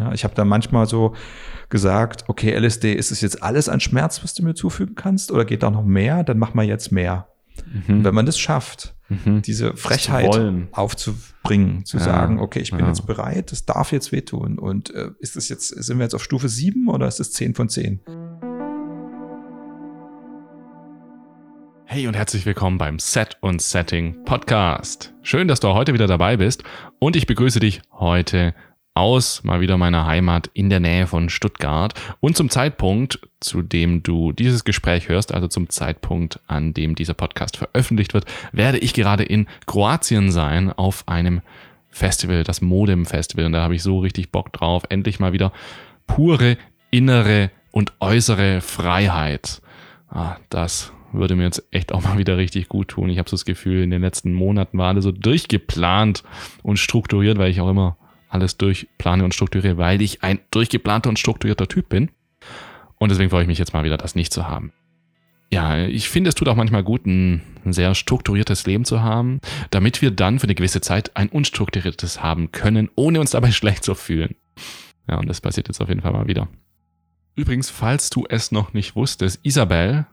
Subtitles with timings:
[0.00, 1.14] Ja, ich habe da manchmal so
[1.68, 5.44] gesagt, okay, LSD, ist es jetzt alles an Schmerz, was du mir zufügen kannst, oder
[5.44, 6.24] geht da noch mehr?
[6.24, 7.26] Dann mach mal jetzt mehr.
[7.86, 8.04] Mhm.
[8.04, 9.42] wenn man das schafft, mhm.
[9.42, 10.30] diese Frechheit
[10.72, 12.04] aufzubringen, zu ja.
[12.04, 12.88] sagen, okay, ich bin ja.
[12.88, 14.58] jetzt bereit, das darf jetzt wehtun.
[14.58, 17.54] Und äh, ist es jetzt, sind wir jetzt auf Stufe 7 oder ist es 10
[17.54, 18.00] von 10?
[21.84, 25.12] Hey und herzlich willkommen beim Set und Setting Podcast.
[25.22, 26.62] Schön, dass du heute wieder dabei bist
[27.00, 28.54] und ich begrüße dich heute
[29.00, 31.94] aus mal wieder meiner Heimat in der Nähe von Stuttgart.
[32.20, 37.14] Und zum Zeitpunkt, zu dem du dieses Gespräch hörst, also zum Zeitpunkt, an dem dieser
[37.14, 41.40] Podcast veröffentlicht wird, werde ich gerade in Kroatien sein auf einem
[41.88, 43.46] Festival, das Modem Festival.
[43.46, 44.82] Und da habe ich so richtig Bock drauf.
[44.90, 45.50] Endlich mal wieder
[46.06, 46.58] pure
[46.90, 49.62] innere und äußere Freiheit.
[50.10, 53.08] Ah, das würde mir jetzt echt auch mal wieder richtig gut tun.
[53.08, 56.22] Ich habe so das Gefühl, in den letzten Monaten war alles so durchgeplant
[56.62, 57.96] und strukturiert, weil ich auch immer
[58.30, 62.10] alles durchplane und strukturiere, weil ich ein durchgeplanter und strukturierter Typ bin.
[62.98, 64.72] Und deswegen freue ich mich jetzt mal wieder, das nicht zu haben.
[65.52, 69.40] Ja, ich finde, es tut auch manchmal gut, ein sehr strukturiertes Leben zu haben,
[69.70, 73.84] damit wir dann für eine gewisse Zeit ein unstrukturiertes haben können, ohne uns dabei schlecht
[73.84, 74.36] zu fühlen.
[75.08, 76.48] Ja, und das passiert jetzt auf jeden Fall mal wieder.
[77.34, 80.06] Übrigens, falls du es noch nicht wusstest, Isabel,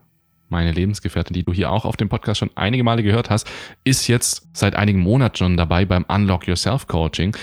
[0.48, 3.48] meine Lebensgefährtin, die du hier auch auf dem Podcast schon einige Male gehört hast,
[3.84, 7.36] ist jetzt seit einigen Monaten schon dabei beim Unlock Yourself Coaching.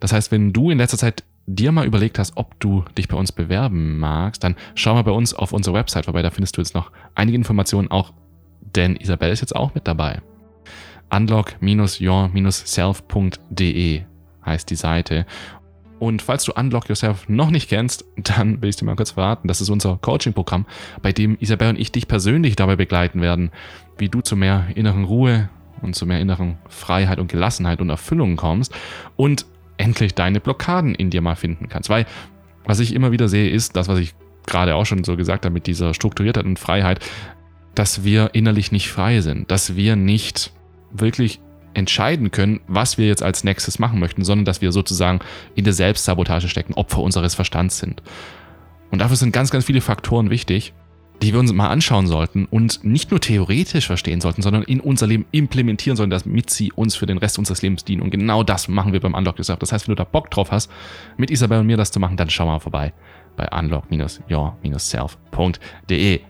[0.00, 3.16] Das heißt, wenn du in letzter Zeit dir mal überlegt hast, ob du dich bei
[3.16, 6.22] uns bewerben magst, dann schau mal bei uns auf unserer Website vorbei.
[6.22, 8.12] Da findest du jetzt noch einige Informationen auch,
[8.60, 10.20] denn Isabel ist jetzt auch mit dabei.
[11.10, 14.02] Unlock-your-self.de
[14.44, 15.26] heißt die Seite.
[15.98, 19.48] Und falls du Unlock Yourself noch nicht kennst, dann will ich dir mal kurz verraten,
[19.48, 20.66] das ist unser Coaching-Programm,
[21.02, 23.50] bei dem Isabel und ich dich persönlich dabei begleiten werden,
[23.96, 25.48] wie du zu mehr inneren Ruhe
[25.82, 28.72] und zu mehr inneren Freiheit und Gelassenheit und Erfüllung kommst
[29.16, 29.46] und
[29.78, 31.88] endlich deine Blockaden in dir mal finden kannst.
[31.88, 32.06] Weil
[32.64, 34.14] was ich immer wieder sehe, ist das, was ich
[34.46, 37.00] gerade auch schon so gesagt habe mit dieser Strukturiertheit und Freiheit,
[37.74, 40.52] dass wir innerlich nicht frei sind, dass wir nicht
[40.90, 41.40] wirklich
[41.74, 45.20] entscheiden können, was wir jetzt als nächstes machen möchten, sondern dass wir sozusagen
[45.54, 48.02] in der Selbstsabotage stecken, Opfer unseres Verstands sind.
[48.90, 50.72] Und dafür sind ganz, ganz viele Faktoren wichtig
[51.22, 55.06] die wir uns mal anschauen sollten und nicht nur theoretisch verstehen sollten, sondern in unser
[55.06, 58.02] Leben implementieren sollen, damit sie uns für den Rest unseres Lebens dienen.
[58.02, 59.58] Und genau das machen wir beim Unlock Yourself.
[59.58, 60.70] Das heißt, wenn du da Bock drauf hast,
[61.16, 62.92] mit Isabel und mir das zu machen, dann schau mal vorbei
[63.36, 66.20] bei unlock-your-self.de.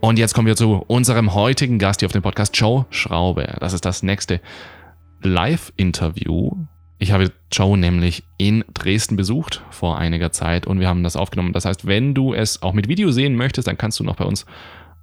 [0.00, 3.56] Und jetzt kommen wir zu unserem heutigen Gast hier auf dem Podcast, Joe Schraube.
[3.60, 4.40] Das ist das nächste
[5.22, 6.66] Live-Interview
[6.98, 11.52] ich habe Joe nämlich in Dresden besucht vor einiger Zeit und wir haben das aufgenommen.
[11.52, 14.24] Das heißt, wenn du es auch mit Video sehen möchtest, dann kannst du noch bei
[14.24, 14.46] uns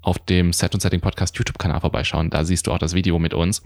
[0.01, 2.29] auf dem Set und Setting Podcast YouTube-Kanal vorbeischauen.
[2.29, 3.63] Da siehst du auch das Video mit uns.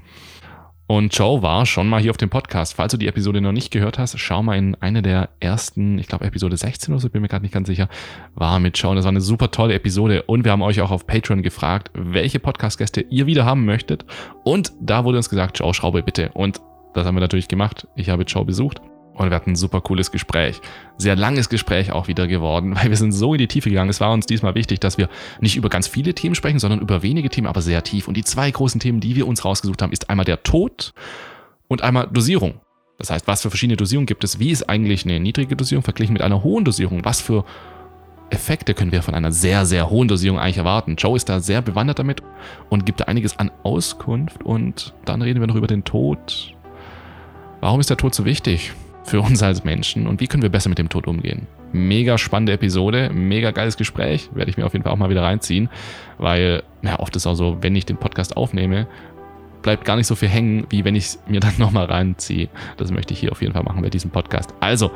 [0.89, 2.75] Und Joe war schon mal hier auf dem Podcast.
[2.75, 6.07] Falls du die Episode noch nicht gehört hast, schau mal in eine der ersten, ich
[6.07, 7.89] glaube Episode 16 oder so, bin mir gerade nicht ganz sicher,
[8.35, 8.95] war mit Joe.
[8.95, 10.23] Das war eine super tolle Episode.
[10.23, 14.05] Und wir haben euch auch auf Patreon gefragt, welche Podcast-Gäste ihr wieder haben möchtet.
[14.45, 16.29] Und da wurde uns gesagt, Joe, Schraube bitte.
[16.33, 16.61] Und
[16.97, 17.87] das haben wir natürlich gemacht.
[17.95, 18.81] Ich habe Joe besucht
[19.13, 20.61] und wir hatten ein super cooles Gespräch.
[20.97, 23.89] Sehr langes Gespräch auch wieder geworden, weil wir sind so in die Tiefe gegangen.
[23.89, 25.09] Es war uns diesmal wichtig, dass wir
[25.39, 28.07] nicht über ganz viele Themen sprechen, sondern über wenige Themen, aber sehr tief.
[28.07, 30.93] Und die zwei großen Themen, die wir uns rausgesucht haben, ist einmal der Tod
[31.67, 32.61] und einmal Dosierung.
[32.97, 34.39] Das heißt, was für verschiedene Dosierungen gibt es?
[34.39, 37.05] Wie ist eigentlich eine niedrige Dosierung verglichen mit einer hohen Dosierung?
[37.05, 37.45] Was für
[38.29, 40.95] Effekte können wir von einer sehr, sehr hohen Dosierung eigentlich erwarten?
[40.95, 42.23] Joe ist da sehr bewandert damit
[42.69, 44.43] und gibt da einiges an Auskunft.
[44.43, 46.56] Und dann reden wir noch über den Tod,
[47.59, 48.73] Warum ist der Tod so wichtig
[49.03, 51.47] für uns als Menschen und wie können wir besser mit dem Tod umgehen?
[51.71, 55.23] Mega spannende Episode, mega geiles Gespräch, werde ich mir auf jeden Fall auch mal wieder
[55.23, 55.69] reinziehen,
[56.17, 58.87] weil ja, oft ist auch so, wenn ich den Podcast aufnehme,
[59.61, 62.49] bleibt gar nicht so viel hängen, wie wenn ich es mir dann nochmal reinziehe.
[62.77, 64.53] Das möchte ich hier auf jeden Fall machen bei diesem Podcast.
[64.59, 64.91] Also,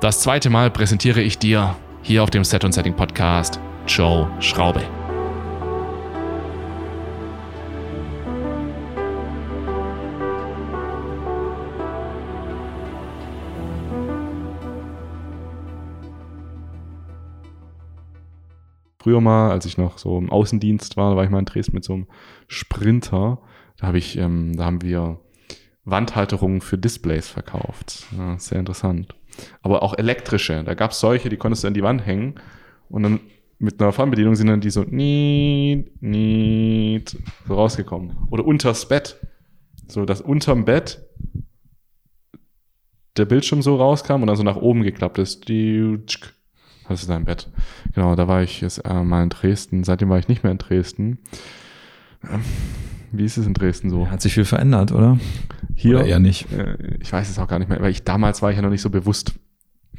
[0.00, 4.82] das zweite Mal präsentiere ich dir hier auf dem Set und Setting Podcast Joe Schraube.
[19.06, 21.76] Früher mal, als ich noch so im Außendienst war, da war ich mal in Dresden
[21.76, 22.06] mit so einem
[22.48, 23.38] Sprinter.
[23.76, 25.20] Da habe ich, ähm, da haben wir
[25.84, 28.06] Wandhalterungen für Displays verkauft.
[28.18, 29.14] Ja, sehr interessant.
[29.62, 30.64] Aber auch elektrische.
[30.64, 32.34] Da gab es solche, die konntest du an die Wand hängen
[32.88, 33.20] und dann
[33.60, 37.16] mit einer Fernbedienung sind dann die so niet, niet,
[37.46, 38.16] so rausgekommen.
[38.30, 39.24] Oder unters Bett.
[39.86, 41.00] So, dass unterm Bett
[43.16, 45.48] der Bildschirm so rauskam und dann so nach oben geklappt ist.
[45.48, 45.96] Die,
[46.88, 47.48] das ist dein Bett.
[47.94, 49.84] Genau, da war ich jetzt äh, mal in Dresden.
[49.84, 51.18] Seitdem war ich nicht mehr in Dresden.
[52.28, 52.40] Ähm,
[53.12, 54.10] wie ist es in Dresden so?
[54.10, 55.18] Hat sich viel verändert, oder?
[55.74, 56.52] Hier oder eher nicht.
[56.52, 58.70] Äh, ich weiß es auch gar nicht mehr, weil ich damals war ich ja noch
[58.70, 59.34] nicht so bewusst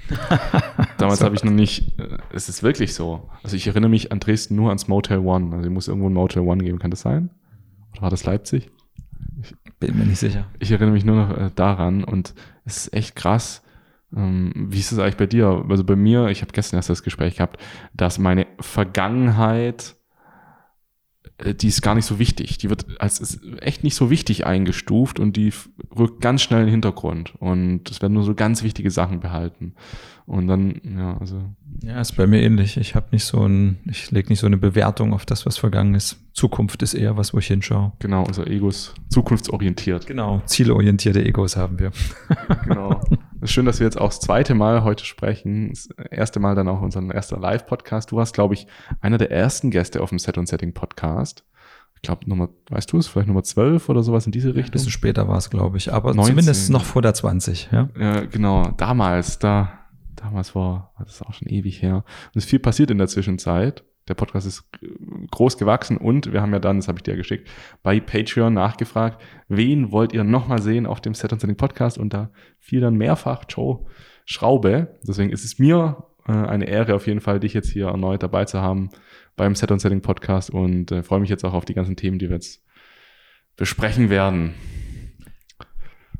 [0.98, 3.30] Damals habe ich noch nicht, äh, es ist wirklich so.
[3.44, 5.56] Also ich erinnere mich an Dresden nur ans Motel One.
[5.56, 7.30] Also ich muss irgendwo ein Motel One geben, kann das sein?
[7.94, 8.70] Oder war das Leipzig?
[9.42, 10.46] Ich bin mir nicht sicher.
[10.60, 12.34] Ich erinnere mich nur noch äh, daran und
[12.66, 13.64] es ist echt krass.
[14.16, 15.66] Ähm, wie ist es eigentlich bei dir?
[15.70, 17.62] Also bei mir, ich habe gestern erst das Gespräch gehabt,
[17.94, 19.98] dass meine Vergangenheit
[21.38, 22.58] äh, die ist gar nicht so wichtig.
[22.58, 25.54] Die wird als echt nicht so wichtig eingestuft und die
[25.98, 27.34] rückt ganz schnell in den Hintergrund.
[27.40, 29.74] Und es werden nur so ganz wichtige Sachen behalten.
[30.26, 31.42] Und dann, ja, also.
[31.84, 32.76] Ja, ist bei mir ähnlich.
[32.78, 35.96] Ich habe nicht so ein, ich lege nicht so eine Bewertung auf das, was vergangen
[35.96, 36.18] ist.
[36.34, 37.94] Zukunft ist eher was, wo ich hinschaue.
[38.00, 40.06] Genau, unser Ego ist zukunftsorientiert.
[40.06, 41.92] Genau, zielorientierte Egos haben wir.
[42.64, 43.00] genau.
[43.40, 45.70] Es ist schön, dass wir jetzt auch das zweite Mal heute sprechen.
[45.70, 48.12] Das erste Mal dann auch unseren ersten Live-Podcast.
[48.12, 48.66] Du warst, glaube ich,
[49.00, 51.44] einer der ersten Gäste auf dem Set und Setting Podcast.
[51.96, 54.72] Ich glaube, Nummer, weißt du es, vielleicht Nummer 12 oder sowas in diese Richtung?
[54.72, 56.32] Ein bisschen später war es, glaube ich, aber 19.
[56.32, 57.90] zumindest noch vor der 20, ja.
[58.00, 58.72] Ja, genau.
[58.78, 59.70] Damals, da,
[60.16, 61.98] damals war, war das auch schon ewig her.
[61.98, 63.84] Und es ist viel passiert in der Zwischenzeit.
[64.08, 64.70] Der Podcast ist
[65.32, 67.50] groß gewachsen und wir haben ja dann, das habe ich dir geschickt,
[67.84, 72.14] bei Patreon nachgefragt, wen wollt ihr nochmal sehen auf dem Set und Setting Podcast und
[72.14, 73.86] da fiel dann mehrfach Joe
[74.26, 74.98] Schraube.
[75.08, 78.46] Deswegen ist es mir äh, eine Ehre auf jeden Fall, dich jetzt hier erneut dabei
[78.46, 78.90] zu haben
[79.36, 82.20] beim Set und Setting Podcast und äh, freue mich jetzt auch auf die ganzen Themen,
[82.20, 82.64] die wir jetzt
[83.56, 84.54] besprechen werden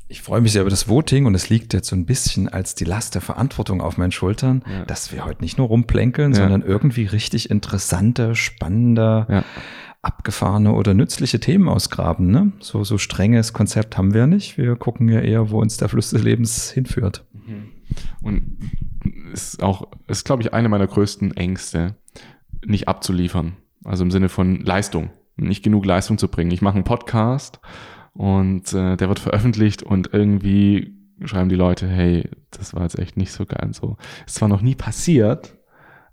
[0.08, 2.74] ich freue mich sehr über das Voting und es liegt jetzt so ein bisschen als
[2.74, 4.84] die Last der Verantwortung auf meinen Schultern, ja.
[4.86, 6.40] dass wir heute nicht nur rumplänkeln, ja.
[6.40, 9.44] sondern irgendwie richtig interessante, spannende, ja.
[10.00, 12.30] abgefahrene oder nützliche Themen ausgraben.
[12.30, 12.52] Ne?
[12.60, 14.56] So, so strenges Konzept haben wir nicht.
[14.56, 17.26] Wir gucken ja eher, wo uns der Fluss des Lebens hinführt.
[17.32, 17.68] Mhm.
[18.22, 18.56] Und
[19.32, 21.96] ist auch, ist glaube ich eine meiner größten Ängste,
[22.64, 23.56] nicht abzuliefern.
[23.84, 26.50] Also im Sinne von Leistung, nicht genug Leistung zu bringen.
[26.50, 27.60] Ich mache einen Podcast
[28.18, 33.16] und äh, der wird veröffentlicht und irgendwie schreiben die Leute, hey, das war jetzt echt
[33.16, 33.70] nicht so geil.
[33.72, 35.56] So, ist zwar noch nie passiert,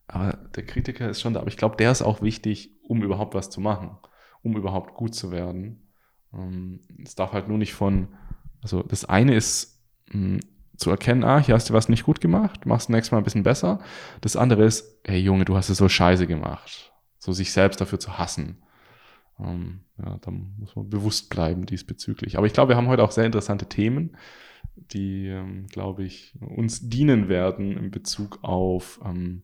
[0.06, 1.40] aber der Kritiker ist schon da.
[1.40, 3.98] Aber ich glaube, der ist auch wichtig, um überhaupt was zu machen,
[4.44, 5.90] um überhaupt gut zu werden.
[6.31, 8.10] Ähm, es darf halt nur nicht von,
[8.62, 10.40] also das eine ist mh, hm,
[10.78, 13.42] zu erkennen, ah, hier hast du was nicht gut gemacht, machst nächstes Mal ein bisschen
[13.42, 13.80] besser.
[14.22, 16.94] Das andere ist, hey Junge, du hast es so scheiße gemacht.
[17.18, 18.62] So sich selbst dafür zu hassen.
[19.40, 22.38] Ähm, ja, da muss man bewusst bleiben diesbezüglich.
[22.38, 24.16] Aber ich glaube, wir haben heute auch sehr interessante Themen,
[24.76, 29.44] die, ähm, glaube ich, uns dienen werden in Bezug auf ähm,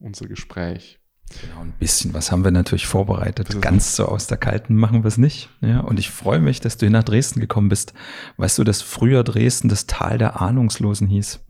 [0.00, 0.98] unser Gespräch.
[1.40, 3.60] Genau, ein bisschen was haben wir natürlich vorbereitet.
[3.62, 5.48] Ganz so aus der Kalten machen wir es nicht.
[5.60, 7.94] Ja, und ich freue mich, dass du hier nach Dresden gekommen bist.
[8.36, 11.40] Weißt du, dass früher Dresden das Tal der Ahnungslosen hieß?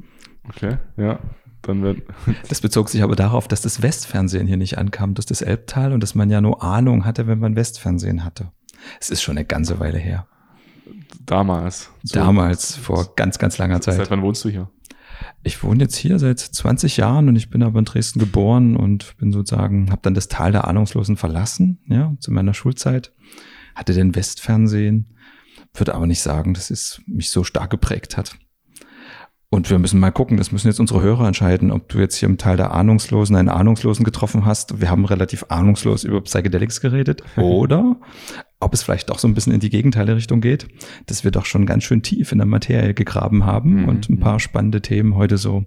[0.49, 1.19] Okay, ja.
[1.63, 2.03] Dann wird
[2.49, 6.03] das bezog sich aber darauf, dass das Westfernsehen hier nicht ankam durch das Elbtal und
[6.03, 8.51] dass man ja nur Ahnung hatte, wenn man Westfernsehen hatte.
[9.01, 10.27] Es ist schon eine ganze Weile her.
[11.25, 11.91] Damals.
[12.03, 13.97] So Damals, vor ganz, ganz langer Zeit.
[13.97, 14.71] Seit wann wohnst du hier?
[15.45, 19.17] Ich wohne jetzt hier seit 20 Jahren und ich bin aber in Dresden geboren und
[19.19, 23.13] bin sozusagen, habe dann das Tal der Ahnungslosen verlassen, ja, zu meiner Schulzeit.
[23.75, 25.17] Hatte den Westfernsehen,
[25.75, 28.37] würde aber nicht sagen, dass es mich so stark geprägt hat.
[29.53, 32.27] Und wir müssen mal gucken, das müssen jetzt unsere Hörer entscheiden, ob du jetzt hier
[32.27, 34.81] im Teil der Ahnungslosen einen Ahnungslosen getroffen hast.
[34.81, 37.23] Wir haben relativ ahnungslos über Psychedelics geredet.
[37.37, 37.97] Oder
[38.61, 40.69] ob es vielleicht doch so ein bisschen in die gegenteile Richtung geht,
[41.05, 43.89] dass wir doch schon ganz schön tief in der Materie gegraben haben mhm.
[43.91, 45.67] und ein paar spannende Themen heute so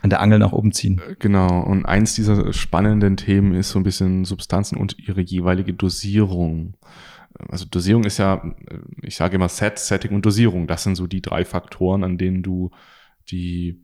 [0.00, 1.02] an der Angel nach oben ziehen.
[1.06, 1.60] Äh, genau.
[1.60, 6.72] Und eins dieser spannenden Themen ist so ein bisschen Substanzen und ihre jeweilige Dosierung.
[7.50, 8.54] Also Dosierung ist ja,
[9.02, 10.66] ich sage immer Set, Setting und Dosierung.
[10.66, 12.70] Das sind so die drei Faktoren, an denen du
[13.30, 13.82] die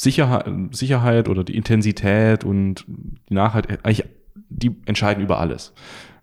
[0.00, 4.04] Sicherheit, Sicherheit oder die Intensität und die Nachhaltigkeit, eigentlich,
[4.48, 5.74] die entscheiden über alles.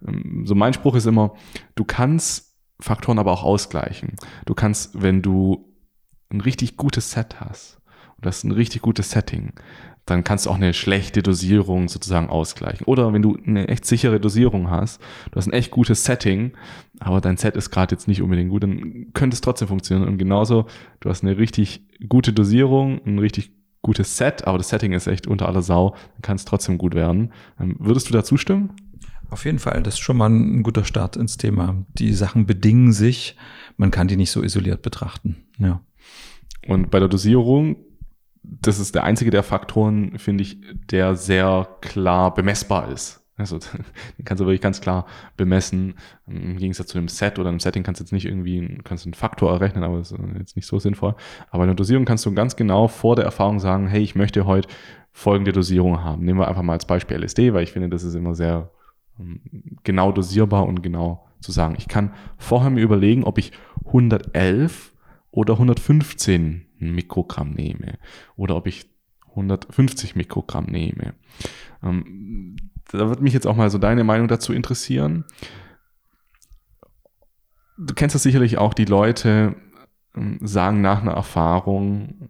[0.05, 1.35] Ähm, so mein Spruch ist immer,
[1.75, 4.15] du kannst Faktoren aber auch ausgleichen.
[4.45, 5.73] Du kannst, wenn du
[6.29, 7.79] ein richtig gutes Set hast,
[8.17, 9.53] und das ist ein richtig gutes Setting,
[10.05, 12.85] dann kannst du auch eine schlechte Dosierung sozusagen ausgleichen.
[12.85, 16.53] Oder wenn du eine echt sichere Dosierung hast, du hast ein echt gutes Setting,
[16.99, 20.07] aber dein Set ist gerade jetzt nicht unbedingt gut, dann könnte es trotzdem funktionieren.
[20.07, 20.67] Und genauso,
[20.99, 25.27] du hast eine richtig gute Dosierung, ein richtig gutes Set, aber das Setting ist echt
[25.27, 27.31] unter aller Sau, dann kann es trotzdem gut werden.
[27.59, 28.71] Ähm, würdest du da zustimmen?
[29.31, 31.83] Auf jeden Fall, das ist schon mal ein guter Start ins Thema.
[31.97, 33.35] Die Sachen bedingen sich,
[33.75, 35.37] man kann die nicht so isoliert betrachten.
[35.57, 35.81] Ja.
[36.67, 37.77] Und bei der Dosierung
[38.61, 40.59] das ist der einzige der Faktoren, finde ich,
[40.89, 43.21] der sehr klar bemessbar ist.
[43.37, 43.59] Also
[44.17, 45.05] den kannst du wirklich ganz klar
[45.37, 45.95] bemessen.
[46.27, 49.13] Im Gegensatz zu einem Set oder einem Setting kannst du jetzt nicht irgendwie kannst einen
[49.13, 51.15] Faktor errechnen, aber das ist jetzt nicht so sinnvoll.
[51.49, 54.45] Aber in der Dosierung kannst du ganz genau vor der Erfahrung sagen, hey, ich möchte
[54.45, 54.69] heute
[55.11, 56.23] folgende Dosierung haben.
[56.23, 58.71] Nehmen wir einfach mal als Beispiel LSD, weil ich finde, das ist immer sehr
[59.19, 59.41] ähm,
[59.83, 61.75] genau dosierbar und genau zu sagen.
[61.77, 63.51] Ich kann vorher mir überlegen, ob ich
[63.85, 64.93] 111
[65.31, 67.97] oder 115 Mikrogramm nehme
[68.35, 68.89] oder ob ich
[69.29, 71.13] 150 Mikrogramm nehme.
[71.83, 72.55] Ähm,
[72.91, 75.25] da würde mich jetzt auch mal so deine Meinung dazu interessieren.
[77.77, 79.55] Du kennst das sicherlich auch, die Leute
[80.15, 82.29] ähm, sagen nach einer Erfahrung,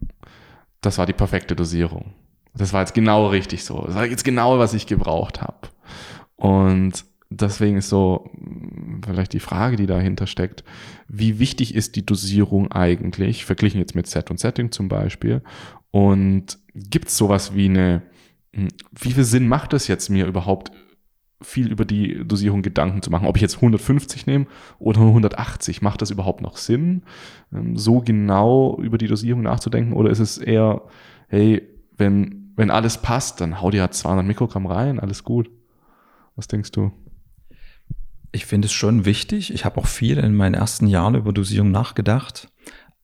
[0.81, 2.13] das war die perfekte Dosierung.
[2.55, 3.83] Das war jetzt genau richtig so.
[3.85, 5.67] Das war jetzt genau, was ich gebraucht habe.
[6.35, 8.29] Und deswegen ist so
[9.05, 10.63] vielleicht die Frage, die dahinter steckt,
[11.07, 15.41] wie wichtig ist die Dosierung eigentlich, verglichen jetzt mit Set und Setting zum Beispiel,
[15.91, 18.03] und gibt es sowas wie eine,
[18.53, 20.71] hm, wie viel Sinn macht es jetzt mir überhaupt
[21.41, 23.27] viel über die Dosierung Gedanken zu machen.
[23.27, 24.47] Ob ich jetzt 150 nehme
[24.79, 27.03] oder 180, macht das überhaupt noch Sinn,
[27.53, 29.93] ähm, so genau über die Dosierung nachzudenken?
[29.93, 30.81] Oder ist es eher,
[31.27, 31.61] hey,
[31.97, 35.49] wenn, wenn alles passt, dann hau dir halt 200 Mikrogramm rein, alles gut.
[36.35, 36.91] Was denkst du?
[38.35, 39.53] Ich finde es schon wichtig.
[39.53, 42.49] Ich habe auch viel in meinen ersten Jahren über Dosierung nachgedacht.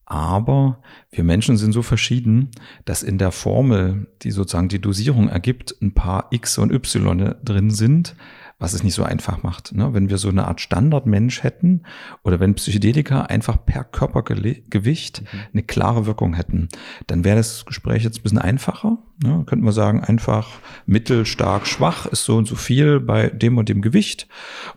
[0.04, 2.52] Aber wir Menschen sind so verschieden,
[2.84, 7.72] dass in der Formel, die sozusagen die Dosierung ergibt, ein paar X und Y drin
[7.72, 8.14] sind,
[8.62, 9.74] was es nicht so einfach macht.
[9.74, 9.94] Ne?
[9.94, 11.82] Wenn wir so eine Art Standardmensch hätten
[12.24, 15.40] oder wenn Psychedelika einfach per Körpergewicht mhm.
[15.52, 16.70] eine klare Wirkung hätten,
[17.08, 19.00] dann wäre das Gespräch jetzt ein bisschen einfacher.
[19.24, 19.44] Ne?
[19.48, 23.68] Könnten wir sagen, einfach mittel, stark, schwach ist so und so viel bei dem und
[23.68, 24.28] dem Gewicht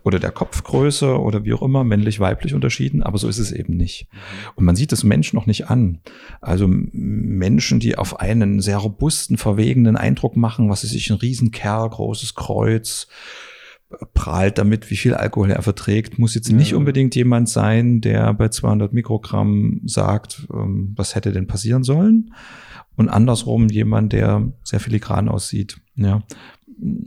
[0.02, 3.76] oder der Kopfgröße oder wie auch immer, männlich, weiblich unterschieden, aber so ist es eben
[3.76, 4.08] nicht.
[4.10, 4.18] Mhm.
[4.54, 6.00] Und man sieht es Menschen noch nicht an.
[6.40, 11.90] Also Menschen, die auf einen sehr robusten, verwegenen Eindruck machen, was ist sich ein Riesenkerl,
[11.90, 13.08] großes Kreuz,
[14.14, 16.56] prahlt damit, wie viel Alkohol er verträgt, muss jetzt ja.
[16.56, 22.34] nicht unbedingt jemand sein, der bei 200 Mikrogramm sagt, ähm, was hätte denn passieren sollen.
[22.96, 26.22] Und andersrum jemand, der sehr filigran aussieht, ja,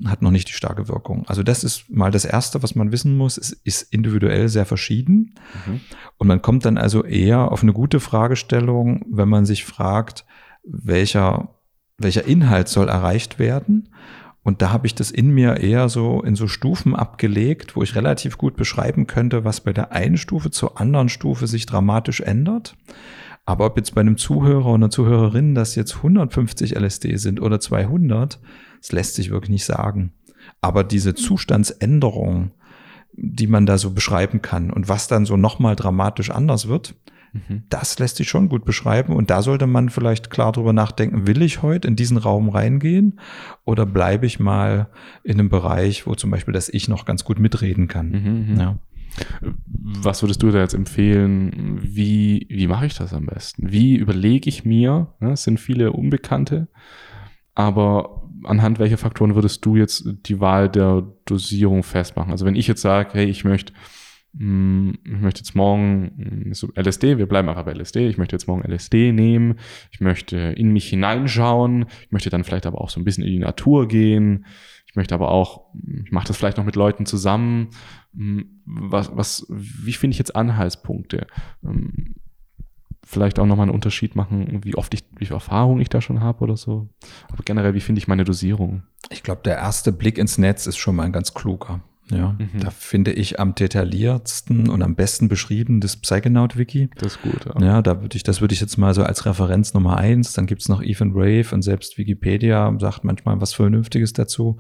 [0.06, 1.25] hat noch nicht die starke Wirkung.
[1.27, 3.38] Also das ist mal das Erste, was man wissen muss.
[3.38, 5.36] Es ist individuell sehr verschieden.
[5.65, 5.82] Mhm.
[6.17, 10.25] Und man kommt dann also eher auf eine gute Fragestellung, wenn man sich fragt,
[10.63, 11.50] welcher,
[11.98, 13.89] welcher Inhalt soll erreicht werden
[14.48, 17.98] und da habe ich das in mir eher so in so Stufen abgelegt, wo ich
[17.98, 22.77] relativ gut beschreiben könnte, was bei der einen Stufe zur anderen Stufe sich dramatisch ändert.
[23.46, 27.60] Aber ob jetzt bei einem Zuhörer oder einer Zuhörerin das jetzt 150 LSD sind oder
[27.60, 28.39] 200,
[28.80, 30.13] das lässt sich wirklich nicht sagen.
[30.62, 32.51] Aber diese Zustandsänderung,
[33.12, 36.96] die man da so beschreiben kann und was dann so nochmal dramatisch anders wird,
[37.48, 37.63] Mhm.
[37.70, 41.41] Das lässt sich schon gut beschreiben und da sollte man vielleicht klar drüber nachdenken, will
[41.41, 43.20] ich heute in diesen Raum reingehen
[43.65, 44.89] oder bleibe ich mal
[45.24, 48.10] in einem Bereich, wo zum Beispiel das Ich noch ganz gut mitreden kann.
[48.10, 48.60] Mhm, mhm.
[48.60, 48.79] ja.
[49.74, 51.79] Was würdest du da jetzt empfehlen?
[51.82, 53.72] Wie, wie mache ich das am besten?
[53.72, 55.13] Wie überlege ich mir?
[55.20, 56.67] Ne, es sind viele Unbekannte,
[57.56, 62.32] aber anhand welcher Faktoren würdest du jetzt die Wahl der Dosierung festmachen?
[62.32, 63.74] Also wenn ich jetzt sage, hey, ich möchte
[64.39, 68.48] ich möchte jetzt morgen hm, so LSD, wir bleiben einfach bei LSD, ich möchte jetzt
[68.48, 69.56] morgen LSD nehmen,
[69.91, 73.32] ich möchte in mich hineinschauen, ich möchte dann vielleicht aber auch so ein bisschen in
[73.32, 74.46] die Natur gehen,
[74.86, 77.70] ich möchte aber auch, ich mache das vielleicht noch mit Leuten zusammen,
[78.15, 81.25] hm, was, was, wie finde ich jetzt Anhaltspunkte?
[83.03, 86.20] Vielleicht auch nochmal einen Unterschied machen, wie oft ich, wie viel Erfahrung ich da schon
[86.20, 86.89] habe oder so.
[87.29, 88.84] Aber generell, wie finde ich meine Dosierung?
[89.10, 91.82] Ich glaube, der erste Blick ins Netz ist schon mal ein ganz kluger.
[92.12, 92.60] Ja, mhm.
[92.60, 96.90] da finde ich am detailliertsten und am besten beschrieben das Psychonaut-Wiki.
[96.96, 97.66] Das ist gut, ja.
[97.66, 100.34] Ja, da würde ich, das würde ich jetzt mal so als Referenz Nummer eins.
[100.34, 104.58] Dann gibt's noch Ethan Rave und selbst Wikipedia sagt manchmal was Vernünftiges dazu.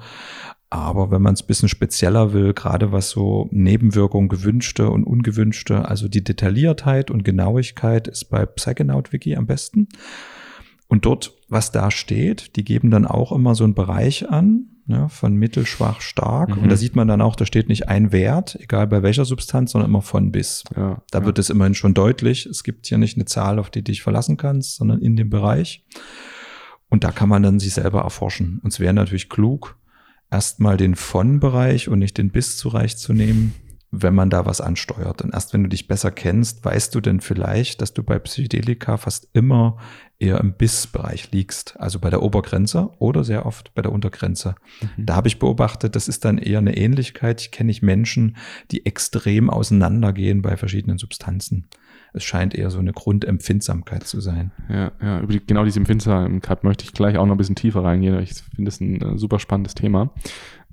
[0.69, 6.09] Aber wenn man es bisschen spezieller will, gerade was so Nebenwirkungen, gewünschte und ungewünschte, also
[6.09, 9.87] die Detailliertheit und Genauigkeit ist bei Psychonaut-Wiki am besten.
[10.89, 15.09] Und dort, was da steht, die geben dann auch immer so einen Bereich an, ne,
[15.09, 16.55] von mittel, schwach, stark.
[16.55, 16.63] Mhm.
[16.63, 19.71] Und da sieht man dann auch, da steht nicht ein Wert, egal bei welcher Substanz,
[19.71, 20.63] sondern immer von bis.
[20.75, 21.25] Ja, da ja.
[21.25, 22.45] wird es immerhin schon deutlich.
[22.45, 25.29] Es gibt hier nicht eine Zahl, auf die du dich verlassen kannst, sondern in dem
[25.29, 25.85] Bereich.
[26.89, 28.59] Und da kann man dann sich selber erforschen.
[28.63, 29.77] Und es wäre natürlich klug,
[30.31, 33.53] erstmal den von-Bereich und nicht den bis-Bereich zu nehmen
[33.91, 35.21] wenn man da was ansteuert.
[35.21, 38.97] Und erst wenn du dich besser kennst, weißt du denn vielleicht, dass du bei Psychedelika
[38.97, 39.77] fast immer
[40.19, 44.55] eher im Bissbereich liegst, also bei der Obergrenze oder sehr oft bei der Untergrenze.
[44.81, 45.05] Mhm.
[45.05, 47.41] Da habe ich beobachtet, das ist dann eher eine Ähnlichkeit.
[47.41, 48.35] Ich kenne nicht Menschen,
[48.71, 51.67] die extrem auseinandergehen bei verschiedenen Substanzen.
[52.13, 54.51] Es scheint eher so eine Grundempfindsamkeit zu sein.
[54.69, 57.83] Ja, ja, über die, genau diese Empfindsamkeit möchte ich gleich auch noch ein bisschen tiefer
[57.83, 58.19] reingehen.
[58.19, 60.11] Ich finde es ein äh, super spannendes Thema.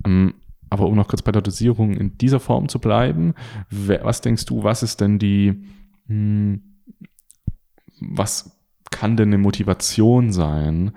[0.06, 0.34] Ähm,
[0.70, 3.34] aber um noch kurz bei der Dosierung in dieser Form zu bleiben,
[3.70, 5.64] was denkst du, was ist denn die,
[6.06, 6.62] hm,
[8.00, 8.53] was
[8.94, 10.92] kann denn eine Motivation sein,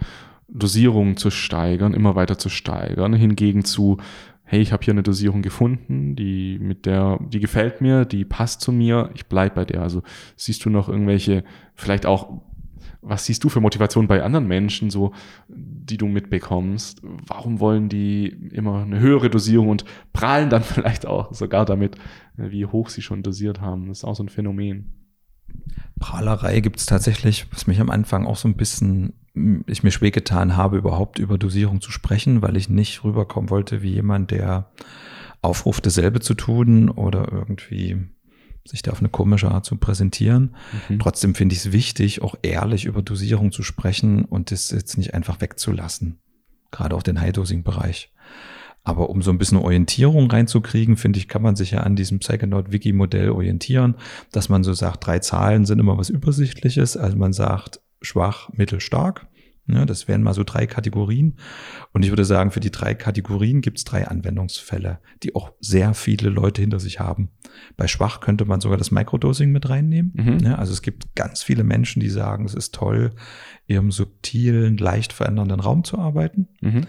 [0.48, 3.98] Dosierungen zu steigern, immer weiter zu steigern, hingegen zu,
[4.44, 8.62] hey, ich habe hier eine Dosierung gefunden, die mit der, die gefällt mir, die passt
[8.62, 9.82] zu mir, ich bleib bei der.
[9.82, 10.04] Also
[10.36, 12.42] siehst du noch irgendwelche, vielleicht auch
[13.02, 15.14] was siehst du für Motivation bei anderen Menschen, so,
[15.48, 17.02] die du mitbekommst?
[17.26, 21.98] Warum wollen die immer eine höhere Dosierung und prahlen dann vielleicht auch sogar damit,
[22.36, 23.88] wie hoch sie schon dosiert haben?
[23.88, 25.07] Das ist auch so ein Phänomen.
[26.00, 29.14] Prahlerei gibt es tatsächlich, was mich am Anfang auch so ein bisschen,
[29.66, 33.82] ich mir schwer getan habe, überhaupt über Dosierung zu sprechen, weil ich nicht rüberkommen wollte
[33.82, 34.72] wie jemand, der
[35.42, 37.98] aufruft, dasselbe zu tun oder irgendwie
[38.66, 40.56] sich da auf eine komische Art zu präsentieren.
[40.90, 41.00] Mhm.
[41.00, 45.14] Trotzdem finde ich es wichtig, auch ehrlich über Dosierung zu sprechen und das jetzt nicht
[45.14, 46.20] einfach wegzulassen.
[46.72, 48.12] Gerade auch den High-Dosing-Bereich.
[48.88, 52.20] Aber um so ein bisschen Orientierung reinzukriegen, finde ich, kann man sich ja an diesem
[52.20, 53.96] Psychonaut-Wiki-Modell orientieren,
[54.32, 56.96] dass man so sagt, drei Zahlen sind immer was Übersichtliches.
[56.96, 59.28] Also man sagt schwach, mittel, stark.
[59.68, 61.36] Ja, das wären mal so drei Kategorien.
[61.92, 65.94] Und ich würde sagen, für die drei Kategorien gibt es drei Anwendungsfälle, die auch sehr
[65.94, 67.32] viele Leute hinter sich haben.
[67.76, 70.14] Bei schwach könnte man sogar das Microdosing mit reinnehmen.
[70.16, 70.40] Mhm.
[70.40, 73.12] Ja, also es gibt ganz viele Menschen, die sagen, es ist toll,
[73.66, 76.48] im subtilen, leicht verändernden Raum zu arbeiten.
[76.62, 76.86] Mhm.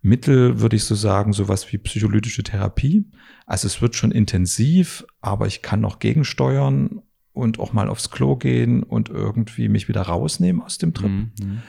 [0.00, 3.10] Mittel würde ich so sagen, sowas wie psycholytische Therapie.
[3.46, 7.02] Also es wird schon intensiv, aber ich kann noch gegensteuern
[7.32, 11.10] und auch mal aufs Klo gehen und irgendwie mich wieder rausnehmen aus dem Trip.
[11.10, 11.32] Mhm.
[11.40, 11.62] mhm.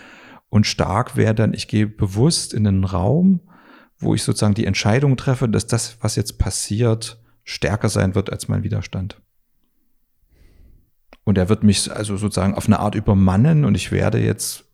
[0.52, 3.42] Und stark wäre dann, ich gehe bewusst in einen Raum,
[4.00, 8.48] wo ich sozusagen die Entscheidung treffe, dass das, was jetzt passiert, stärker sein wird als
[8.48, 9.22] mein Widerstand.
[11.24, 14.66] Und er wird mich also sozusagen auf eine Art übermannen und ich werde jetzt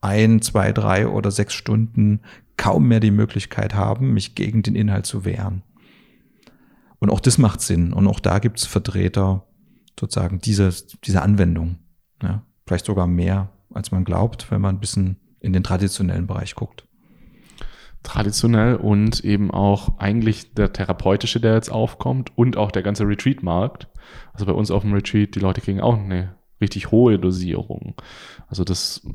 [0.00, 2.20] ein, zwei, drei oder sechs Stunden
[2.58, 5.62] kaum mehr die Möglichkeit haben, mich gegen den Inhalt zu wehren.
[6.98, 7.94] Und auch das macht Sinn.
[7.94, 9.46] Und auch da gibt es Vertreter
[9.98, 10.70] sozusagen diese,
[11.04, 11.78] diese Anwendung.
[12.22, 16.54] Ja, vielleicht sogar mehr als man glaubt, wenn man ein bisschen in den traditionellen Bereich
[16.54, 16.84] guckt.
[18.02, 23.88] Traditionell und eben auch eigentlich der therapeutische, der jetzt aufkommt und auch der ganze Retreat-Markt.
[24.32, 27.94] Also bei uns auf dem Retreat, die Leute kriegen auch eine richtig hohe Dosierung.
[28.46, 29.06] Also das,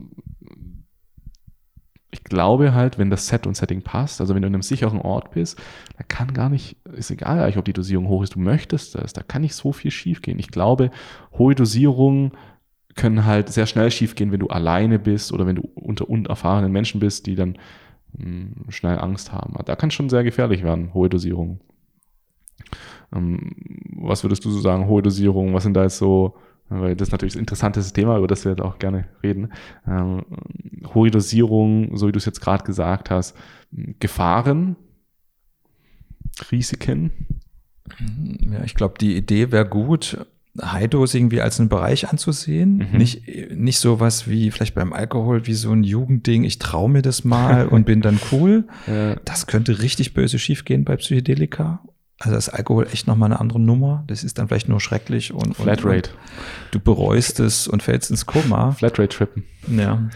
[2.14, 5.00] ich glaube halt, wenn das Set und Setting passt, also wenn du in einem sicheren
[5.00, 5.60] Ort bist,
[5.98, 9.14] da kann gar nicht, ist egal eigentlich, ob die Dosierung hoch ist, du möchtest das,
[9.14, 10.38] da kann nicht so viel schief gehen.
[10.38, 10.92] Ich glaube,
[11.38, 12.34] hohe Dosierung
[12.96, 17.00] können halt sehr schnell schiefgehen, wenn du alleine bist oder wenn du unter unerfahrenen Menschen
[17.00, 17.58] bist, die dann
[18.16, 19.56] hm, schnell Angst haben.
[19.66, 21.62] Da kann es schon sehr gefährlich werden, hohe Dosierung.
[23.12, 23.56] Ähm,
[23.98, 25.56] was würdest du so sagen, hohe Dosierung?
[25.56, 26.36] Was sind da jetzt so,
[26.82, 29.52] weil das ist natürlich ein interessantes Thema, über das wir jetzt auch gerne reden.
[29.88, 30.24] Ähm,
[30.94, 33.36] hohe Dosierung, so wie du es jetzt gerade gesagt hast,
[34.00, 34.76] Gefahren,
[36.52, 37.12] Risiken?
[38.52, 40.26] Ja, ich glaube, die Idee wäre gut,
[40.62, 42.88] High-Dose irgendwie als einen Bereich anzusehen.
[42.92, 42.98] Mhm.
[42.98, 47.24] Nicht, nicht sowas wie vielleicht beim Alkohol, wie so ein Jugendding, ich traue mir das
[47.24, 48.66] mal und bin dann cool.
[48.88, 49.16] Ja.
[49.26, 51.84] Das könnte richtig böse schiefgehen bei Psychedelika.
[52.20, 54.04] Also das Alkohol echt nochmal eine andere Nummer.
[54.08, 56.12] Das ist dann vielleicht nur schrecklich und, Flatrate.
[56.12, 56.20] Und,
[56.72, 58.72] du bereust es und fällst ins Koma.
[58.72, 59.44] Flatrate trippen.
[59.68, 60.10] Ja.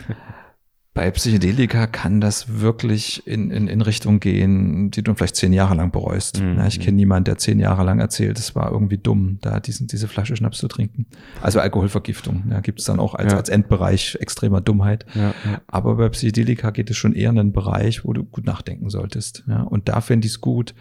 [0.97, 5.75] Bei Psychedelika kann das wirklich in, in, in Richtung gehen, die du vielleicht zehn Jahre
[5.75, 6.41] lang bereust.
[6.41, 6.57] Mhm.
[6.57, 9.85] Ja, ich kenne niemanden, der zehn Jahre lang erzählt, es war irgendwie dumm, da diesen,
[9.85, 11.05] diese Flasche Schnaps zu trinken.
[11.39, 13.37] Also Alkoholvergiftung ja, gibt es dann auch als, ja.
[13.37, 15.05] als Endbereich extremer Dummheit.
[15.13, 15.61] Ja, ja.
[15.67, 19.43] Aber bei Psychedelika geht es schon eher in einen Bereich, wo du gut nachdenken solltest.
[19.47, 20.73] Ja, und da fände ich es gut,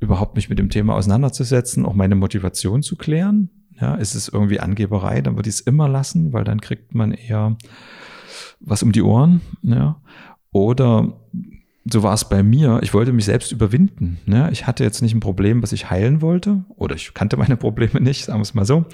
[0.00, 3.50] überhaupt mich mit dem Thema auseinanderzusetzen, auch meine Motivation zu klären.
[3.80, 7.12] Ja, ist es irgendwie Angeberei, dann würde ich es immer lassen, weil dann kriegt man
[7.12, 7.56] eher
[8.60, 9.42] was um die Ohren.
[9.62, 10.00] Ja.
[10.50, 11.20] Oder
[11.90, 12.80] so war es bei mir.
[12.82, 14.18] Ich wollte mich selbst überwinden.
[14.26, 14.48] Ne?
[14.50, 18.00] Ich hatte jetzt nicht ein Problem, was ich heilen wollte, oder ich kannte meine Probleme
[18.00, 18.86] nicht, sagen wir es mal so,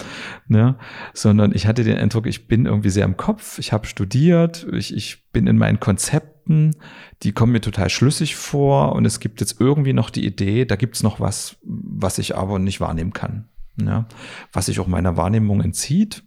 [0.46, 0.76] ne?
[1.14, 3.58] sondern ich hatte den Eindruck, ich bin irgendwie sehr im Kopf.
[3.58, 6.76] Ich habe studiert, ich, ich bin in meinen Konzepten,
[7.22, 10.76] die kommen mir total schlüssig vor und es gibt jetzt irgendwie noch die Idee, da
[10.76, 13.48] gibt es noch was, was ich aber nicht wahrnehmen kann.
[13.76, 14.06] Ne?
[14.52, 16.24] Was sich auch meiner Wahrnehmung entzieht.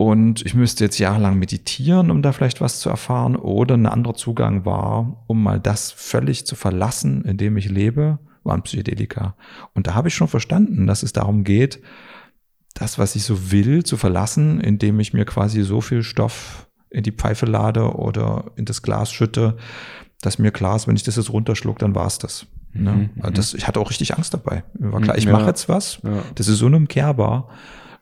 [0.00, 3.36] Und ich müsste jetzt jahrelang meditieren, um da vielleicht was zu erfahren.
[3.36, 8.18] Oder ein anderer Zugang war, um mal das völlig zu verlassen, in dem ich lebe,
[8.42, 9.36] waren Psychedelika.
[9.74, 11.82] Und da habe ich schon verstanden, dass es darum geht,
[12.72, 17.02] das, was ich so will, zu verlassen, indem ich mir quasi so viel Stoff in
[17.02, 19.58] die Pfeife lade oder in das Glas schütte,
[20.22, 22.46] dass mir klar ist, wenn ich das jetzt runterschluck, dann war es das.
[22.72, 22.92] Ne?
[22.92, 24.64] Mhm, also das, ich hatte auch richtig Angst dabei.
[24.78, 26.22] War klar, ich ja, mache jetzt was, ja.
[26.36, 27.50] das ist unumkehrbar.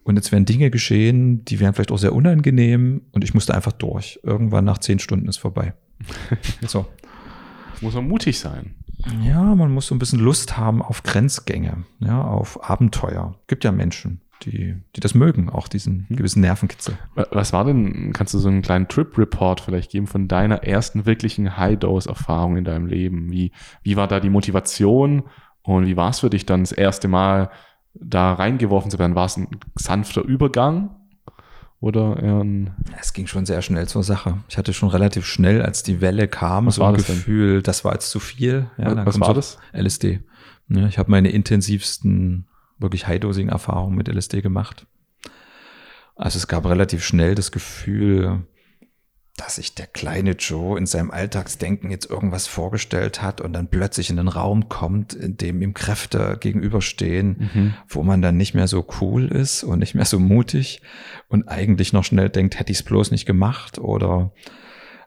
[0.08, 3.72] Und jetzt werden Dinge geschehen, die wären vielleicht auch sehr unangenehm und ich musste einfach
[3.72, 4.18] durch.
[4.22, 5.74] Irgendwann nach zehn Stunden ist vorbei.
[6.66, 6.86] so.
[7.82, 8.74] Muss man mutig sein.
[9.22, 13.38] Ja, man muss so ein bisschen Lust haben auf Grenzgänge, ja, auf Abenteuer.
[13.48, 16.16] Gibt ja Menschen, die, die das mögen, auch diesen hm.
[16.16, 16.96] gewissen Nervenkitzel.
[17.14, 21.58] Was war denn, kannst du so einen kleinen Trip-Report vielleicht geben von deiner ersten wirklichen
[21.58, 23.30] High-Dose-Erfahrung in deinem Leben?
[23.30, 25.24] Wie, wie war da die Motivation
[25.62, 27.50] und wie war es für dich dann das erste Mal,
[28.00, 30.90] da reingeworfen zu werden, war es ein sanfter Übergang?
[31.80, 32.74] oder eher ein.
[33.00, 34.38] Es ging schon sehr schnell zur Sache.
[34.48, 37.62] Ich hatte schon relativ schnell, als die Welle kam, was so ein das Gefühl, denn?
[37.62, 38.68] das war jetzt zu viel.
[38.78, 39.58] Ja, was, was war das?
[39.72, 40.20] LSD.
[40.68, 42.46] Ja, ich habe meine intensivsten,
[42.78, 44.86] wirklich High-Dosing-Erfahrungen mit LSD gemacht.
[46.16, 48.42] Also es gab relativ schnell das Gefühl,
[49.38, 54.10] dass sich der kleine Joe in seinem Alltagsdenken jetzt irgendwas vorgestellt hat und dann plötzlich
[54.10, 57.74] in einen Raum kommt, in dem ihm Kräfte gegenüberstehen, mhm.
[57.88, 60.82] wo man dann nicht mehr so cool ist und nicht mehr so mutig
[61.28, 64.32] und eigentlich noch schnell denkt, hätte ich es bloß nicht gemacht oder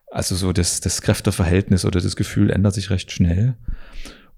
[0.09, 3.57] also so das, das Kräfteverhältnis oder das Gefühl ändert sich recht schnell.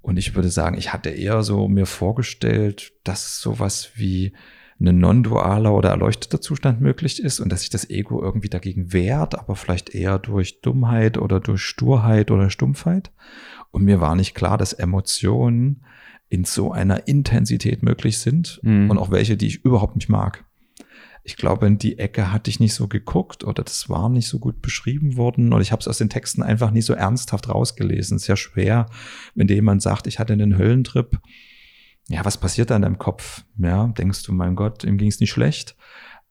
[0.02, 4.34] Und ich würde sagen, ich hatte eher so mir vorgestellt, dass sowas wie
[4.80, 9.38] ein non-dualer oder erleuchteter Zustand möglich ist und dass sich das Ego irgendwie dagegen wehrt,
[9.38, 13.12] aber vielleicht eher durch Dummheit oder durch Sturheit oder Stumpfheit.
[13.72, 15.84] Und mir war nicht klar, dass Emotionen
[16.30, 18.90] in so einer Intensität möglich sind mhm.
[18.90, 20.46] und auch welche, die ich überhaupt nicht mag.
[21.26, 24.40] Ich glaube, in die Ecke hatte ich nicht so geguckt oder das war nicht so
[24.40, 28.20] gut beschrieben worden oder ich habe es aus den Texten einfach nicht so ernsthaft rausgelesen.
[28.20, 28.88] Sehr schwer,
[29.34, 31.20] wenn dir jemand sagt, ich hatte einen Höllentrip
[32.10, 33.44] ja, was passiert da in deinem Kopf?
[33.58, 35.76] Ja, denkst du, mein Gott, ihm ging es nicht schlecht?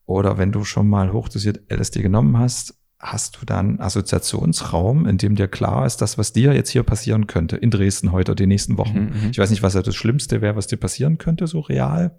[0.05, 5.35] Oder wenn du schon mal hochdosiert LSD genommen hast, hast du dann Assoziationsraum, in dem
[5.35, 8.47] dir klar ist, dass was dir jetzt hier passieren könnte, in Dresden heute oder die
[8.47, 8.99] nächsten Wochen.
[8.99, 9.31] Mhm, mhm.
[9.33, 12.17] ich weiß nicht, was ja das Schlimmste wäre, was dir passieren könnte, so real.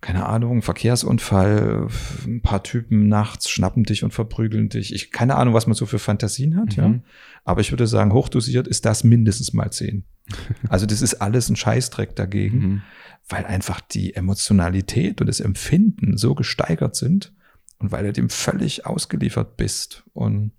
[0.00, 1.88] Keine Ahnung, Verkehrsunfall,
[2.26, 4.92] ein paar Typen nachts schnappen dich und verprügeln dich.
[4.92, 6.82] Ich, keine Ahnung, was man so für Fantasien hat, mhm.
[6.82, 7.00] ja.
[7.44, 10.04] Aber ich würde sagen, hochdosiert ist das mindestens mal zehn.
[10.68, 12.82] Also das ist alles ein Scheißdreck dagegen, mhm.
[13.28, 17.32] weil einfach die Emotionalität und das Empfinden so gesteigert sind
[17.78, 20.52] und weil du dem völlig ausgeliefert bist und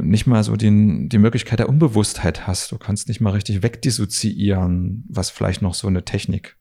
[0.00, 2.72] nicht mal so den, die Möglichkeit der Unbewusstheit hast.
[2.72, 6.56] Du kannst nicht mal richtig wegdissoziieren, was vielleicht noch so eine Technik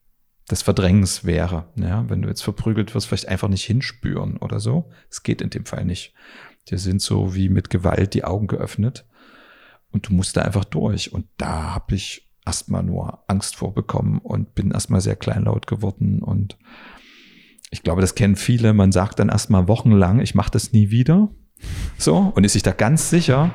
[0.50, 1.70] des Verdrängens wäre.
[1.76, 4.90] Ja, wenn du jetzt verprügelt wirst, vielleicht einfach nicht hinspüren oder so.
[5.10, 6.14] Es geht in dem Fall nicht.
[6.70, 9.06] Dir sind so wie mit Gewalt die Augen geöffnet
[9.92, 11.14] und du musst da einfach durch.
[11.14, 16.22] Und da habe ich erstmal nur Angst vorbekommen und bin erstmal sehr kleinlaut geworden.
[16.22, 16.58] Und
[17.70, 18.74] ich glaube, das kennen viele.
[18.74, 21.30] Man sagt dann erstmal wochenlang, ich mache das nie wieder.
[21.98, 23.54] So, und ist sich da ganz sicher.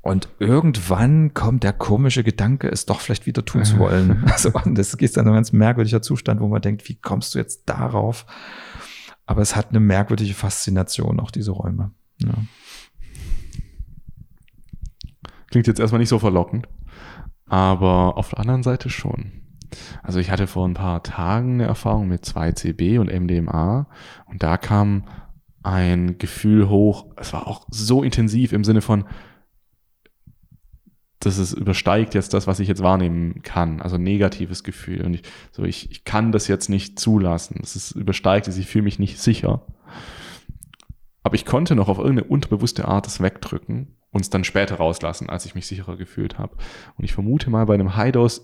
[0.00, 4.24] Und irgendwann kommt der komische Gedanke, es doch vielleicht wieder tun zu wollen.
[4.30, 7.68] Also, das ist dann ein ganz merkwürdiger Zustand, wo man denkt, wie kommst du jetzt
[7.68, 8.24] darauf?
[9.26, 11.90] Aber es hat eine merkwürdige Faszination, auch diese Räume.
[12.22, 12.32] Ja.
[15.50, 16.68] Klingt jetzt erstmal nicht so verlockend,
[17.46, 19.32] aber auf der anderen Seite schon.
[20.02, 23.86] Also ich hatte vor ein paar Tagen eine Erfahrung mit 2CB und MDMA
[24.26, 25.04] und da kam
[25.62, 29.04] ein Gefühl hoch, es war auch so intensiv im Sinne von,
[31.20, 33.80] dass es übersteigt jetzt das, was ich jetzt wahrnehmen kann.
[33.82, 35.04] Also negatives Gefühl.
[35.04, 37.58] Und ich, so, ich, ich kann das jetzt nicht zulassen.
[37.62, 39.66] Es ist übersteigt es, ich fühle mich nicht sicher.
[41.24, 45.44] Aber ich konnte noch auf irgendeine unterbewusste Art es wegdrücken uns dann später rauslassen, als
[45.46, 46.56] ich mich sicherer gefühlt habe.
[46.96, 48.42] Und ich vermute mal bei einem High-Dose,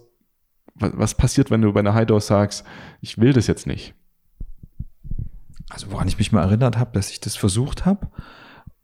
[0.75, 2.65] was, was passiert, wenn du bei einer High-Dose sagst,
[3.01, 3.95] ich will das jetzt nicht?
[5.71, 8.09] Also woran ich mich mal erinnert habe, dass ich das versucht habe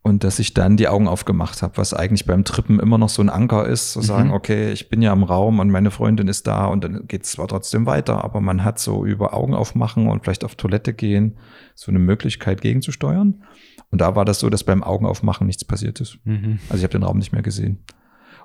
[0.03, 3.21] und dass ich dann die Augen aufgemacht habe, was eigentlich beim Trippen immer noch so
[3.21, 4.03] ein Anker ist, zu mhm.
[4.03, 7.23] sagen, okay, ich bin ja im Raum und meine Freundin ist da und dann geht
[7.23, 10.93] es zwar trotzdem weiter, aber man hat so über Augen aufmachen und vielleicht auf Toilette
[10.93, 11.37] gehen
[11.75, 13.43] so eine Möglichkeit gegenzusteuern.
[13.91, 16.17] Und da war das so, dass beim Augenaufmachen nichts passiert ist.
[16.23, 16.59] Mhm.
[16.69, 17.83] Also ich habe den Raum nicht mehr gesehen.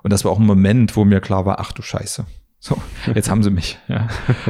[0.03, 2.25] Und das war auch ein Moment, wo mir klar war, ach du Scheiße.
[2.59, 2.75] So,
[3.13, 3.77] jetzt haben sie mich.
[3.87, 4.07] Ja.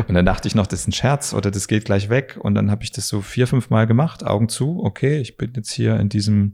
[0.08, 2.38] Und dann dachte ich noch, das ist ein Scherz oder das geht gleich weg.
[2.42, 4.82] Und dann habe ich das so vier, fünf Mal gemacht, Augen zu.
[4.84, 6.54] Okay, ich bin jetzt hier in diesem,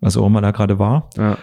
[0.00, 1.10] was auch immer da gerade war.
[1.16, 1.38] Ja.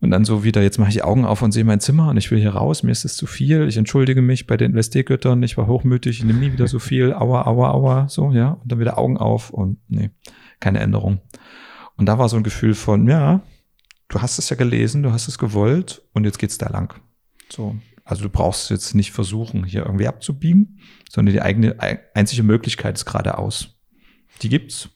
[0.00, 2.16] Und dann so wieder, jetzt mache ich die Augen auf und sehe mein Zimmer und
[2.16, 5.40] ich will hier raus, mir ist es zu viel, ich entschuldige mich bei den LSD-Göttern,
[5.44, 8.50] ich war hochmütig, ich nehme nie wieder so viel, aua, aua, aua, so, ja.
[8.50, 10.10] Und dann wieder Augen auf und nee,
[10.58, 11.20] keine Änderung.
[11.96, 13.42] Und da war so ein Gefühl von, ja,
[14.08, 17.00] du hast es ja gelesen, du hast es gewollt und jetzt geht's da lang.
[17.48, 17.76] So.
[18.02, 21.76] Also du brauchst jetzt nicht versuchen, hier irgendwie abzubiegen, sondern die eigene
[22.14, 23.76] einzige Möglichkeit ist geradeaus.
[24.42, 24.88] Die gibt's.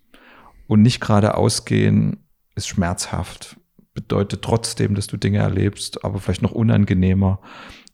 [0.67, 2.26] Und nicht geradeaus gehen
[2.57, 3.57] ist schmerzhaft.
[3.95, 7.41] Bedeutet trotzdem, dass du Dinge erlebst, aber vielleicht noch unangenehmer.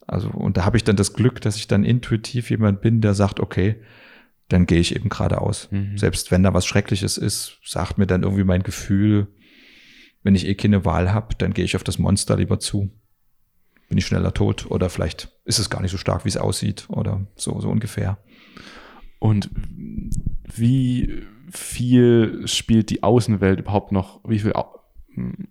[0.07, 3.13] Also, und da habe ich dann das Glück, dass ich dann intuitiv jemand bin, der
[3.13, 3.81] sagt, okay,
[4.49, 5.69] dann gehe ich eben geradeaus.
[5.71, 5.97] Mhm.
[5.97, 9.27] Selbst wenn da was Schreckliches ist, sagt mir dann irgendwie mein Gefühl,
[10.23, 12.91] wenn ich eh keine Wahl habe, dann gehe ich auf das Monster lieber zu.
[13.89, 16.85] Bin ich schneller tot oder vielleicht ist es gar nicht so stark, wie es aussieht
[16.89, 18.17] oder so, so ungefähr.
[19.19, 19.49] Und
[20.53, 24.53] wie viel spielt die Außenwelt überhaupt noch, wie viel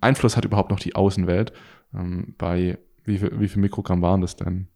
[0.01, 1.53] Einfluss hat überhaupt noch die Außenwelt?
[1.95, 4.69] Ähm, bei wie viel, wie viel Mikrogramm waren das denn?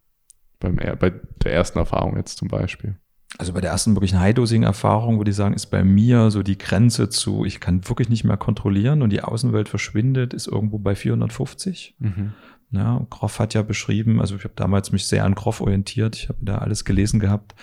[0.59, 1.13] Beim, bei
[1.43, 2.97] der ersten Erfahrung jetzt zum Beispiel?
[3.37, 7.09] Also bei der ersten wirklichen High-Dosing-Erfahrung würde ich sagen, ist bei mir so die Grenze
[7.09, 11.95] zu, ich kann wirklich nicht mehr kontrollieren und die Außenwelt verschwindet, ist irgendwo bei 450.
[11.99, 12.33] Mhm.
[12.71, 16.29] Ja, Groff hat ja beschrieben, also ich habe damals mich sehr an Groff orientiert, ich
[16.29, 17.53] habe da alles gelesen gehabt,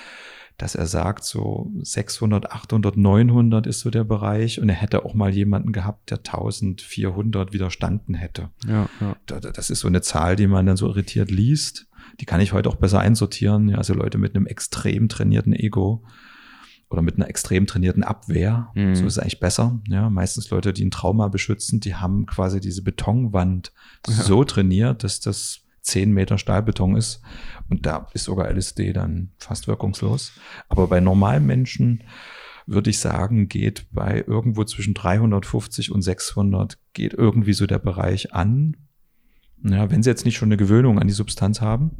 [0.57, 5.14] dass er sagt, so 600, 800, 900 ist so der Bereich und er hätte auch
[5.14, 8.51] mal jemanden gehabt, der 1400 widerstanden hätte.
[8.67, 9.17] Ja, ja.
[9.27, 11.88] Das ist so eine Zahl, die man dann so irritiert liest.
[12.21, 13.69] Die kann ich heute auch besser einsortieren.
[13.69, 16.05] Ja, also Leute mit einem extrem trainierten Ego
[16.88, 18.71] oder mit einer extrem trainierten Abwehr.
[18.75, 18.95] Mhm.
[18.95, 19.81] So ist es eigentlich besser.
[19.88, 23.73] Ja, meistens Leute, die ein Trauma beschützen, die haben quasi diese Betonwand
[24.07, 24.14] ja.
[24.14, 27.23] so trainiert, dass das 10 Meter Stahlbeton ist.
[27.70, 30.33] Und da ist sogar LSD dann fast wirkungslos.
[30.68, 32.03] Aber bei normalen Menschen
[32.66, 38.33] würde ich sagen, geht bei irgendwo zwischen 350 und 600 geht irgendwie so der Bereich
[38.35, 38.77] an.
[39.62, 41.92] Ja, wenn sie jetzt nicht schon eine Gewöhnung an die Substanz haben,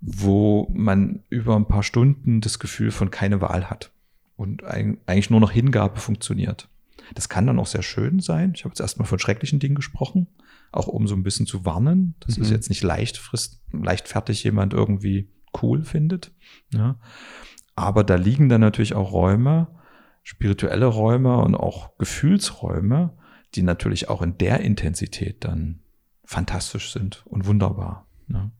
[0.00, 3.92] wo man über ein paar Stunden das Gefühl von keine Wahl hat
[4.36, 6.68] und eigentlich nur noch Hingabe funktioniert.
[7.14, 8.52] Das kann dann auch sehr schön sein.
[8.54, 10.28] Ich habe jetzt erstmal von schrecklichen Dingen gesprochen,
[10.72, 12.14] auch um so ein bisschen zu warnen.
[12.20, 12.44] Das mhm.
[12.44, 15.30] ist jetzt nicht leicht frist, leichtfertig jemand irgendwie
[15.62, 16.32] cool findet.
[16.72, 16.98] Ja.
[17.74, 19.68] Aber da liegen dann natürlich auch Räume,
[20.22, 23.16] spirituelle Räume und auch Gefühlsräume,
[23.54, 25.80] die natürlich auch in der Intensität dann
[26.24, 28.06] fantastisch sind und wunderbar.
[28.28, 28.52] Ja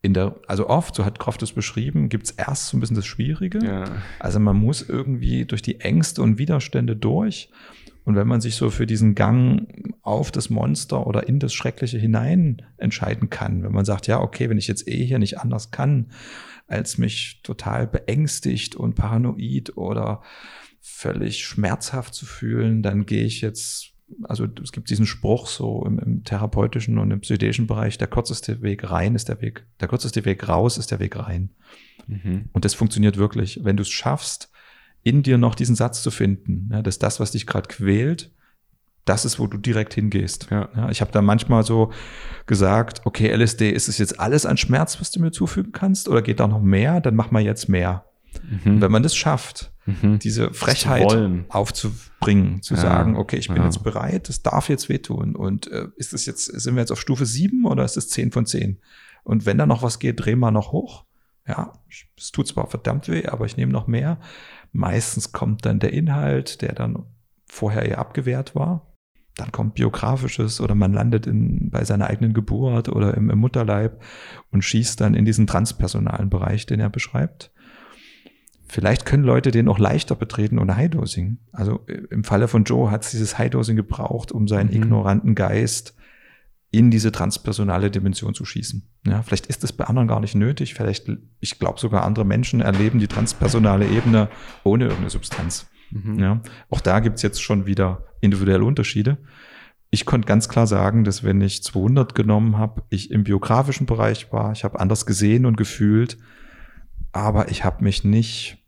[0.00, 3.06] in der, also oft, so hat Croft es beschrieben, gibt's erst so ein bisschen das
[3.06, 3.58] Schwierige.
[3.64, 3.84] Ja.
[4.20, 7.50] Also man muss irgendwie durch die Ängste und Widerstände durch.
[8.08, 11.98] Und wenn man sich so für diesen Gang auf das Monster oder in das Schreckliche
[11.98, 15.72] hinein entscheiden kann, wenn man sagt, ja, okay, wenn ich jetzt eh hier nicht anders
[15.72, 16.10] kann,
[16.66, 20.22] als mich total beängstigt und paranoid oder
[20.80, 23.92] völlig schmerzhaft zu fühlen, dann gehe ich jetzt
[24.22, 28.62] also es gibt diesen Spruch so im, im, therapeutischen und im psychedischen Bereich, der kürzeste
[28.62, 31.50] Weg rein ist der Weg, der kürzeste Weg raus ist der Weg rein.
[32.06, 32.46] Mhm.
[32.54, 33.60] Und das funktioniert wirklich.
[33.64, 34.50] Wenn du es schaffst,
[35.02, 38.30] in dir noch diesen Satz zu finden, ja, dass das, was dich gerade quält,
[39.04, 40.48] das ist, wo du direkt hingehst.
[40.50, 40.68] Ja.
[40.76, 41.92] ja ich habe da manchmal so
[42.46, 46.20] gesagt, okay, LSD, ist es jetzt alles an Schmerz, was du mir zufügen kannst, oder
[46.20, 47.00] geht da noch mehr?
[47.00, 48.04] Dann mach mal jetzt mehr.
[48.64, 48.80] Mhm.
[48.80, 50.18] wenn man das schafft, mhm.
[50.18, 51.10] diese Frechheit
[51.48, 52.80] aufzubringen, zu ja.
[52.80, 53.64] sagen, okay, ich bin ja.
[53.64, 55.34] jetzt bereit, das darf jetzt wehtun.
[55.34, 58.30] Und äh, ist es jetzt, sind wir jetzt auf Stufe sieben oder ist es zehn
[58.30, 58.78] von zehn?
[59.24, 61.04] Und wenn da noch was geht, drehen wir noch hoch.
[61.46, 61.72] Ja,
[62.16, 64.20] es tut zwar verdammt weh, aber ich nehme noch mehr.
[64.72, 67.04] Meistens kommt dann der Inhalt, der dann
[67.46, 68.94] vorher eher abgewehrt war.
[69.36, 74.02] Dann kommt biografisches oder man landet in, bei seiner eigenen Geburt oder im, im Mutterleib
[74.50, 77.52] und schießt dann in diesen transpersonalen Bereich, den er beschreibt.
[78.70, 81.38] Vielleicht können Leute den auch leichter betreten ohne High-Dosing.
[81.52, 84.82] Also äh, im Falle von Joe hat es dieses High-Dosing gebraucht, um seinen mhm.
[84.82, 85.94] ignoranten Geist
[86.78, 88.88] in diese transpersonale Dimension zu schießen.
[89.04, 90.74] Ja, vielleicht ist es bei anderen gar nicht nötig.
[90.74, 91.10] Vielleicht,
[91.40, 94.28] ich glaube sogar andere Menschen erleben die transpersonale Ebene
[94.62, 95.66] ohne irgendeine Substanz.
[95.90, 96.20] Mhm.
[96.20, 99.18] Ja, auch da gibt's jetzt schon wieder individuelle Unterschiede.
[99.90, 104.32] Ich konnte ganz klar sagen, dass wenn ich 200 genommen habe, ich im biografischen Bereich
[104.32, 106.16] war, ich habe anders gesehen und gefühlt,
[107.10, 108.58] aber ich habe mich nicht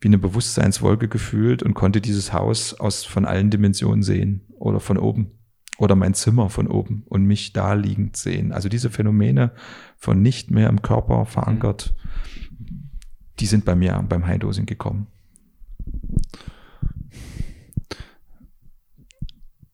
[0.00, 4.98] wie eine Bewusstseinswolke gefühlt und konnte dieses Haus aus von allen Dimensionen sehen oder von
[4.98, 5.38] oben
[5.78, 8.52] oder mein Zimmer von oben und mich da liegend sehen.
[8.52, 9.52] Also diese Phänomene
[9.96, 11.94] von nicht mehr im Körper verankert,
[13.40, 15.06] die sind bei mir beim High-Dosing gekommen.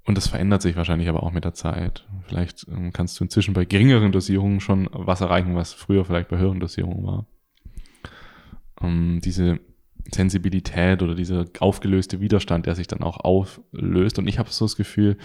[0.04, 2.08] Und das verändert sich wahrscheinlich aber auch mit der Zeit.
[2.22, 6.38] Vielleicht ähm, kannst du inzwischen bei geringeren Dosierungen schon was erreichen, was früher vielleicht bei
[6.38, 7.26] höheren Dosierungen war
[8.80, 9.60] ähm, diese
[10.12, 14.18] Sensibilität oder dieser aufgelöste Widerstand, der sich dann auch auflöst.
[14.18, 15.18] Und ich habe so das Gefühl,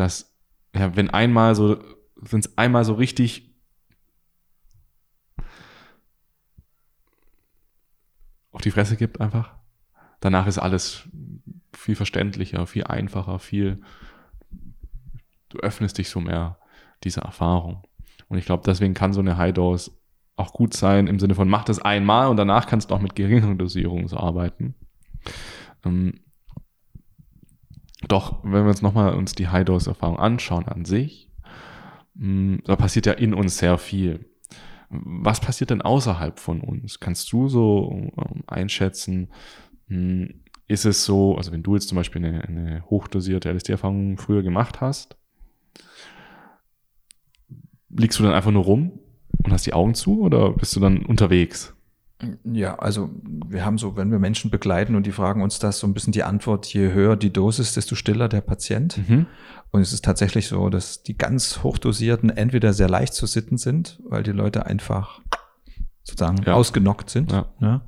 [0.00, 0.36] dass,
[0.74, 1.78] ja, wenn einmal so,
[2.16, 3.54] wenn es einmal so richtig
[8.50, 9.54] auf die Fresse gibt einfach,
[10.20, 11.08] danach ist alles
[11.72, 13.80] viel verständlicher, viel einfacher, viel,
[15.48, 16.58] du öffnest dich so mehr
[17.04, 17.82] dieser Erfahrung.
[18.28, 19.92] Und ich glaube, deswegen kann so eine High Dose
[20.36, 23.14] auch gut sein im Sinne von mach das einmal und danach kannst du auch mit
[23.14, 24.74] geringeren Dosierungen so arbeiten.
[25.84, 26.20] Ähm,
[28.08, 31.30] doch, wenn wir uns nochmal uns die High-Dose-Erfahrung anschauen an sich,
[32.14, 34.26] mh, hm, da passiert ja in uns sehr viel.
[34.88, 36.98] Was passiert denn außerhalb von uns?
[36.98, 39.30] Kannst du so ähm, einschätzen,
[39.88, 44.18] mh, hm, ist es so, also wenn du jetzt zum Beispiel eine, eine hochdosierte LSD-Erfahrung
[44.18, 45.16] früher gemacht hast,
[47.88, 49.00] liegst du dann einfach nur rum
[49.44, 51.74] und hast die Augen zu oder bist du dann unterwegs?
[52.44, 55.86] Ja, also wir haben so, wenn wir Menschen begleiten und die fragen uns das, so
[55.86, 58.98] ein bisschen die Antwort, je höher die Dosis, desto stiller der Patient.
[59.08, 59.26] Mhm.
[59.70, 64.00] Und es ist tatsächlich so, dass die ganz hochdosierten entweder sehr leicht zu sitten sind,
[64.04, 65.20] weil die Leute einfach
[66.02, 66.54] sozusagen ja.
[66.54, 67.32] ausgenockt sind.
[67.32, 67.46] Ja.
[67.60, 67.80] Ne?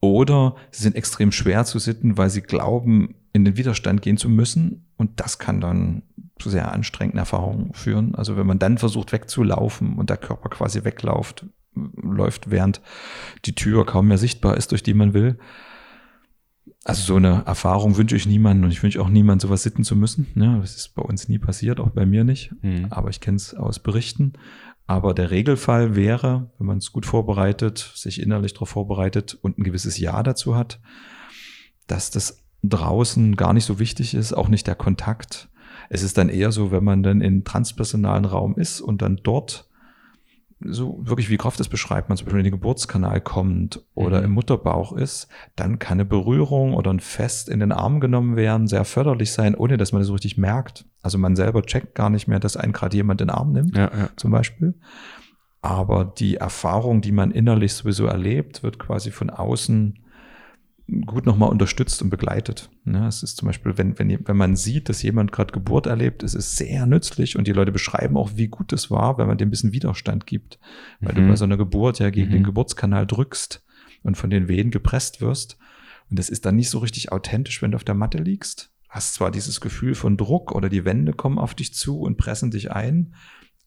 [0.00, 4.28] Oder sie sind extrem schwer zu sitten, weil sie glauben, in den Widerstand gehen zu
[4.28, 4.86] müssen.
[4.96, 6.02] Und das kann dann
[6.38, 8.14] zu sehr anstrengenden Erfahrungen führen.
[8.14, 12.80] Also wenn man dann versucht wegzulaufen und der Körper quasi wegläuft, läuft, während
[13.44, 15.38] die Tür kaum mehr sichtbar ist, durch die man will.
[16.84, 19.96] Also so eine Erfahrung wünsche ich niemandem und ich wünsche auch niemandem, sowas sitten zu
[19.96, 20.26] müssen.
[20.34, 22.52] Ja, das ist bei uns nie passiert, auch bei mir nicht.
[22.62, 22.86] Mhm.
[22.90, 24.34] Aber ich kenne es aus Berichten.
[24.86, 29.64] Aber der Regelfall wäre, wenn man es gut vorbereitet, sich innerlich darauf vorbereitet und ein
[29.64, 30.78] gewisses Ja dazu hat,
[31.86, 35.48] dass das draußen gar nicht so wichtig ist, auch nicht der Kontakt.
[35.88, 39.68] Es ist dann eher so, wenn man dann in transpersonalen Raum ist und dann dort
[40.64, 44.24] so wirklich wie Kraft das beschreibt, man zum Beispiel in den Geburtskanal kommt oder mhm.
[44.24, 48.66] im Mutterbauch ist, dann kann eine Berührung oder ein Fest in den Arm genommen werden,
[48.66, 50.86] sehr förderlich sein, ohne dass man das so richtig merkt.
[51.02, 53.76] Also man selber checkt gar nicht mehr, dass einen gerade jemand in den Arm nimmt,
[53.76, 54.08] ja, ja.
[54.16, 54.74] zum Beispiel.
[55.60, 60.03] Aber die Erfahrung, die man innerlich sowieso erlebt, wird quasi von außen
[61.06, 62.70] gut nochmal unterstützt und begleitet.
[62.84, 66.22] Ja, es ist zum Beispiel, wenn, wenn, wenn man sieht, dass jemand gerade Geburt erlebt,
[66.22, 69.38] es ist sehr nützlich und die Leute beschreiben auch, wie gut es war, wenn man
[69.38, 70.58] dem ein bisschen Widerstand gibt.
[71.00, 71.16] Weil mhm.
[71.16, 72.32] du bei so einer Geburt ja gegen mhm.
[72.32, 73.64] den Geburtskanal drückst
[74.02, 75.58] und von den Wehen gepresst wirst.
[76.10, 78.70] Und das ist dann nicht so richtig authentisch, wenn du auf der Matte liegst.
[78.90, 82.50] Hast zwar dieses Gefühl von Druck oder die Wände kommen auf dich zu und pressen
[82.50, 83.14] dich ein,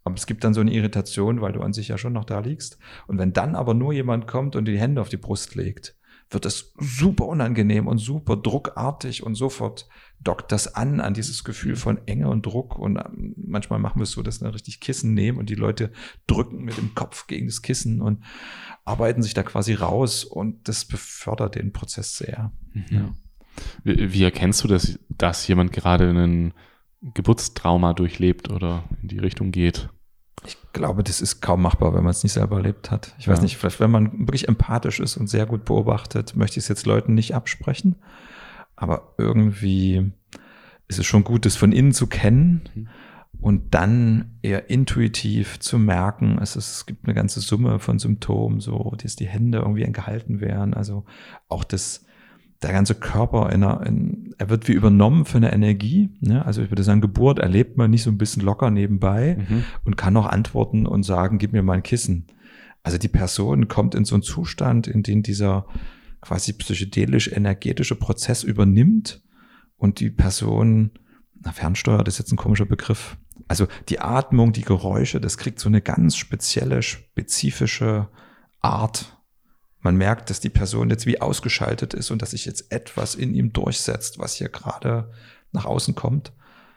[0.04, 2.40] aber es gibt dann so eine Irritation, weil du an sich ja schon noch da
[2.40, 2.78] liegst.
[3.08, 5.97] Und wenn dann aber nur jemand kommt und die Hände auf die Brust legt,
[6.30, 9.88] wird es super unangenehm und super druckartig und sofort
[10.20, 12.78] dockt das an, an dieses Gefühl von Enge und Druck.
[12.78, 15.92] Und ähm, manchmal machen wir es so, dass wir richtig Kissen nehmen und die Leute
[16.26, 18.24] drücken mit dem Kopf gegen das Kissen und
[18.84, 22.52] arbeiten sich da quasi raus und das befördert den Prozess sehr.
[22.74, 22.86] Mhm.
[22.90, 23.14] Ja.
[23.84, 26.54] Wie, wie erkennst du, dass, dass jemand gerade einen
[27.02, 29.90] Geburtstrauma durchlebt oder in die Richtung geht?
[30.48, 33.14] Ich glaube, das ist kaum machbar, wenn man es nicht selber erlebt hat.
[33.20, 33.34] Ich ja.
[33.34, 36.70] weiß nicht, vielleicht wenn man wirklich empathisch ist und sehr gut beobachtet, möchte ich es
[36.70, 37.96] jetzt Leuten nicht absprechen.
[38.76, 40.12] Aber irgendwie
[40.88, 42.88] ist es schon gut, das von innen zu kennen mhm.
[43.42, 48.62] und dann eher intuitiv zu merken, es, ist, es gibt eine ganze Summe von Symptomen,
[48.62, 50.74] so, dass die Hände irgendwie gehalten werden.
[50.74, 51.06] Also
[51.50, 52.06] auch das
[52.62, 56.10] der ganze Körper in einer, in, er wird wie übernommen für eine Energie.
[56.22, 56.46] Ne?
[56.46, 59.64] Also ich würde sagen, Geburt erlebt man nicht so ein bisschen locker nebenbei mhm.
[59.84, 62.28] und kann noch antworten und sagen, gib mir mal ein Kissen.
[62.82, 65.68] Also die Person kommt in so einen Zustand, in den dieser
[66.22, 69.22] quasi psychedelisch-energetische Prozess übernimmt
[69.76, 70.92] und die Person,
[71.44, 73.18] na, fernsteuert ist jetzt ein komischer Begriff.
[73.48, 78.10] Also die Atmung, die Geräusche, das kriegt so eine ganz spezielle, spezifische
[78.62, 79.17] Art
[79.88, 83.34] man merkt, dass die Person jetzt wie ausgeschaltet ist und dass sich jetzt etwas in
[83.34, 85.10] ihm durchsetzt, was hier gerade
[85.54, 86.34] nach außen kommt.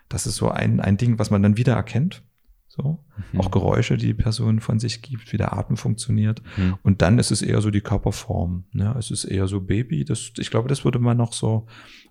[0.09, 2.23] Das ist so ein, ein Ding, was man dann wieder erkennt.
[2.69, 3.05] So.
[3.33, 3.41] Mhm.
[3.41, 6.41] Auch Geräusche, die die Person von sich gibt, wie der Atem funktioniert.
[6.57, 6.79] Mhm.
[6.85, 8.67] Und dann ist es eher so die Körperform.
[8.71, 8.95] Ne?
[8.97, 10.05] Es ist eher so Baby.
[10.05, 11.67] Das, ich glaube, das würde man noch so,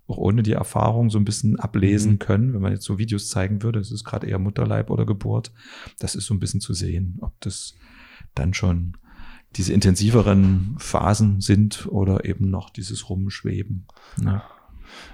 [0.05, 2.19] auch ohne die Erfahrung, so ein bisschen ablesen mhm.
[2.19, 3.79] können, wenn man jetzt so Videos zeigen würde.
[3.79, 5.53] Es ist gerade eher Mutterleib oder Geburt.
[5.99, 7.75] Das ist so ein bisschen zu sehen, ob das
[8.35, 8.97] dann schon
[9.55, 13.88] diese intensiveren Phasen sind oder eben noch dieses Rumschweben.
[14.17, 14.41] Ne?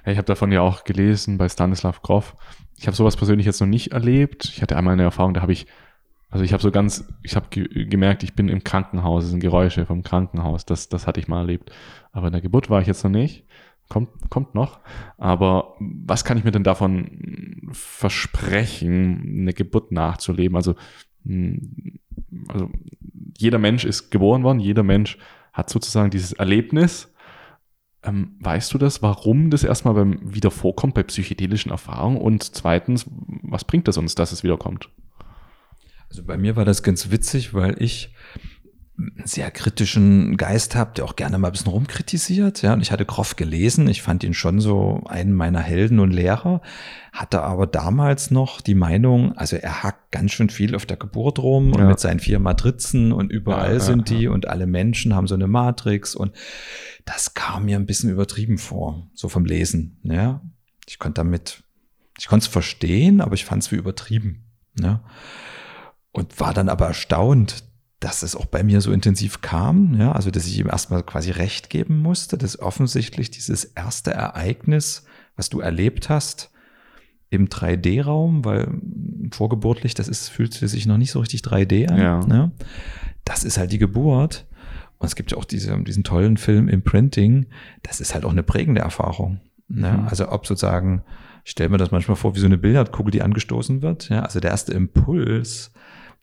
[0.06, 2.36] Ja, ich habe davon ja auch gelesen bei Stanislav Grof.
[2.78, 4.46] Ich habe sowas persönlich jetzt noch nicht erlebt.
[4.46, 5.68] Ich hatte einmal eine Erfahrung, da habe ich,
[6.30, 9.40] also ich habe so ganz, ich habe ge gemerkt, ich bin im Krankenhaus, es sind
[9.40, 10.66] Geräusche vom Krankenhaus.
[10.66, 11.72] Das, das hatte ich mal erlebt.
[12.12, 13.46] Aber in der Geburt war ich jetzt noch nicht.
[13.88, 14.80] Kommt, kommt noch.
[15.18, 20.56] Aber was kann ich mir denn davon versprechen, eine Geburt nachzuleben?
[20.56, 20.76] Also,
[21.24, 22.00] hm,
[22.48, 22.70] also
[23.38, 25.18] jeder Mensch ist geboren worden, jeder Mensch
[25.54, 27.14] hat sozusagen dieses Erlebnis.
[28.04, 32.18] Ähm, weißt du das, warum das erstmal beim wieder vorkommt bei psychedelischen Erfahrungen?
[32.18, 33.06] Und zweitens,
[33.42, 34.90] was bringt das uns, dass es wiederkommt?
[36.10, 38.14] Also bei mir war das ganz witzig, weil ich
[39.26, 42.62] sehr kritischen Geist habe, der auch gerne mal ein bisschen rumkritisiert.
[42.62, 43.90] Ja, und ich hatte Groff gelesen.
[43.90, 46.62] Ich fand ihn schon so einen meiner Helden und Lehrer,
[47.12, 51.40] hatte aber damals noch die Meinung, also er hackt ganz schön viel auf der Geburt
[51.40, 51.80] rum ja.
[51.80, 55.36] und mit seinen vier Matrizen und überall ja, sind die und alle Menschen haben so
[55.36, 56.34] eine Matrix und
[57.04, 60.00] das kam mir ein bisschen übertrieben vor, so vom Lesen.
[60.04, 60.42] Ja,
[60.88, 61.64] ich konnte damit,
[62.18, 64.46] ich konnte es verstehen, aber ich fand es wie übertrieben.
[64.80, 65.04] Ja.
[66.12, 67.65] Und war dann aber erstaunt,
[68.00, 71.32] dass es auch bei mir so intensiv kam, ja, also dass ich ihm erstmal quasi
[71.32, 76.52] recht geben musste, dass offensichtlich dieses erste Ereignis, was du erlebt hast,
[77.30, 78.68] im 3D-Raum, weil
[79.32, 81.98] vorgeburtlich, das ist, fühlt sich noch nicht so richtig 3D an.
[81.98, 82.20] Ja.
[82.20, 82.52] Ne?
[83.24, 84.46] Das ist halt die Geburt.
[84.98, 87.48] Und es gibt ja auch diese, diesen tollen Film Imprinting.
[87.84, 89.42] Das ist halt auch eine prägende Erfahrung.
[89.68, 89.92] Ne?
[89.92, 90.08] Mhm.
[90.08, 91.04] Also ob sozusagen,
[91.44, 94.10] ich stelle mir das manchmal vor, wie so eine Billardkugel, die angestoßen wird.
[94.10, 94.22] Ja?
[94.22, 95.72] Also der erste Impuls,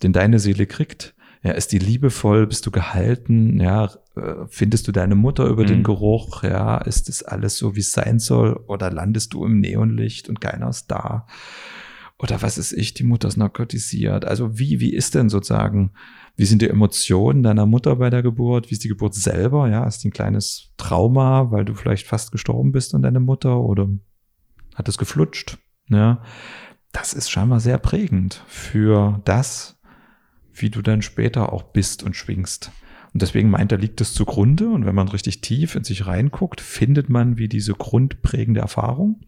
[0.02, 2.46] den deine Seele kriegt, Ja, ist die liebevoll?
[2.46, 3.60] Bist du gehalten?
[3.60, 5.68] Ja, äh, findest du deine Mutter über mhm.
[5.68, 6.44] den Geruch?
[6.44, 8.62] Ja, ist das alles so, wie es sein soll?
[8.68, 11.26] Oder landest du im Neonlicht und keiner ist da?
[12.18, 14.24] Oder was ist ich, die Mutter ist narkotisiert?
[14.24, 15.90] Also wie, wie ist denn sozusagen,
[16.36, 18.70] wie sind die Emotionen deiner Mutter bei der Geburt?
[18.70, 19.68] Wie ist die Geburt selber?
[19.68, 23.58] Ja, ist die ein kleines Trauma, weil du vielleicht fast gestorben bist und deine Mutter
[23.58, 23.88] oder
[24.76, 25.58] hat es geflutscht?
[25.88, 26.22] Ja,
[26.92, 29.80] das ist scheinbar sehr prägend für das,
[30.54, 32.70] wie du dann später auch bist und schwingst.
[33.12, 34.68] Und deswegen meint er, liegt es zugrunde.
[34.68, 39.20] Und wenn man richtig tief in sich reinguckt, findet man wie diese grundprägende Erfahrung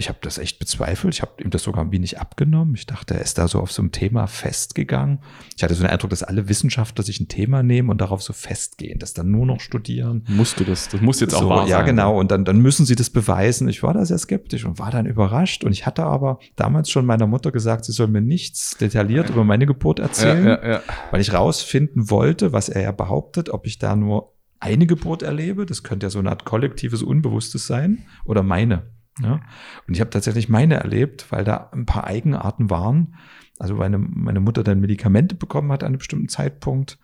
[0.00, 1.12] ich habe das echt bezweifelt.
[1.12, 2.74] Ich habe ihm das sogar ein wenig abgenommen.
[2.74, 5.18] Ich dachte, er ist da so auf so einem Thema festgegangen.
[5.54, 8.32] Ich hatte so den Eindruck, dass alle Wissenschaftler sich ein Thema nehmen und darauf so
[8.32, 10.24] festgehen, das dann nur noch studieren.
[10.26, 10.88] Musst du das?
[10.88, 11.68] Das muss jetzt auch so, wahr sein.
[11.68, 12.18] Ja, genau.
[12.18, 13.68] Und dann, dann müssen sie das beweisen.
[13.68, 15.64] Ich war da sehr skeptisch und war dann überrascht.
[15.64, 19.44] Und ich hatte aber damals schon meiner Mutter gesagt, sie soll mir nichts detailliert über
[19.44, 20.82] meine Geburt erzählen, ja, ja, ja.
[21.10, 25.66] weil ich rausfinden wollte, was er ja behauptet, ob ich da nur eine Geburt erlebe.
[25.66, 28.84] Das könnte ja so eine Art kollektives Unbewusstes sein oder meine.
[29.20, 29.40] Ja?
[29.86, 33.16] Und ich habe tatsächlich meine erlebt, weil da ein paar Eigenarten waren.
[33.58, 36.98] Also meine, meine Mutter dann Medikamente bekommen hat an einem bestimmten Zeitpunkt.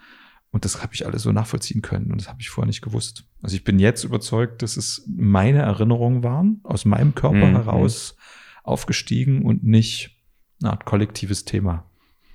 [0.51, 2.11] Und das habe ich alles so nachvollziehen können.
[2.11, 3.25] Und das habe ich vorher nicht gewusst.
[3.43, 7.57] Also ich bin jetzt überzeugt, dass es meine Erinnerungen waren, aus meinem Körper mhm.
[7.57, 8.17] heraus
[8.63, 10.17] aufgestiegen und nicht
[10.63, 11.85] eine Art kollektives Thema.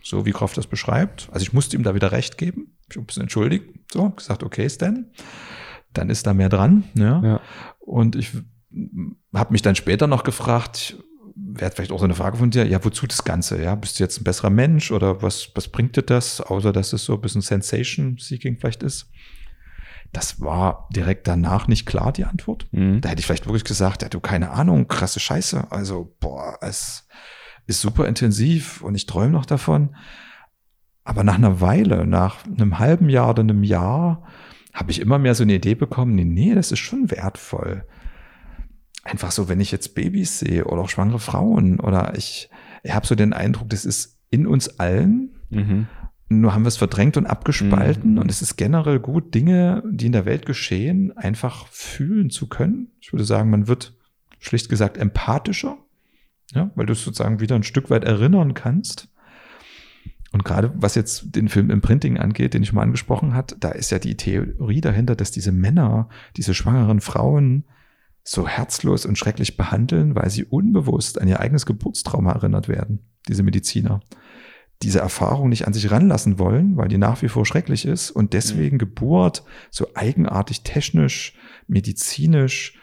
[0.03, 1.29] So wie Croft das beschreibt.
[1.31, 2.77] Also ich musste ihm da wieder recht geben.
[2.89, 3.65] Ich habe es entschuldigt.
[3.91, 5.11] So, gesagt, okay, Stan.
[5.93, 6.83] Dann ist da mehr dran.
[6.93, 7.23] Ja.
[7.23, 7.41] ja.
[7.79, 8.31] Und ich
[9.33, 10.97] habe mich dann später noch gefragt,
[11.35, 13.61] wäre vielleicht auch so eine Frage von dir, ja, wozu das Ganze?
[13.61, 16.93] Ja, bist du jetzt ein besserer Mensch oder was, was bringt dir das, außer dass
[16.93, 19.11] es so ein bisschen Sensation-Seeking vielleicht ist?
[20.13, 22.67] Das war direkt danach nicht klar, die Antwort.
[22.71, 22.99] Mhm.
[23.01, 25.71] Da hätte ich vielleicht wirklich gesagt, ja, du, keine Ahnung, krasse Scheiße.
[25.71, 27.07] Also, boah, es
[27.65, 29.95] ist super intensiv und ich träume noch davon.
[31.03, 34.27] Aber nach einer Weile, nach einem halben Jahr oder einem Jahr,
[34.73, 37.85] habe ich immer mehr so eine Idee bekommen, nee, nee, das ist schon wertvoll
[39.03, 42.49] einfach so, wenn ich jetzt Babys sehe oder auch schwangere Frauen oder ich,
[42.83, 45.35] ich habe so den Eindruck, das ist in uns allen.
[45.49, 45.87] Mhm.
[46.29, 48.13] Nur haben wir es verdrängt und abgespalten.
[48.13, 48.17] Mhm.
[48.19, 52.91] Und es ist generell gut, Dinge, die in der Welt geschehen, einfach fühlen zu können.
[53.01, 53.93] Ich würde sagen, man wird
[54.39, 55.77] schlicht gesagt empathischer,
[56.53, 59.09] ja, weil du es sozusagen wieder ein Stück weit erinnern kannst.
[60.31, 63.69] Und gerade was jetzt den Film im Printing angeht, den ich mal angesprochen hat, da
[63.69, 67.65] ist ja die Theorie dahinter, dass diese Männer, diese schwangeren Frauen
[68.23, 73.43] so herzlos und schrecklich behandeln, weil sie unbewusst an ihr eigenes Geburtstrauma erinnert werden, diese
[73.43, 74.01] Mediziner.
[74.83, 78.33] Diese Erfahrung nicht an sich ranlassen wollen, weil die nach wie vor schrecklich ist und
[78.33, 78.79] deswegen mhm.
[78.79, 82.79] Geburt so eigenartig technisch, medizinisch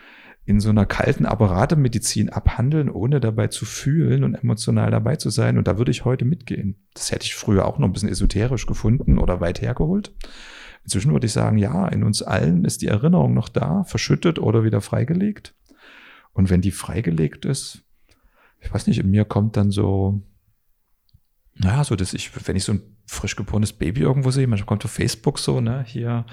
[0.48, 5.58] in so einer kalten Apparatemedizin abhandeln, ohne dabei zu fühlen und emotional dabei zu sein.
[5.58, 6.86] Und da würde ich heute mitgehen.
[6.94, 10.14] Das hätte ich früher auch noch ein bisschen esoterisch gefunden oder weit hergeholt.
[10.88, 14.64] Inzwischen würde ich sagen, ja, in uns allen ist die Erinnerung noch da, verschüttet oder
[14.64, 15.54] wieder freigelegt.
[16.32, 17.82] Und wenn die freigelegt ist,
[18.62, 20.22] ich weiß nicht, in mir kommt dann so,
[21.56, 24.86] naja, so dass ich, wenn ich so ein frisch geborenes Baby irgendwo sehe, manchmal kommt
[24.86, 26.24] auf Facebook so, ne, hier,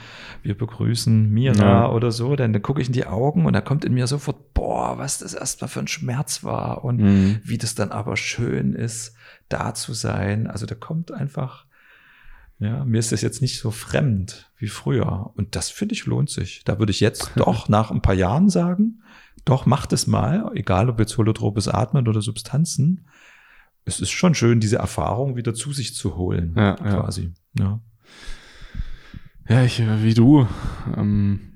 [0.42, 1.92] wir begrüßen Mira ja.
[1.92, 4.54] oder so, dann, dann gucke ich in die Augen und da kommt in mir sofort,
[4.54, 7.42] boah, was das erstmal für ein Schmerz war und mhm.
[7.44, 9.18] wie das dann aber schön ist,
[9.50, 10.48] da zu sein.
[10.48, 11.66] Also da kommt einfach
[12.60, 15.32] ja, mir ist das jetzt nicht so fremd wie früher.
[15.36, 16.64] Und das finde ich lohnt sich.
[16.64, 19.02] Da würde ich jetzt doch nach ein paar Jahren sagen,
[19.44, 23.08] doch macht es mal, egal ob jetzt holotropes Atmen oder Substanzen.
[23.84, 27.34] Es ist schon schön, diese Erfahrung wieder zu sich zu holen, ja, quasi.
[27.60, 27.80] Ja.
[29.48, 30.48] ja, ich, wie du,
[30.98, 31.52] ähm,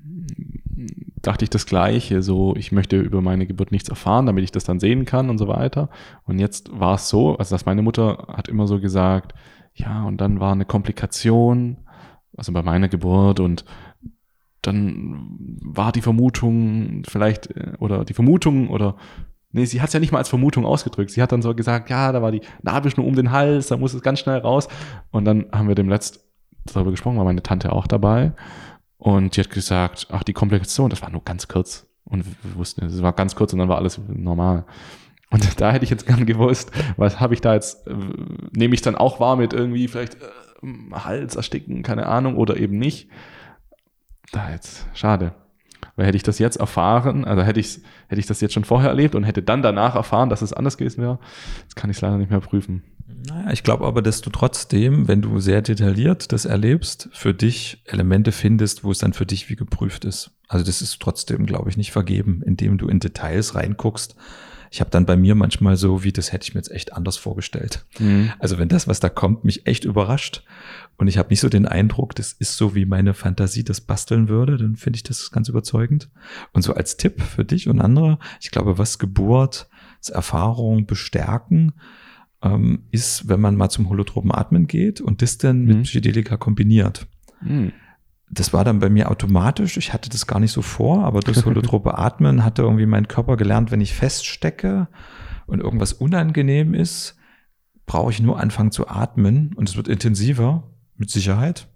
[1.22, 2.22] dachte ich das Gleiche.
[2.22, 5.38] So, ich möchte über meine Geburt nichts erfahren, damit ich das dann sehen kann und
[5.38, 5.90] so weiter.
[6.24, 9.34] Und jetzt war es so, also dass meine Mutter hat immer so gesagt,
[9.80, 11.78] ja, und dann war eine Komplikation,
[12.36, 13.64] also bei meiner Geburt und
[14.62, 18.96] dann war die Vermutung vielleicht, äh, oder die Vermutung oder
[19.52, 21.10] Nee, sie hat es ja nicht mal als Vermutung ausgedrückt.
[21.10, 23.94] Sie hat dann so gesagt, ja, da war die Nabelschnur um den Hals, da muss
[23.94, 24.68] es ganz schnell raus.
[25.10, 26.24] Und dann haben wir dem letzt
[26.66, 28.32] darüber gesprochen, war meine Tante auch dabei.
[28.96, 31.88] Und die hat gesagt, ach, die Komplikation, das war nur ganz kurz.
[32.04, 34.66] Und wir wussten, es war ganz kurz und dann war alles normal.
[35.30, 37.94] Und da hätte ich jetzt gern gewusst, was habe ich da jetzt, äh,
[38.52, 40.26] nehme ich dann auch wahr mit irgendwie vielleicht äh,
[40.92, 43.08] Hals ersticken, keine Ahnung, oder eben nicht.
[44.32, 45.34] Da jetzt, schade.
[45.96, 48.90] Weil hätte ich das jetzt erfahren, also hätte ich, hätte ich das jetzt schon vorher
[48.90, 51.18] erlebt und hätte dann danach erfahren, dass es anders gewesen wäre,
[51.62, 52.82] jetzt kann ich es leider nicht mehr prüfen.
[53.28, 57.82] Naja, ich glaube aber, dass du trotzdem, wenn du sehr detailliert das erlebst, für dich
[57.84, 60.30] Elemente findest, wo es dann für dich wie geprüft ist.
[60.48, 64.16] Also das ist trotzdem, glaube ich, nicht vergeben, indem du in Details reinguckst
[64.70, 67.16] ich habe dann bei mir manchmal so, wie das hätte ich mir jetzt echt anders
[67.16, 67.84] vorgestellt.
[67.98, 68.32] Mhm.
[68.38, 70.44] Also wenn das, was da kommt, mich echt überrascht
[70.96, 74.28] und ich habe nicht so den Eindruck, das ist so, wie meine Fantasie das basteln
[74.28, 76.08] würde, dann finde ich das ganz überzeugend.
[76.52, 79.68] Und so als Tipp für dich und andere, ich glaube, was Geburt,
[80.08, 81.72] Erfahrung bestärken,
[82.42, 85.66] ähm, ist, wenn man mal zum holotropen Atmen geht und das dann mhm.
[85.66, 87.06] mit Psychedelika kombiniert.
[87.42, 87.72] Mhm
[88.30, 89.76] das war dann bei mir automatisch.
[89.76, 93.36] Ich hatte das gar nicht so vor, aber durch holotrope Atmen hatte irgendwie mein Körper
[93.36, 94.88] gelernt, wenn ich feststecke
[95.46, 97.16] und irgendwas unangenehm ist,
[97.86, 100.62] brauche ich nur anfangen zu atmen und es wird intensiver,
[100.96, 101.66] mit Sicherheit.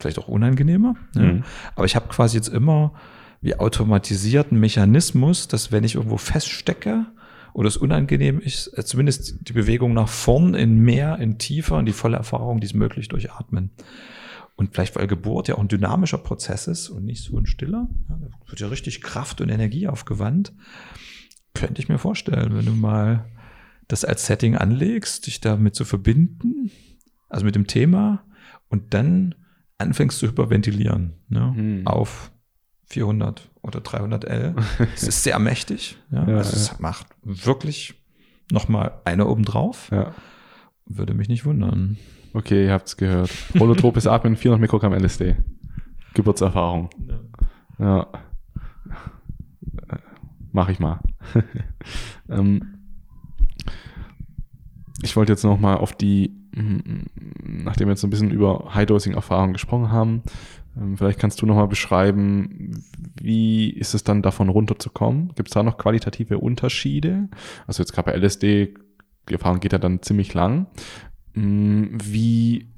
[0.00, 0.94] Vielleicht auch unangenehmer.
[1.14, 1.22] Mhm.
[1.22, 1.42] Ja.
[1.76, 2.94] Aber ich habe quasi jetzt immer
[3.42, 7.04] wie automatisierten Mechanismus, dass wenn ich irgendwo feststecke
[7.52, 11.84] oder es unangenehm ist, äh, zumindest die Bewegung nach vorn in mehr, in tiefer, in
[11.84, 13.70] die volle Erfahrung, die ist möglich durch Atmen.
[14.56, 17.88] Und vielleicht, weil Geburt ja auch ein dynamischer Prozess ist und nicht so ein stiller,
[18.08, 20.52] ja, da wird ja richtig Kraft und Energie aufgewandt,
[21.54, 23.26] könnte ich mir vorstellen, wenn du mal
[23.88, 26.70] das als Setting anlegst, dich damit zu verbinden,
[27.28, 28.24] also mit dem Thema,
[28.68, 29.34] und dann
[29.78, 31.86] anfängst zu hyperventilieren ne, hm.
[31.86, 32.30] auf
[32.86, 34.54] 400 oder 300 L.
[34.94, 35.98] Es ist sehr mächtig.
[36.10, 37.94] Ja, ja also es macht wirklich
[38.50, 39.90] nochmal eine obendrauf.
[39.90, 40.14] Ja.
[40.86, 41.96] Würde mich nicht wundern.
[42.32, 43.30] Okay, ihr habt es gehört.
[43.58, 45.36] Holotropes Atmen, 400 Mikrogramm LSD.
[46.14, 46.90] Geburtserfahrung.
[47.78, 47.84] Ja.
[47.86, 48.08] ja.
[50.52, 51.00] Mach ich mal.
[52.28, 52.74] ähm,
[55.02, 59.90] ich wollte jetzt noch mal auf die, nachdem wir jetzt ein bisschen über High-Dosing-Erfahrung gesprochen
[59.90, 60.22] haben,
[60.76, 62.84] ähm, vielleicht kannst du noch mal beschreiben,
[63.20, 65.32] wie ist es dann davon runterzukommen?
[65.34, 67.28] Gibt es da noch qualitative Unterschiede?
[67.66, 68.74] Also jetzt gerade bei LSD,
[69.28, 70.66] die Erfahrung geht ja dann ziemlich lang.
[71.34, 72.68] Mm, wie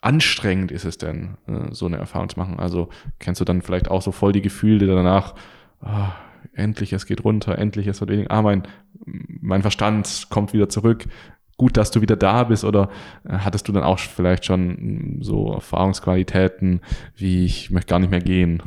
[0.00, 2.58] anstrengend ist es denn, äh, so eine Erfahrung zu machen?
[2.58, 2.88] Also
[3.18, 5.34] kennst du dann vielleicht auch so voll die Gefühle danach,
[5.80, 6.08] oh,
[6.54, 8.64] endlich, es geht runter, endlich, es wird weniger, ah, mein,
[9.04, 11.04] mein Verstand kommt wieder zurück.
[11.56, 12.90] Gut, dass du wieder da bist oder
[13.24, 16.80] äh, hattest du dann auch vielleicht schon so Erfahrungsqualitäten
[17.14, 18.62] wie ich möchte gar nicht mehr gehen?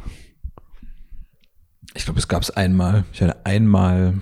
[1.93, 3.05] Ich glaube, es gab es einmal.
[3.13, 4.15] Ich hatte einmal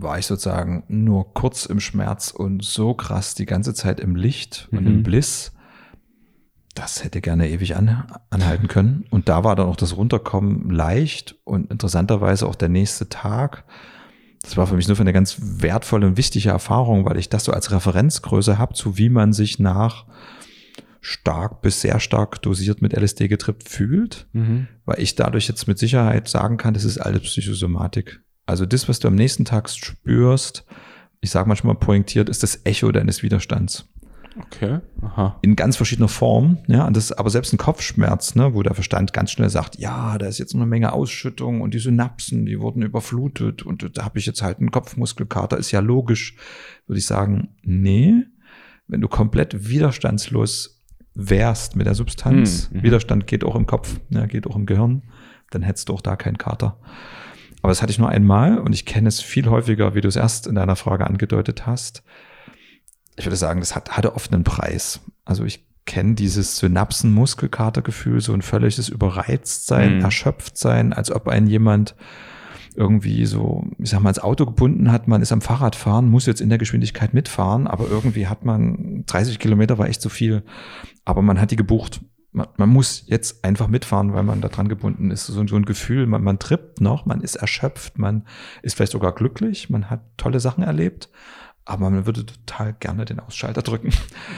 [0.00, 4.68] war ich sozusagen nur kurz im Schmerz und so krass die ganze Zeit im Licht
[4.70, 4.86] und mhm.
[4.86, 5.52] im Bliss.
[6.74, 9.04] Das hätte gerne ewig an, anhalten können.
[9.10, 13.64] Und da war dann auch das Runterkommen leicht und interessanterweise auch der nächste Tag.
[14.42, 17.44] Das war für mich nur für eine ganz wertvolle und wichtige Erfahrung, weil ich das
[17.44, 20.06] so als Referenzgröße habe, zu wie man sich nach
[21.00, 24.68] stark bis sehr stark dosiert mit LSD getrippt fühlt, mhm.
[24.84, 28.20] weil ich dadurch jetzt mit Sicherheit sagen kann, das ist alles Psychosomatik.
[28.48, 30.64] Also das, was du am nächsten Tag spürst,
[31.20, 33.86] ich sage manchmal pointiert, ist das Echo deines Widerstands.
[34.38, 34.78] Okay.
[35.02, 35.38] Aha.
[35.42, 36.90] In ganz verschiedener Form, ja.
[36.90, 40.38] Das aber selbst ein Kopfschmerz, ne, wo der Verstand ganz schnell sagt, ja, da ist
[40.38, 44.24] jetzt noch eine Menge Ausschüttung und die Synapsen, die wurden überflutet und da habe ich
[44.24, 46.34] jetzt halt einen Kopfmuskelkater, ist ja logisch.
[46.86, 48.14] Würde ich sagen, nee,
[48.86, 50.82] wenn du komplett widerstandslos
[51.14, 52.82] wärst mit der Substanz, hm, mhm.
[52.82, 55.02] Widerstand geht auch im Kopf, ja, geht auch im Gehirn,
[55.50, 56.78] dann hättest du auch da keinen Kater.
[57.62, 60.16] Aber das hatte ich nur einmal und ich kenne es viel häufiger, wie du es
[60.16, 62.02] erst in deiner Frage angedeutet hast.
[63.16, 65.00] Ich würde sagen, das hat, hatte oft einen Preis.
[65.24, 70.04] Also ich kenne dieses Synapsen-Muskelkatergefühl, so ein völliges Überreiztsein, mhm.
[70.04, 71.96] Erschöpftsein, als ob ein jemand
[72.76, 76.26] irgendwie so, ich sag mal, ins Auto gebunden hat, man ist am Fahrrad fahren, muss
[76.26, 80.44] jetzt in der Geschwindigkeit mitfahren, aber irgendwie hat man 30 Kilometer war echt zu viel,
[81.04, 82.00] aber man hat die gebucht
[82.38, 85.26] man, man, muss jetzt einfach mitfahren, weil man da dran gebunden ist.
[85.26, 88.24] So, so ein Gefühl, man, man trippt noch, man ist erschöpft, man
[88.62, 91.10] ist vielleicht sogar glücklich, man hat tolle Sachen erlebt,
[91.64, 93.90] aber man würde total gerne den Ausschalter drücken.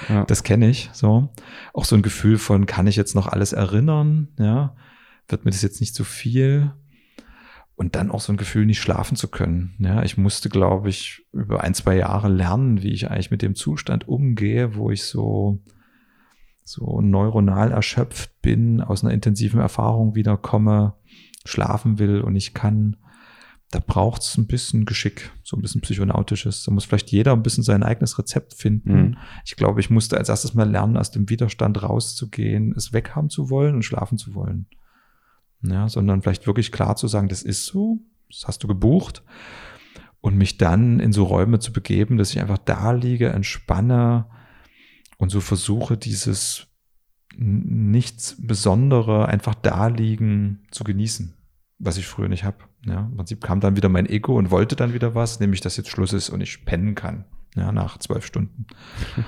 [0.09, 0.25] Ja.
[0.25, 1.29] Das kenne ich so.
[1.73, 4.29] Auch so ein Gefühl von, kann ich jetzt noch alles erinnern?
[4.39, 4.75] Ja,
[5.29, 6.73] wird mir das jetzt nicht zu viel?
[7.77, 9.75] Und dann auch so ein Gefühl, nicht schlafen zu können.
[9.79, 13.55] Ja, ich musste, glaube ich, über ein, zwei Jahre lernen, wie ich eigentlich mit dem
[13.55, 15.61] Zustand umgehe, wo ich so
[16.71, 20.95] so neuronal erschöpft bin, aus einer intensiven Erfahrung wiederkomme,
[21.45, 22.97] schlafen will und ich kann,
[23.71, 26.65] da braucht es ein bisschen Geschick, so ein bisschen psychonautisches.
[26.65, 28.93] Da muss vielleicht jeder ein bisschen sein eigenes Rezept finden.
[28.93, 29.17] Mhm.
[29.45, 33.51] Ich glaube, ich musste als erstes mal lernen, aus dem Widerstand rauszugehen, es weghaben zu
[33.51, 34.67] wollen und schlafen zu wollen.
[35.63, 37.99] Ja, sondern vielleicht wirklich klar zu sagen, das ist so,
[38.29, 39.23] das hast du gebucht.
[40.23, 44.27] Und mich dann in so Räume zu begeben, dass ich einfach da liege, entspanne,
[45.21, 46.67] und so versuche dieses
[47.37, 51.35] nichts Besondere einfach da liegen zu genießen,
[51.79, 52.65] was ich früher nicht habe.
[52.87, 55.77] Ja, Im Prinzip kam dann wieder mein Ego und wollte dann wieder was, nämlich dass
[55.77, 58.67] jetzt Schluss ist und ich pennen kann, ja, nach zwölf Stunden.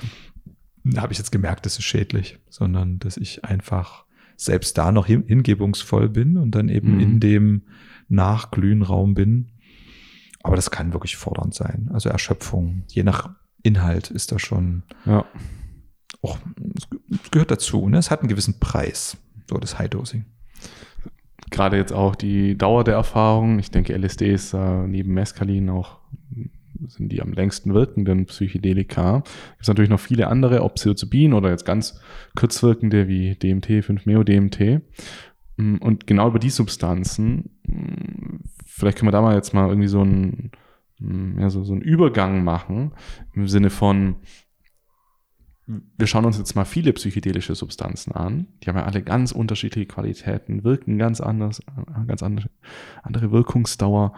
[0.84, 5.06] da habe ich jetzt gemerkt, das ist schädlich, sondern dass ich einfach selbst da noch
[5.06, 7.00] hingebungsvoll bin und dann eben mhm.
[7.00, 7.62] in dem
[8.08, 9.52] Nachglühenraum bin
[10.42, 11.90] Aber das kann wirklich fordernd sein.
[11.92, 13.30] Also Erschöpfung, je nach
[13.62, 14.84] Inhalt ist das schon.
[15.04, 15.26] Ja.
[16.22, 16.38] Auch,
[16.74, 17.88] es gehört dazu.
[17.88, 17.98] Ne?
[17.98, 19.16] Es hat einen gewissen Preis,
[19.48, 20.24] so das High-Dosing.
[21.50, 23.58] Gerade jetzt auch die Dauer der Erfahrung.
[23.58, 25.98] Ich denke, LSD ist äh, neben Mescalin auch
[26.88, 29.18] sind die am längsten wirkenden Psychedelika.
[29.18, 32.00] Gibt es natürlich noch viele andere, ob Psilocybin oder jetzt ganz
[32.36, 34.82] kurzwirkende wie DMT, 5-Meo-DMT.
[35.56, 39.88] Mm, und genau über die Substanzen, mm, vielleicht können wir da mal jetzt mal irgendwie
[39.88, 40.50] so einen,
[40.98, 42.92] mm, ja, so, so einen Übergang machen,
[43.34, 44.16] im Sinne von,
[45.96, 48.46] wir schauen uns jetzt mal viele psychedelische Substanzen an.
[48.62, 52.50] Die haben ja alle ganz unterschiedliche Qualitäten, wirken ganz anders, äh, ganz andere,
[53.02, 54.12] andere Wirkungsdauer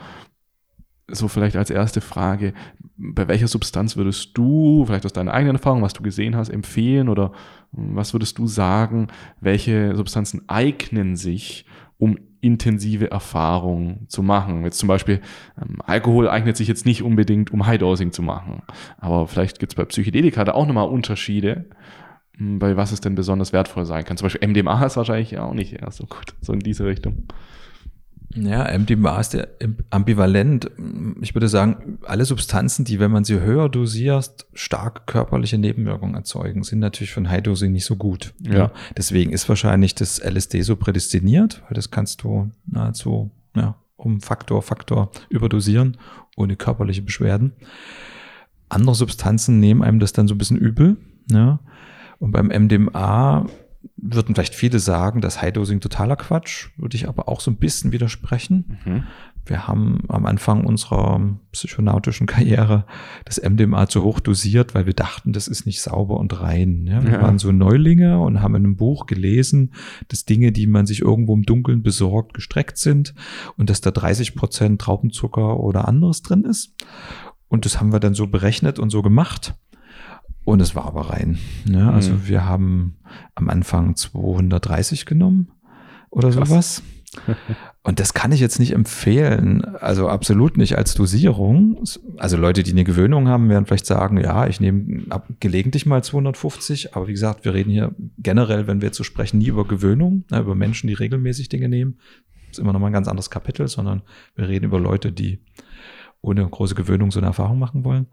[1.09, 2.55] so vielleicht als erste Frage,
[2.97, 7.09] bei welcher Substanz würdest du, vielleicht aus deiner eigenen Erfahrung, was du gesehen hast, empfehlen
[7.09, 7.33] oder
[7.73, 9.09] was würdest du sagen,
[9.41, 11.67] welche Substanzen eignen sich,
[11.99, 14.65] um intensive Erfahrungen zu machen?
[14.65, 15.21] Jetzt zum Beispiel,
[15.61, 18.63] ähm, Alkohol eignet sich jetzt nicht unbedingt, um High-Dosing zu machen,
[18.99, 21.67] aber vielleicht gibt es bei Psychedelika da auch nochmal Unterschiede,
[22.37, 24.17] hm, bei was es denn besonders wertvoll sein kann.
[24.17, 27.27] Zum Beispiel MDMA ist wahrscheinlich auch nicht eher so gut, so in diese Richtung.
[28.35, 29.45] Ja, MDMA ist ja
[29.91, 30.71] ambivalent.
[31.21, 36.65] Ich würde sagen, alle Substanzen, die, wenn man sie höher dosiert, stark körperliche Nebenwirkungen erzeugen,
[36.65, 38.35] sind natürlich von High-Dosing nicht so gut.
[38.41, 38.55] Ja.
[38.55, 38.73] ja.
[38.97, 44.63] Deswegen ist wahrscheinlich das LSD so prädestiniert, weil das kannst du nahezu ja, um Faktor,
[44.63, 45.97] Faktor überdosieren,
[46.37, 47.53] ohne körperliche Beschwerden.
[48.69, 50.97] Andere Substanzen nehmen einem das dann so ein bisschen übel.
[51.31, 51.61] Ja.
[52.19, 53.47] Und beim MDMA
[53.97, 57.93] würden vielleicht viele sagen, das High-Dosing totaler Quatsch, würde ich aber auch so ein bisschen
[57.93, 58.79] widersprechen.
[58.85, 59.05] Mhm.
[59.47, 61.21] Wir haben am Anfang unserer
[61.53, 62.87] psychonautischen Karriere
[63.27, 66.87] das MDMA zu hoch dosiert, weil wir dachten, das ist nicht sauber und rein.
[66.87, 67.23] Ja, wir ja.
[67.23, 69.75] waren so Neulinge und haben in einem Buch gelesen,
[70.09, 73.15] dass Dinge, die man sich irgendwo im Dunkeln besorgt, gestreckt sind
[73.59, 76.75] und dass da 30 Prozent Traubenzucker oder anderes drin ist.
[77.49, 79.55] Und das haben wir dann so berechnet und so gemacht.
[80.45, 81.39] Und es war aber rein.
[81.65, 81.91] Ne?
[81.93, 82.29] Also mhm.
[82.29, 82.97] wir haben
[83.35, 85.53] am Anfang 230 genommen
[86.11, 86.49] oder Krass.
[86.49, 86.83] sowas.
[87.83, 91.85] Und das kann ich jetzt nicht empfehlen, also absolut nicht als Dosierung.
[92.17, 95.05] Also Leute, die eine Gewöhnung haben, werden vielleicht sagen, ja, ich nehme
[95.39, 99.49] gelegentlich mal 250, aber wie gesagt, wir reden hier generell, wenn wir zu sprechen, nie
[99.49, 101.99] über Gewöhnung, ne, über Menschen, die regelmäßig Dinge nehmen.
[102.49, 104.03] Das ist immer noch mal ein ganz anderes Kapitel, sondern
[104.35, 105.41] wir reden über Leute, die
[106.21, 108.07] ohne große Gewöhnung so eine Erfahrung machen wollen.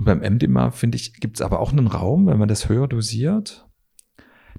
[0.00, 2.88] Und beim MDMA, finde ich, gibt es aber auch einen Raum, wenn man das höher
[2.88, 3.68] dosiert.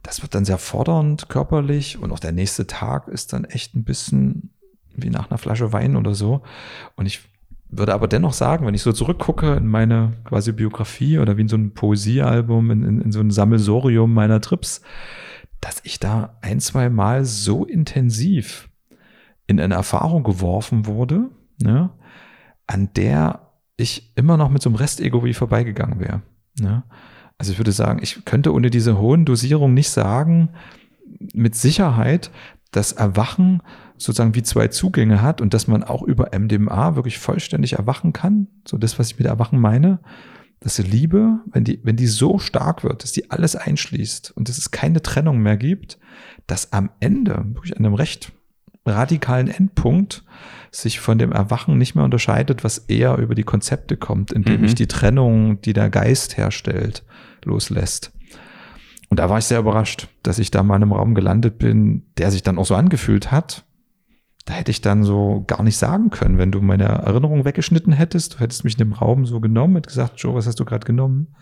[0.04, 3.84] Das wird dann sehr fordernd körperlich und auch der nächste Tag ist dann echt ein
[3.84, 4.54] bisschen
[4.94, 6.44] wie nach einer Flasche Wein oder so.
[6.96, 7.22] Und ich
[7.70, 11.48] würde aber dennoch sagen, wenn ich so zurückgucke in meine quasi Biografie oder wie in
[11.48, 14.84] so ein Poesiealbum, in, in, in so ein Sammelsorium meiner Trips,
[15.60, 18.70] dass ich da ein, zwei Mal so intensiv
[19.48, 21.90] in eine Erfahrung geworfen wurde, ne,
[22.68, 23.51] an der
[23.82, 26.22] ich immer noch mit so einem Rest-Ego wie vorbeigegangen wäre.
[26.60, 26.84] Ne?
[27.38, 30.50] Also ich würde sagen, ich könnte ohne diese hohen Dosierungen nicht sagen,
[31.34, 32.32] mit Sicherheit,
[32.72, 33.62] dass Erwachen
[33.98, 38.48] sozusagen wie zwei Zugänge hat und dass man auch über MDMA wirklich vollständig erwachen kann.
[38.68, 40.00] So das, was ich mit Erwachen meine,
[40.60, 44.48] dass die Liebe, wenn die, wenn die so stark wird, dass die alles einschließt und
[44.48, 46.00] dass es keine Trennung mehr gibt,
[46.48, 48.32] dass am Ende, wirklich an einem recht
[48.86, 50.24] radikalen Endpunkt,
[50.72, 54.66] sich von dem Erwachen nicht mehr unterscheidet, was eher über die Konzepte kommt, indem mhm.
[54.66, 57.04] ich die Trennung, die der Geist herstellt,
[57.44, 58.12] loslässt.
[59.10, 62.04] Und da war ich sehr überrascht, dass ich da mal in einem Raum gelandet bin,
[62.18, 63.66] der sich dann auch so angefühlt hat.
[64.46, 68.36] Da hätte ich dann so gar nicht sagen können, wenn du meine Erinnerung weggeschnitten hättest,
[68.36, 70.86] du hättest mich in dem Raum so genommen und gesagt, Joe, was hast du gerade
[70.86, 71.36] genommen?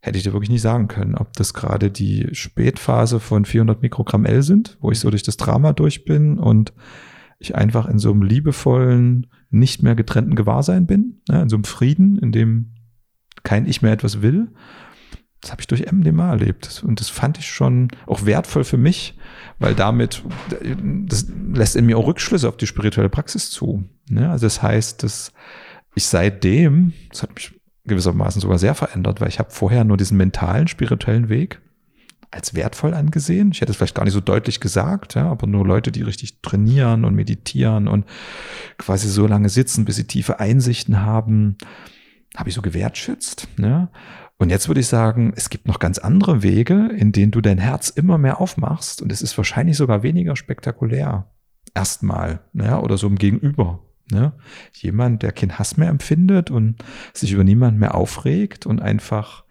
[0.00, 4.24] Hätte ich dir wirklich nicht sagen können, ob das gerade die Spätphase von 400 Mikrogramm
[4.24, 6.72] L sind, wo ich so durch das Drama durch bin und
[7.38, 11.64] ich einfach in so einem liebevollen, nicht mehr getrennten Gewahrsein bin, ne, in so einem
[11.64, 12.74] Frieden, in dem
[13.42, 14.48] kein Ich mehr etwas will.
[15.40, 16.84] Das habe ich durch MDMA erlebt.
[16.86, 19.18] Und das fand ich schon auch wertvoll für mich,
[19.58, 20.22] weil damit,
[21.06, 23.84] das lässt in mir auch Rückschlüsse auf die spirituelle Praxis zu.
[24.08, 24.30] Ne?
[24.30, 25.32] Also das heißt, dass
[25.94, 27.59] ich seitdem, das hat mich
[27.90, 31.60] gewissermaßen sogar sehr verändert, weil ich habe vorher nur diesen mentalen, spirituellen Weg
[32.30, 33.50] als wertvoll angesehen.
[33.52, 36.40] Ich hätte es vielleicht gar nicht so deutlich gesagt, ja, aber nur Leute, die richtig
[36.42, 38.06] trainieren und meditieren und
[38.78, 41.58] quasi so lange sitzen, bis sie tiefe Einsichten haben,
[42.36, 43.48] habe ich so gewertschätzt.
[43.56, 43.88] Ne?
[44.38, 47.58] Und jetzt würde ich sagen, es gibt noch ganz andere Wege, in denen du dein
[47.58, 51.30] Herz immer mehr aufmachst und es ist wahrscheinlich sogar weniger spektakulär.
[51.74, 52.80] Erstmal, ne?
[52.80, 53.80] oder so im Gegenüber.
[54.10, 54.32] Ne?
[54.74, 56.76] Jemand, der keinen Hass mehr empfindet und
[57.14, 59.44] sich über niemand mehr aufregt und einfach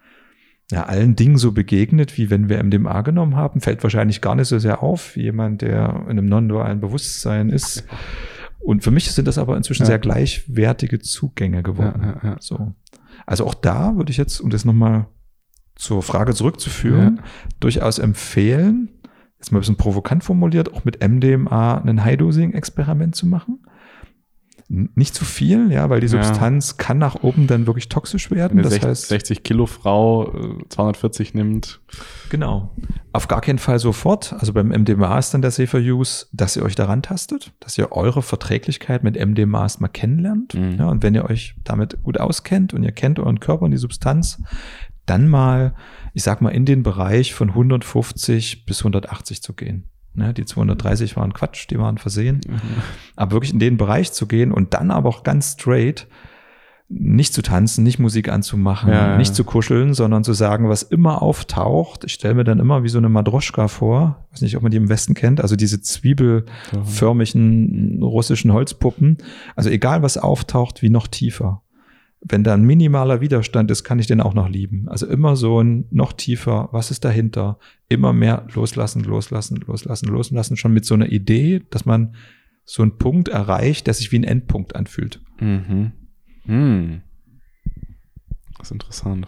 [0.70, 4.46] ja, allen Dingen so begegnet, wie wenn wir MDMA genommen haben, fällt wahrscheinlich gar nicht
[4.46, 7.84] so sehr auf, wie jemand, der in einem non-dualen Bewusstsein ist
[8.60, 9.86] Und für mich sind das aber inzwischen ja.
[9.86, 12.02] sehr gleichwertige Zugänge geworden.
[12.22, 12.74] Ja, ja, so.
[13.26, 15.06] Also auch da würde ich jetzt, um das nochmal
[15.74, 17.22] zur Frage zurückzuführen,
[17.58, 18.90] durchaus empfehlen,
[19.38, 23.60] jetzt mal ein bisschen provokant formuliert, auch mit MDMA ein High-Dosing-Experiment zu machen
[24.72, 26.84] nicht zu viel, ja, weil die Substanz ja.
[26.84, 28.52] kann nach oben dann wirklich toxisch werden.
[28.52, 30.32] Eine das 60, heißt 60 Kilo Frau
[30.68, 31.80] 240 äh, nimmt.
[32.28, 32.70] Genau.
[33.12, 34.32] Auf gar keinen Fall sofort.
[34.32, 37.90] Also beim MDMA ist dann der Safer Use, dass ihr euch daran tastet, dass ihr
[37.90, 40.54] eure Verträglichkeit mit MDMA erstmal kennenlernt.
[40.54, 40.76] Mhm.
[40.78, 43.76] Ja, und wenn ihr euch damit gut auskennt und ihr kennt euren Körper und die
[43.76, 44.40] Substanz,
[45.04, 45.74] dann mal,
[46.14, 49.88] ich sag mal, in den Bereich von 150 bis 180 zu gehen.
[50.12, 52.40] Ne, die 230 waren Quatsch, die waren versehen.
[52.46, 52.60] Mhm.
[53.14, 56.08] Aber wirklich in den Bereich zu gehen und dann aber auch ganz straight
[56.92, 61.22] nicht zu tanzen, nicht Musik anzumachen, ja, nicht zu kuscheln, sondern zu sagen, was immer
[61.22, 62.02] auftaucht.
[62.02, 64.76] Ich stelle mir dann immer wie so eine Madroschka vor, weiß nicht, ob man die
[64.76, 69.18] im Westen kennt, also diese zwiebelförmigen russischen Holzpuppen.
[69.54, 71.62] Also egal was auftaucht, wie noch tiefer
[72.22, 74.88] wenn da ein minimaler Widerstand ist, kann ich den auch noch lieben.
[74.88, 77.58] Also immer so ein noch tiefer, was ist dahinter?
[77.88, 82.14] Immer mehr loslassen, loslassen, loslassen, loslassen, schon mit so einer Idee, dass man
[82.64, 85.20] so einen Punkt erreicht, der sich wie ein Endpunkt anfühlt.
[85.40, 85.92] Mhm.
[86.44, 87.00] Hm.
[88.58, 89.26] Das ist interessant.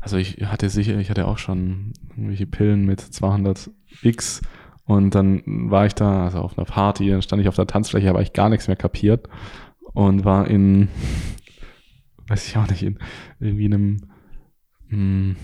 [0.00, 3.70] Also ich hatte sicher, ich hatte auch schon irgendwelche Pillen mit 200
[4.02, 4.40] X
[4.84, 8.08] und dann war ich da, also auf einer Party, dann stand ich auf der Tanzfläche,
[8.08, 9.28] habe ich gar nichts mehr kapiert
[9.94, 10.88] und war in
[12.28, 12.98] weiß ich auch nicht, in
[13.40, 13.96] irgendwie einem
[14.88, 15.36] mh, hm,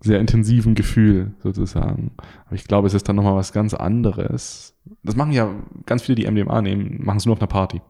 [0.00, 2.12] sehr intensiven Gefühl sozusagen.
[2.46, 4.78] Aber ich glaube, es ist dann nochmal was ganz anderes.
[5.02, 5.50] Das machen ja
[5.86, 7.80] ganz viele, die MDMA nehmen, machen es nur auf einer Party.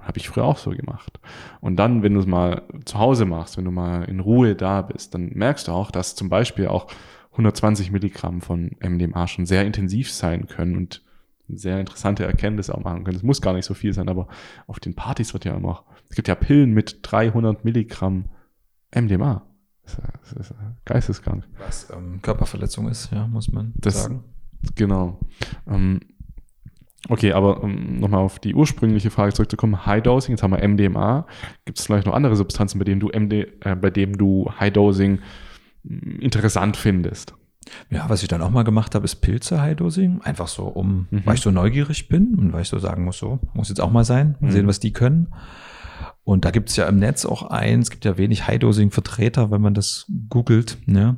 [0.00, 1.18] Habe ich früher auch so gemacht.
[1.60, 4.82] Und dann, wenn du es mal zu Hause machst, wenn du mal in Ruhe da
[4.82, 6.88] bist, dann merkst du auch, dass zum Beispiel auch
[7.32, 11.02] 120 Milligramm von MDMA schon sehr intensiv sein können und
[11.48, 13.16] sehr interessante Erkenntnis auch machen können.
[13.16, 14.28] Es muss gar nicht so viel sein, aber
[14.66, 18.26] auf den Partys wird ja immer, es gibt ja Pillen mit 300 Milligramm
[18.94, 19.42] MDMA.
[19.84, 21.44] Das ist, geisteskrank.
[21.58, 24.24] Was ähm, Körperverletzung ist, ja, muss man das, sagen.
[24.74, 25.20] Genau.
[25.68, 26.00] Ähm,
[27.08, 31.26] okay, aber um nochmal auf die ursprüngliche Frage zurückzukommen, High Dosing, jetzt haben wir MDMA.
[31.64, 34.72] Gibt es vielleicht noch andere Substanzen, bei denen du MD, äh, bei dem du High
[34.72, 35.20] Dosing
[35.86, 37.34] hm, interessant findest?
[37.90, 40.22] Ja, was ich dann auch mal gemacht habe, ist Pilze High-Dosing.
[40.22, 41.22] Einfach so, um, mhm.
[41.24, 43.90] weil ich so neugierig bin und weil ich so sagen muss, so, muss jetzt auch
[43.90, 44.52] mal sein, mal mhm.
[44.52, 45.28] sehen, was die können.
[46.24, 50.10] Und da gibt's ja im Netz auch eins, gibt ja wenig High-Dosing-Vertreter, wenn man das
[50.28, 51.16] googelt, ne?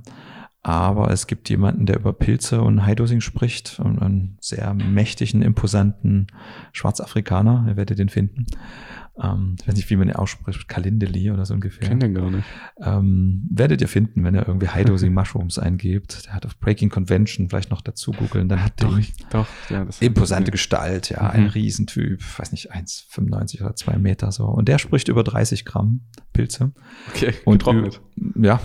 [0.63, 6.27] Aber es gibt jemanden, der über Pilze und High-Dosing spricht, und einen sehr mächtigen, imposanten
[6.73, 8.45] Schwarzafrikaner, ihr werdet den finden.
[9.23, 11.89] Ähm, ich weiß nicht, wie man ihn ausspricht, Kalindeli oder so ungefähr.
[11.89, 12.45] Kennt den gar nicht.
[12.81, 16.27] Ähm, werdet ihr finden, wenn ihr irgendwie High-Dosing Mushrooms eingebt.
[16.27, 18.89] Der hat auf Breaking Convention vielleicht noch dazu googeln, dann hat der
[19.31, 21.31] doch, ja, das imposante Gestalt, ja, mhm.
[21.31, 24.45] ein Riesentyp, weiß nicht, 1,95 oder 2 Meter so.
[24.45, 26.01] Und der spricht über 30 Gramm
[26.39, 26.71] Pilze.
[27.09, 28.01] Okay, und getrocknet.
[28.41, 28.61] Ja,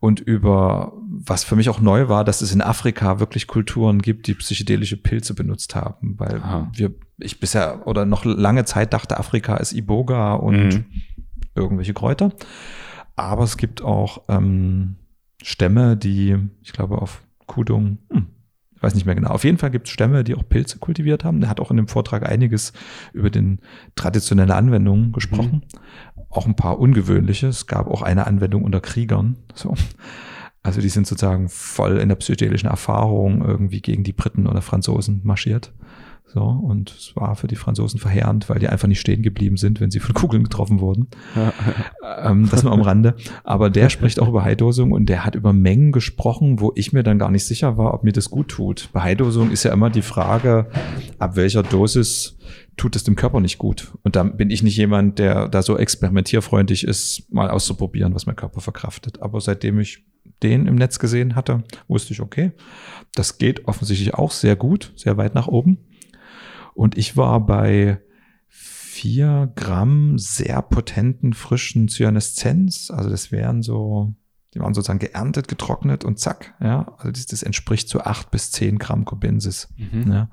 [0.00, 4.26] und über, was für mich auch neu war, dass es in Afrika wirklich Kulturen gibt,
[4.26, 6.72] die psychedelische Pilze benutzt haben, weil Aha.
[6.74, 10.84] wir, ich bisher oder noch lange Zeit dachte, Afrika ist Iboga und mhm.
[11.54, 12.32] irgendwelche Kräuter.
[13.14, 14.96] Aber es gibt auch ähm,
[15.42, 18.28] Stämme, die, ich glaube, auf Kudung, hm,
[18.74, 19.30] ich weiß nicht mehr genau.
[19.30, 21.40] Auf jeden Fall gibt es Stämme, die auch Pilze kultiviert haben.
[21.42, 22.72] Er hat auch in dem Vortrag einiges
[23.12, 23.60] über den
[23.94, 25.62] traditionelle Anwendungen gesprochen.
[25.72, 25.80] Mhm.
[26.32, 27.46] Auch ein paar ungewöhnliche.
[27.46, 29.36] Es gab auch eine Anwendung unter Kriegern.
[29.54, 29.74] So.
[30.62, 35.20] Also die sind sozusagen voll in der psychedelischen Erfahrung irgendwie gegen die Briten oder Franzosen
[35.24, 35.72] marschiert.
[36.32, 39.80] So, und es war für die Franzosen verheerend, weil die einfach nicht stehen geblieben sind,
[39.80, 41.08] wenn sie von Kugeln getroffen wurden.
[41.36, 41.52] Ja.
[42.24, 43.14] Ähm, das nur am Rande.
[43.42, 47.02] Aber der spricht auch über Heidosung und der hat über Mengen gesprochen, wo ich mir
[47.02, 48.90] dann gar nicht sicher war, ob mir das gut tut.
[48.92, 50.66] Bei Heidosung ist ja immer die Frage,
[51.18, 52.36] ab welcher Dosis
[52.76, 53.92] tut es dem Körper nicht gut.
[54.02, 58.36] Und da bin ich nicht jemand, der da so experimentierfreundlich ist, mal auszuprobieren, was mein
[58.36, 59.20] Körper verkraftet.
[59.20, 60.04] Aber seitdem ich
[60.42, 62.52] den im Netz gesehen hatte, wusste ich, okay,
[63.14, 65.78] das geht offensichtlich auch sehr gut, sehr weit nach oben.
[66.74, 68.00] Und ich war bei
[68.48, 72.90] vier Gramm sehr potenten frischen Cyaneszenz.
[72.90, 74.14] Also das wären so,
[74.54, 76.54] die waren sozusagen geerntet, getrocknet und zack.
[76.60, 79.68] Ja, also das, das entspricht zu acht bis zehn Gramm Cobensis.
[79.76, 80.12] Mhm.
[80.12, 80.30] Ja.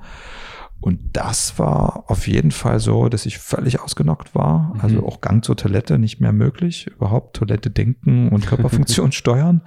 [0.82, 4.74] Und das war auf jeden Fall so, dass ich völlig ausgenockt war.
[4.76, 4.82] Mhm.
[4.82, 6.88] Also auch Gang zur Toilette nicht mehr möglich.
[6.88, 9.62] Überhaupt Toilette denken und Körperfunktion steuern.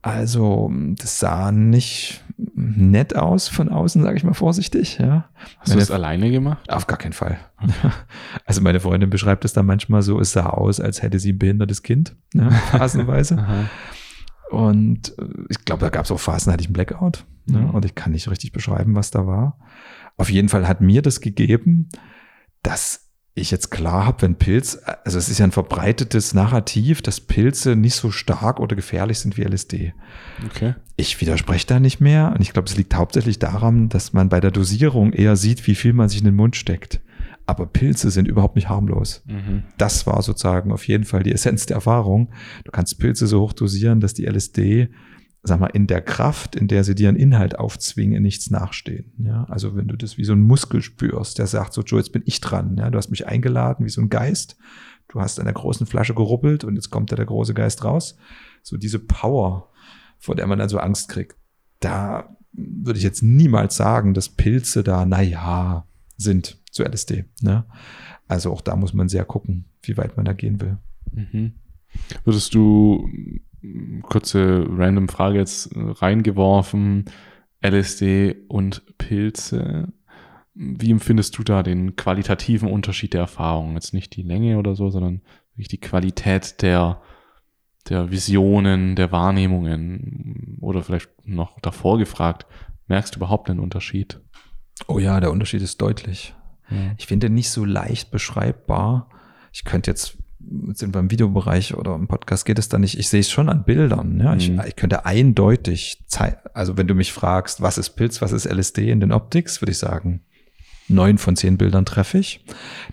[0.00, 4.98] Also, das sah nicht nett aus von außen, sage ich mal vorsichtig.
[4.98, 5.30] Ja.
[5.60, 6.70] Hast meine, du das alleine gemacht?
[6.70, 7.38] Auf gar keinen Fall.
[8.44, 11.38] Also meine Freundin beschreibt es dann manchmal so, es sah aus, als hätte sie ein
[11.38, 13.42] behindertes Kind, ja, phasenweise.
[14.50, 17.24] Und äh, ich glaube, da gab es auch Phasen, hatte ich einen Blackout.
[17.46, 17.54] Mhm.
[17.54, 19.58] Ja, und ich kann nicht richtig beschreiben, was da war.
[20.16, 21.88] Auf jeden Fall hat mir das gegeben,
[22.62, 23.04] dass
[23.36, 27.74] ich jetzt klar habe, wenn Pilz, also es ist ja ein verbreitetes Narrativ, dass Pilze
[27.74, 29.92] nicht so stark oder gefährlich sind wie LSD.
[30.46, 30.74] Okay.
[30.96, 34.38] Ich widerspreche da nicht mehr und ich glaube, es liegt hauptsächlich daran, dass man bei
[34.38, 37.00] der Dosierung eher sieht, wie viel man sich in den Mund steckt.
[37.46, 39.22] Aber Pilze sind überhaupt nicht harmlos.
[39.26, 39.64] Mhm.
[39.76, 42.30] Das war sozusagen auf jeden Fall die Essenz der Erfahrung.
[42.64, 44.88] Du kannst Pilze so hoch dosieren, dass die LSD
[45.44, 49.12] sag mal, in der Kraft, in der sie dir einen Inhalt aufzwingen, nichts nachstehen.
[49.18, 52.12] Ja, also wenn du das wie so ein Muskel spürst, der sagt so, Joe, jetzt
[52.12, 52.76] bin ich dran.
[52.78, 54.56] Ja, du hast mich eingeladen wie so ein Geist.
[55.08, 58.16] Du hast an der großen Flasche gerubbelt und jetzt kommt da der große Geist raus.
[58.62, 59.70] So diese Power,
[60.18, 61.36] vor der man dann so Angst kriegt.
[61.78, 65.86] Da würde ich jetzt niemals sagen, dass Pilze da, na ja,
[66.16, 67.26] sind zu LSD.
[67.42, 67.66] Ne?
[68.28, 70.78] Also auch da muss man sehr gucken, wie weit man da gehen will.
[71.12, 71.52] Mhm.
[72.24, 73.10] Würdest du
[74.02, 77.06] kurze random Frage jetzt äh, reingeworfen.
[77.64, 79.92] LSD und Pilze.
[80.54, 83.74] Wie empfindest du da den qualitativen Unterschied der Erfahrung?
[83.74, 87.00] Jetzt nicht die Länge oder so, sondern wirklich die Qualität der,
[87.88, 92.46] der Visionen, der Wahrnehmungen oder vielleicht noch davor gefragt,
[92.86, 94.20] merkst du überhaupt einen Unterschied?
[94.86, 96.34] Oh ja, der Unterschied ist deutlich.
[96.70, 96.94] Ja.
[96.98, 99.08] Ich finde nicht so leicht beschreibbar.
[99.52, 100.18] Ich könnte jetzt
[100.72, 102.98] sind beim Videobereich oder im Podcast geht es da nicht.
[102.98, 104.20] Ich sehe es schon an Bildern.
[104.20, 104.34] Ja?
[104.34, 104.62] Ich, mhm.
[104.66, 108.90] ich könnte eindeutig zeigen, also wenn du mich fragst, was ist Pilz, was ist LSD
[108.90, 110.22] in den Optics, würde ich sagen,
[110.88, 112.44] neun von zehn Bildern treffe ich.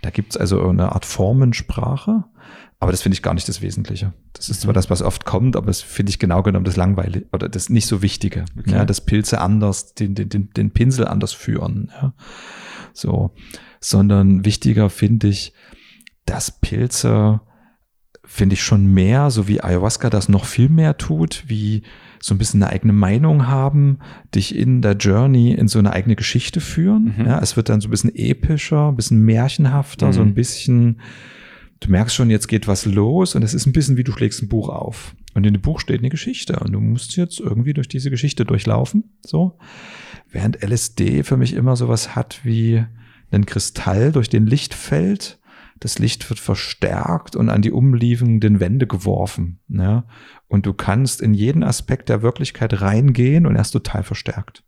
[0.02, 2.24] Da gibt es also eine Art Formensprache,
[2.80, 4.14] aber das finde ich gar nicht das Wesentliche.
[4.34, 4.76] Das ist zwar mhm.
[4.76, 7.86] das, was oft kommt, aber das finde ich genau genommen das Langweilige oder das nicht
[7.86, 8.46] so Wichtige.
[8.58, 8.72] Okay.
[8.72, 11.92] Ja, dass Pilze anders, den, den, den, den Pinsel anders führen.
[12.02, 12.14] Ja.
[12.94, 13.32] So,
[13.80, 15.54] sondern wichtiger finde ich,
[16.26, 17.42] dass Pilze,
[18.24, 21.84] finde ich schon mehr, so wie Ayahuasca das noch viel mehr tut, wie
[22.22, 24.00] so ein bisschen eine eigene Meinung haben,
[24.34, 27.16] dich in der Journey in so eine eigene Geschichte führen.
[27.18, 27.26] Mhm.
[27.26, 30.14] Ja, es wird dann so ein bisschen epischer, ein bisschen märchenhafter, mhm.
[30.14, 31.02] so ein bisschen,
[31.80, 34.42] du merkst schon, jetzt geht was los und es ist ein bisschen wie du schlägst
[34.44, 35.16] ein Buch auf.
[35.34, 38.46] Und in dem Buch steht eine Geschichte und du musst jetzt irgendwie durch diese Geschichte
[38.46, 39.58] durchlaufen, so.
[40.30, 42.86] Während LSD für mich immer sowas hat wie
[43.32, 45.41] ein Kristall, durch den Licht fällt
[45.82, 49.60] das Licht wird verstärkt und an die umliegenden Wände geworfen.
[49.68, 50.06] Ja?
[50.48, 54.64] Und du kannst in jeden Aspekt der Wirklichkeit reingehen und er ist total verstärkt.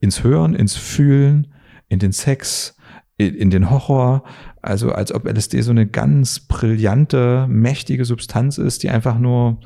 [0.00, 1.54] Ins Hören, ins Fühlen,
[1.88, 2.76] in den Sex,
[3.16, 4.24] in, in den Horror.
[4.60, 9.60] Also als ob LSD so eine ganz brillante, mächtige Substanz ist, die einfach nur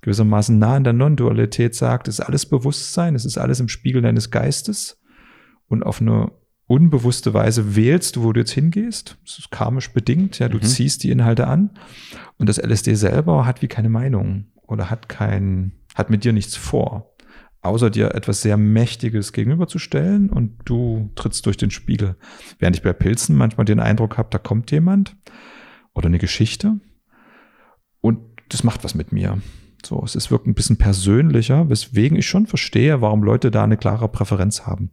[0.00, 4.00] gewissermaßen nah in der Non-Dualität sagt, es ist alles Bewusstsein, es ist alles im Spiegel
[4.00, 5.02] deines Geistes
[5.68, 6.32] und auf eine
[6.66, 9.18] unbewusste Weise wählst, wo du jetzt hingehst.
[9.24, 10.38] Das ist karmisch bedingt.
[10.38, 10.62] Ja, du mhm.
[10.62, 11.70] ziehst die Inhalte an.
[12.38, 16.56] Und das LSD selber hat wie keine Meinung oder hat kein, hat mit dir nichts
[16.56, 17.14] vor.
[17.60, 22.16] Außer dir etwas sehr Mächtiges gegenüberzustellen und du trittst durch den Spiegel.
[22.58, 25.16] Während ich bei Pilzen manchmal den Eindruck habe, da kommt jemand
[25.94, 26.78] oder eine Geschichte
[28.00, 28.18] und
[28.50, 29.38] das macht was mit mir.
[29.84, 33.78] So, es ist wirklich ein bisschen persönlicher, weswegen ich schon verstehe, warum Leute da eine
[33.78, 34.90] klare Präferenz haben.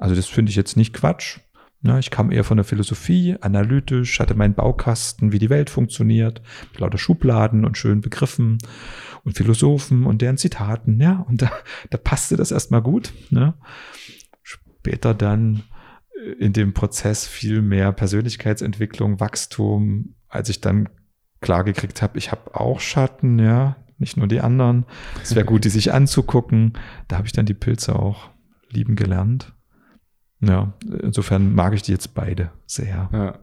[0.00, 1.40] Also das finde ich jetzt nicht Quatsch.
[1.82, 6.42] Ne, ich kam eher von der Philosophie, analytisch, hatte meinen Baukasten, wie die Welt funktioniert,
[6.72, 8.58] mit lauter Schubladen und schönen Begriffen
[9.24, 11.50] und Philosophen und deren Zitaten, ja, und da,
[11.90, 13.12] da passte das erstmal gut.
[13.30, 13.54] Ne?
[14.42, 15.62] Später dann
[16.14, 20.88] äh, in dem Prozess viel mehr Persönlichkeitsentwicklung, Wachstum, als ich dann
[21.40, 24.84] klar gekriegt habe, ich habe auch Schatten, ja, nicht nur die anderen.
[25.22, 26.74] Es wäre gut, die sich anzugucken.
[27.08, 28.30] Da habe ich dann die Pilze auch
[28.70, 29.54] lieben gelernt.
[30.40, 30.72] Ja,
[31.02, 33.08] insofern mag ich die jetzt beide sehr.
[33.12, 33.38] Ja.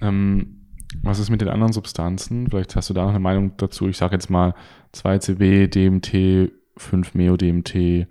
[0.00, 0.58] Ähm,
[1.02, 2.48] was ist mit den anderen Substanzen?
[2.48, 3.88] Vielleicht hast du da noch eine Meinung dazu.
[3.88, 4.54] Ich sage jetzt mal
[4.94, 8.08] 2CB, DMT, 5-Meo-DMT.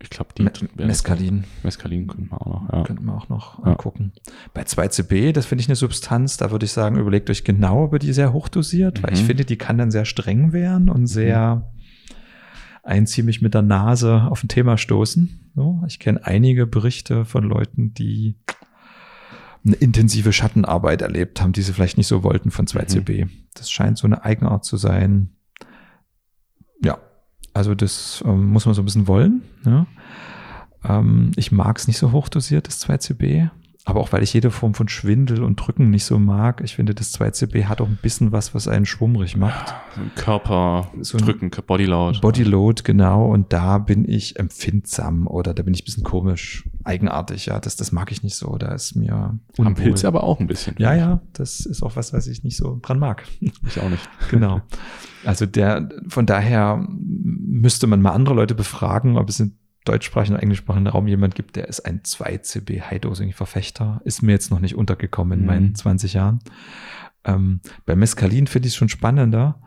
[0.00, 0.44] Ich glaube, die.
[0.44, 0.52] Me
[0.86, 1.44] Mescalin.
[1.62, 2.72] Mescalin könnten wir auch noch.
[2.72, 2.82] Ja.
[2.84, 3.72] Könnten wir auch noch ja.
[3.72, 4.12] angucken.
[4.54, 7.92] Bei 2CB, das finde ich eine Substanz, da würde ich sagen, überlegt euch genau, ob
[7.94, 9.02] ihr die sehr hochdosiert, mhm.
[9.02, 9.26] weil ich mhm.
[9.26, 11.78] finde, die kann dann sehr streng werden und sehr mhm
[12.88, 15.47] ein ziemlich mit der Nase auf ein Thema stoßen.
[15.58, 18.36] So, ich kenne einige Berichte von Leuten, die
[19.66, 23.24] eine intensive Schattenarbeit erlebt haben, die sie vielleicht nicht so wollten von 2CB.
[23.24, 23.30] Mhm.
[23.54, 25.30] Das scheint so eine Eigenart zu sein.
[26.80, 26.98] Ja,
[27.54, 29.42] also das ähm, muss man so ein bisschen wollen.
[29.66, 29.88] Ja.
[30.84, 33.50] Ähm, ich mag es nicht so hochdosiert, das 2CB
[33.88, 36.60] aber auch weil ich jede Form von Schwindel und Drücken nicht so mag.
[36.62, 39.74] Ich finde, das 2CB hat auch ein bisschen was, was einen schwummrig macht.
[40.14, 42.20] Körper, so Drücken, Bodyload.
[42.20, 43.30] Bodyload, genau.
[43.32, 47.46] Und da bin ich empfindsam oder da bin ich ein bisschen komisch, eigenartig.
[47.46, 48.58] Ja, das, das mag ich nicht so.
[48.58, 49.66] Da ist mir unwohl.
[49.66, 50.74] Am Pilz aber auch ein bisschen.
[50.78, 53.24] Ja, ja, das ist auch was, was ich nicht so dran mag.
[53.66, 54.08] Ich auch nicht.
[54.30, 54.60] genau.
[55.24, 60.42] Also der, von daher müsste man mal andere Leute befragen, ob es in deutschsprachigen und
[60.42, 64.00] englischsprachigen Raum jemand gibt, der ist ein 2CB High-Dosing-Verfechter.
[64.04, 65.46] Ist mir jetzt noch nicht untergekommen in mhm.
[65.46, 66.40] meinen 20 Jahren.
[67.24, 69.60] Ähm, bei Mescalin finde ich es schon spannender,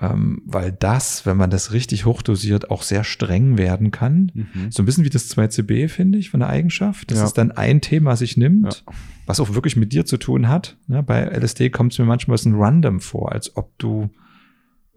[0.00, 4.30] ähm, weil das, wenn man das richtig hochdosiert, auch sehr streng werden kann.
[4.34, 4.70] Mhm.
[4.70, 7.10] So ein bisschen wie das 2CB, finde ich, von der Eigenschaft.
[7.10, 7.24] Das ja.
[7.24, 8.92] ist dann ein Thema sich nimmt, ja.
[9.26, 10.76] was auch wirklich mit dir zu tun hat.
[10.86, 14.10] Ja, bei LSD kommt es mir manchmal ein bisschen random vor, als ob du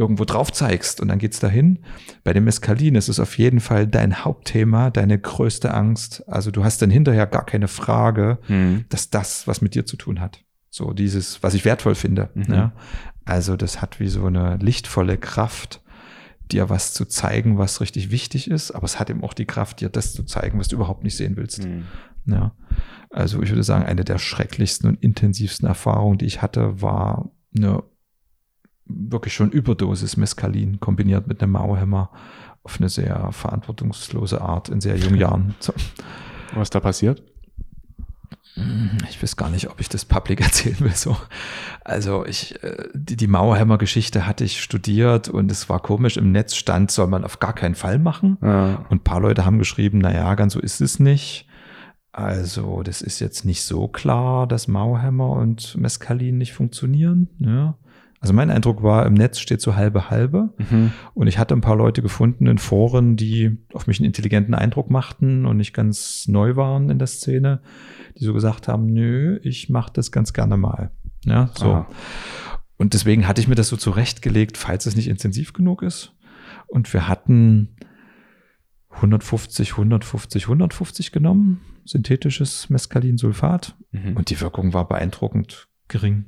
[0.02, 1.80] irgendwo drauf zeigst und dann geht's dahin.
[2.24, 6.28] Bei dem Mescalin ist es auf jeden Fall dein Hauptthema, deine größte Angst.
[6.28, 8.86] Also du hast dann hinterher gar keine Frage, mhm.
[8.90, 10.44] dass das was mit dir zu tun hat.
[10.72, 12.32] So dieses, was ich wertvoll finde.
[12.34, 12.54] Mhm.
[12.54, 12.72] Ja.
[13.26, 15.82] Also das hat wie so eine lichtvolle Kraft,
[16.52, 19.82] dir was zu zeigen, was richtig wichtig ist, aber es hat eben auch die Kraft,
[19.82, 21.64] dir das zu zeigen, was du überhaupt nicht sehen willst.
[21.64, 21.84] Mhm.
[22.26, 22.56] Ja.
[23.12, 27.84] Also ich würde sagen, eine der schrecklichsten und intensivsten Erfahrungen, die ich hatte, war eine
[28.96, 32.12] wirklich schon Überdosis Mescalin kombiniert mit einem Mauerhammer
[32.64, 35.56] auf eine sehr verantwortungslose Art in sehr jungen Jahren.
[35.60, 35.74] So.
[36.54, 37.24] Was da passiert?
[39.10, 40.96] Ich weiß gar nicht, ob ich das public erzählen will.
[40.96, 41.16] So.
[41.86, 46.18] Also ich, äh, die, die Mauerhammer-Geschichte hatte ich studiert und es war komisch.
[46.18, 48.38] Im Netz stand, soll man auf gar keinen Fall machen.
[48.42, 48.86] Ja.
[48.90, 51.48] Und ein paar Leute haben geschrieben, na ja, ganz so ist es nicht.
[52.12, 57.30] Also das ist jetzt nicht so klar, dass Mauerhammer und Mescalin nicht funktionieren.
[57.40, 57.78] Ja.
[58.22, 60.54] Also mein Eindruck war, im Netz steht so halbe halbe.
[60.70, 60.92] Mhm.
[61.16, 64.92] Und ich hatte ein paar Leute gefunden in Foren, die auf mich einen intelligenten Eindruck
[64.92, 67.62] machten und nicht ganz neu waren in der Szene,
[68.20, 70.92] die so gesagt haben, nö, ich mache das ganz gerne mal.
[71.26, 71.66] Ja, so.
[71.66, 71.88] Aha.
[72.78, 76.14] Und deswegen hatte ich mir das so zurechtgelegt, falls es nicht intensiv genug ist.
[76.68, 77.76] Und wir hatten
[78.90, 83.76] 150, 150, 150 genommen, synthetisches Mescalinsulfat.
[83.92, 84.16] Mhm.
[84.16, 86.26] Und die Wirkung war beeindruckend gering.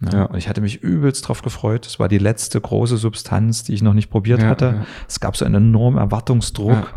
[0.00, 0.24] Ja, ja.
[0.24, 1.86] Und ich hatte mich übelst drauf gefreut.
[1.86, 4.64] Es war die letzte große Substanz, die ich noch nicht probiert ja, hatte.
[4.66, 4.86] Ja.
[5.08, 6.92] Es gab so einen enormen Erwartungsdruck.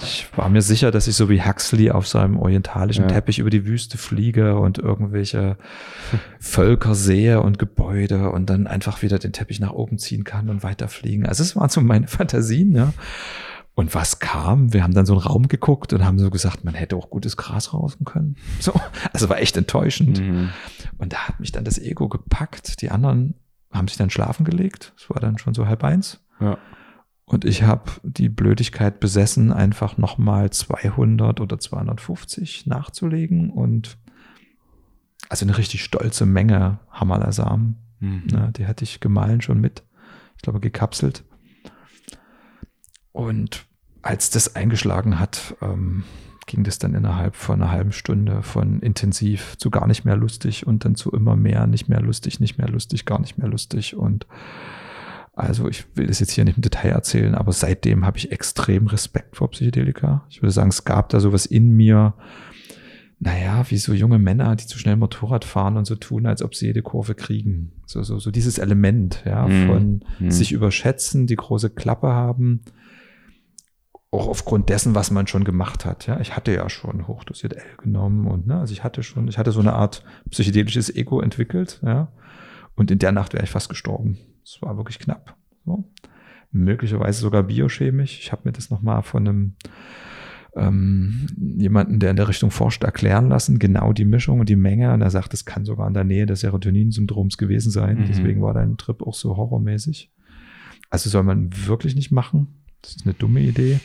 [0.00, 3.64] Ich war mir sicher, dass ich so wie Huxley auf seinem orientalischen Teppich über die
[3.64, 5.56] Wüste fliege und irgendwelche
[6.40, 10.64] Völker sehe und Gebäude und dann einfach wieder den Teppich nach oben ziehen kann und
[10.64, 11.26] weiterfliegen.
[11.26, 12.92] Also es waren so meine Fantasien, ja.
[13.74, 14.72] Und was kam?
[14.74, 17.36] Wir haben dann so einen Raum geguckt und haben so gesagt, man hätte auch gutes
[17.36, 18.36] Gras rausen können.
[18.60, 18.72] So,
[19.12, 20.20] also war echt enttäuschend.
[20.20, 20.50] Mhm.
[20.98, 22.82] Und da hat mich dann das Ego gepackt.
[22.82, 23.34] Die anderen
[23.72, 24.92] haben sich dann schlafen gelegt.
[24.96, 26.20] Es war dann schon so halb eins.
[26.40, 26.58] Ja.
[27.24, 33.96] Und ich habe die Blödigkeit besessen, einfach nochmal 200 oder 250 nachzulegen und
[35.30, 37.76] also eine richtig stolze Menge Hammerlersamen.
[38.00, 38.24] Mhm.
[38.30, 39.82] Ne, die hatte ich gemahlen schon mit.
[40.36, 41.24] Ich glaube, gekapselt.
[43.12, 43.66] Und
[44.02, 46.04] als das eingeschlagen hat, ähm,
[46.46, 50.66] ging das dann innerhalb von einer halben Stunde von intensiv zu gar nicht mehr lustig
[50.66, 53.96] und dann zu immer mehr, nicht mehr lustig, nicht mehr lustig, gar nicht mehr lustig.
[53.96, 54.26] Und
[55.34, 58.86] also ich will das jetzt hier nicht im Detail erzählen, aber seitdem habe ich extrem
[58.88, 60.24] Respekt vor Psychedelika.
[60.30, 62.14] Ich würde sagen, es gab da sowas in mir,
[63.18, 66.54] naja, wie so junge Männer, die zu schnell Motorrad fahren und so tun, als ob
[66.54, 67.72] sie jede Kurve kriegen.
[67.86, 69.66] So, so, so dieses Element, ja, mhm.
[69.66, 70.30] von mhm.
[70.30, 72.60] sich überschätzen, die große Klappe haben,
[74.12, 76.06] auch aufgrund dessen, was man schon gemacht hat.
[76.06, 79.38] Ja, ich hatte ja schon hochdosiert L genommen und ne, also ich hatte schon, ich
[79.38, 81.80] hatte so eine Art psychedelisches Ego entwickelt.
[81.82, 82.12] Ja,
[82.76, 84.18] und in der Nacht wäre ich fast gestorben.
[84.44, 85.34] Es war wirklich knapp.
[85.64, 85.90] So.
[86.50, 88.20] Möglicherweise sogar biochemisch.
[88.20, 89.54] Ich habe mir das nochmal von einem
[90.54, 94.92] ähm, jemanden, der in der Richtung forscht, erklären lassen, genau die Mischung und die Menge.
[94.92, 98.00] Und er sagt, es kann sogar in der Nähe des Serotonin-Syndroms gewesen sein.
[98.00, 98.06] Mhm.
[98.08, 100.12] Deswegen war dein Trip auch so horrormäßig.
[100.90, 102.61] Also soll man wirklich nicht machen.
[102.82, 103.80] Das ist eine dumme Idee.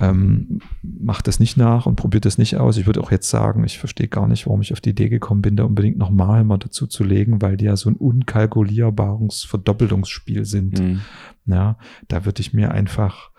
[0.00, 2.76] Ähm, macht das nicht nach und probiert das nicht aus.
[2.76, 5.40] Ich würde auch jetzt sagen, ich verstehe gar nicht, warum ich auf die Idee gekommen
[5.40, 10.44] bin, da unbedingt noch Malmer dazu zu legen, weil die ja so ein unkalkulierbares Verdoppelungsspiel
[10.44, 10.80] sind.
[10.80, 11.00] Mhm.
[11.46, 11.78] Ja,
[12.08, 13.30] da würde ich mir einfach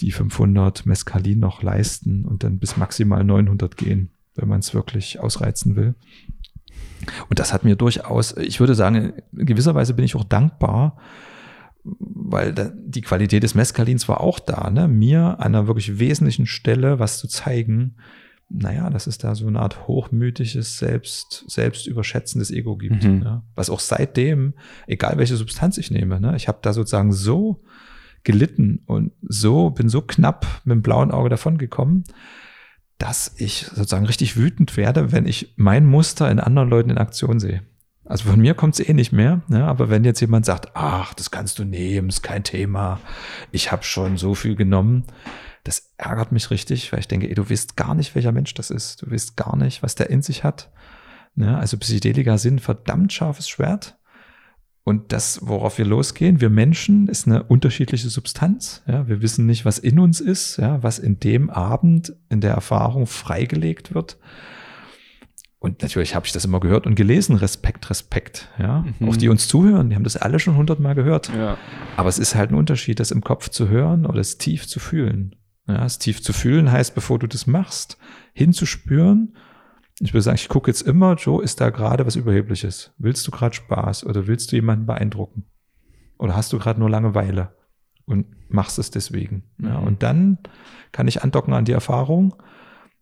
[0.00, 5.20] die 500 Mescalin noch leisten und dann bis maximal 900 gehen, wenn man es wirklich
[5.20, 5.94] ausreizen will.
[7.28, 10.96] Und das hat mir durchaus, ich würde sagen, in gewisser Weise bin ich auch dankbar,
[11.98, 14.88] weil da, die Qualität des Mescalins war auch da, ne?
[14.88, 17.96] mir an einer wirklich wesentlichen Stelle was zu zeigen,
[18.50, 23.04] naja, dass es da so eine Art hochmütiges, selbst, selbstüberschätzendes Ego gibt.
[23.04, 23.18] Mhm.
[23.18, 23.42] Ne?
[23.54, 24.54] Was auch seitdem,
[24.86, 26.34] egal welche Substanz ich nehme, ne?
[26.36, 27.62] ich habe da sozusagen so
[28.24, 32.04] gelitten und so, bin so knapp mit dem blauen Auge davon gekommen,
[32.98, 37.38] dass ich sozusagen richtig wütend werde, wenn ich mein Muster in anderen Leuten in Aktion
[37.38, 37.62] sehe.
[38.08, 39.66] Also von mir kommt es eh nicht mehr, ne?
[39.66, 43.00] aber wenn jetzt jemand sagt, ach, das kannst du nehmen, ist kein Thema,
[43.52, 45.04] ich habe schon so viel genommen,
[45.62, 48.70] das ärgert mich richtig, weil ich denke, ey, du weißt gar nicht, welcher Mensch das
[48.70, 49.02] ist.
[49.02, 50.70] Du weißt gar nicht, was der in sich hat.
[51.34, 51.58] Ne?
[51.58, 53.98] Also Psychedelika sind verdammt scharfes Schwert.
[54.82, 58.82] Und das, worauf wir losgehen, wir Menschen, ist eine unterschiedliche Substanz.
[58.86, 62.54] Ja, wir wissen nicht, was in uns ist, ja, was in dem Abend in der
[62.54, 64.16] Erfahrung freigelegt wird.
[65.60, 68.84] Und natürlich habe ich das immer gehört und gelesen, Respekt, Respekt, ja.
[69.00, 69.08] Mhm.
[69.08, 71.32] Auch die uns zuhören, die haben das alle schon hundertmal gehört.
[71.34, 71.58] Ja.
[71.96, 74.78] Aber es ist halt ein Unterschied, das im Kopf zu hören oder es tief zu
[74.78, 75.34] fühlen.
[75.66, 77.98] Ja, es tief zu fühlen heißt, bevor du das machst,
[78.32, 79.34] hinzuspüren
[80.00, 82.92] ich würde sagen, ich gucke jetzt immer, Joe, ist da gerade was Überhebliches?
[82.98, 85.44] Willst du gerade Spaß oder willst du jemanden beeindrucken?
[86.18, 87.56] Oder hast du gerade nur Langeweile
[88.06, 89.44] und machst es deswegen?
[89.60, 89.86] Ja, mhm.
[89.86, 90.38] und dann
[90.92, 92.34] kann ich andocken an die Erfahrung.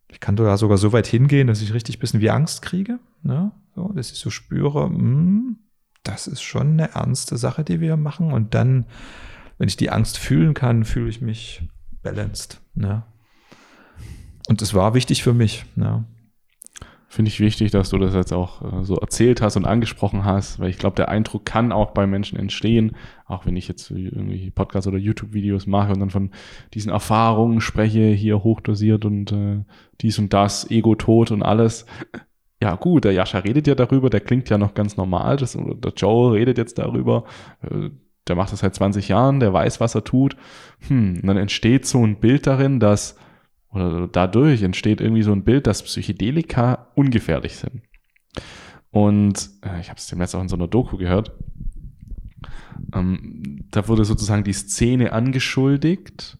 [0.08, 2.98] Ich kann da sogar so weit hingehen, dass ich richtig bisschen wie Angst kriege.
[3.22, 3.52] Ne?
[3.74, 5.58] So, dass ich so spüre, mh, hm,
[6.02, 8.32] das ist schon eine ernste Sache, die wir machen.
[8.32, 8.86] Und dann,
[9.58, 11.68] wenn ich die Angst fühlen kann, fühle ich mich
[12.02, 12.60] balanced.
[12.74, 13.02] Ne?
[14.48, 15.66] Und es war wichtig für mich.
[15.74, 16.04] Ne?
[17.16, 20.60] Finde ich wichtig, dass du das jetzt auch äh, so erzählt hast und angesprochen hast,
[20.60, 22.94] weil ich glaube, der Eindruck kann auch bei Menschen entstehen,
[23.24, 26.30] auch wenn ich jetzt irgendwie Podcasts oder YouTube-Videos mache und dann von
[26.74, 29.64] diesen Erfahrungen spreche, hier hochdosiert und äh,
[30.02, 31.86] dies und das, Ego tot und alles.
[32.62, 35.92] Ja gut, der Jascha redet ja darüber, der klingt ja noch ganz normal, das, der
[35.94, 37.24] Joe redet jetzt darüber,
[37.60, 37.90] äh,
[38.26, 40.38] der macht das seit 20 Jahren, der weiß, was er tut.
[40.88, 43.18] Hm, und dann entsteht so ein Bild darin, dass
[43.76, 47.82] oder dadurch entsteht irgendwie so ein Bild, dass Psychedelika ungefährlich sind.
[48.90, 51.32] Und äh, ich habe es demnächst auch in so einer Doku gehört.
[52.94, 56.38] Ähm, da wurde sozusagen die Szene angeschuldigt,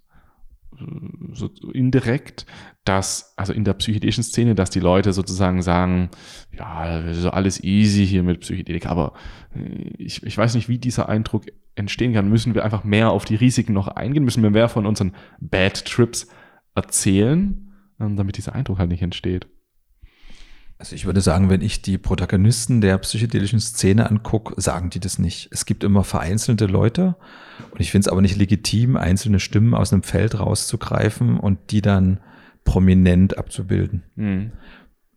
[0.78, 0.84] äh,
[1.32, 2.46] so indirekt,
[2.84, 6.10] dass, also in der psychedelischen Szene, dass die Leute sozusagen sagen,
[6.52, 9.14] ja, so alles easy hier mit Psychedelika, aber
[9.54, 12.30] äh, ich, ich weiß nicht, wie dieser Eindruck entstehen kann.
[12.30, 14.24] Müssen wir einfach mehr auf die Risiken noch eingehen?
[14.24, 16.26] Müssen wir mehr von unseren Bad Trips
[16.76, 19.46] erzählen, ähm, damit dieser Eindruck halt nicht entsteht.
[20.78, 25.18] Also ich würde sagen, wenn ich die Protagonisten der psychedelischen Szene angucke, sagen die das
[25.18, 25.48] nicht.
[25.50, 27.16] Es gibt immer vereinzelte Leute
[27.70, 31.80] und ich finde es aber nicht legitim, einzelne Stimmen aus einem Feld rauszugreifen und die
[31.80, 32.20] dann
[32.64, 34.02] prominent abzubilden.
[34.16, 34.52] Mhm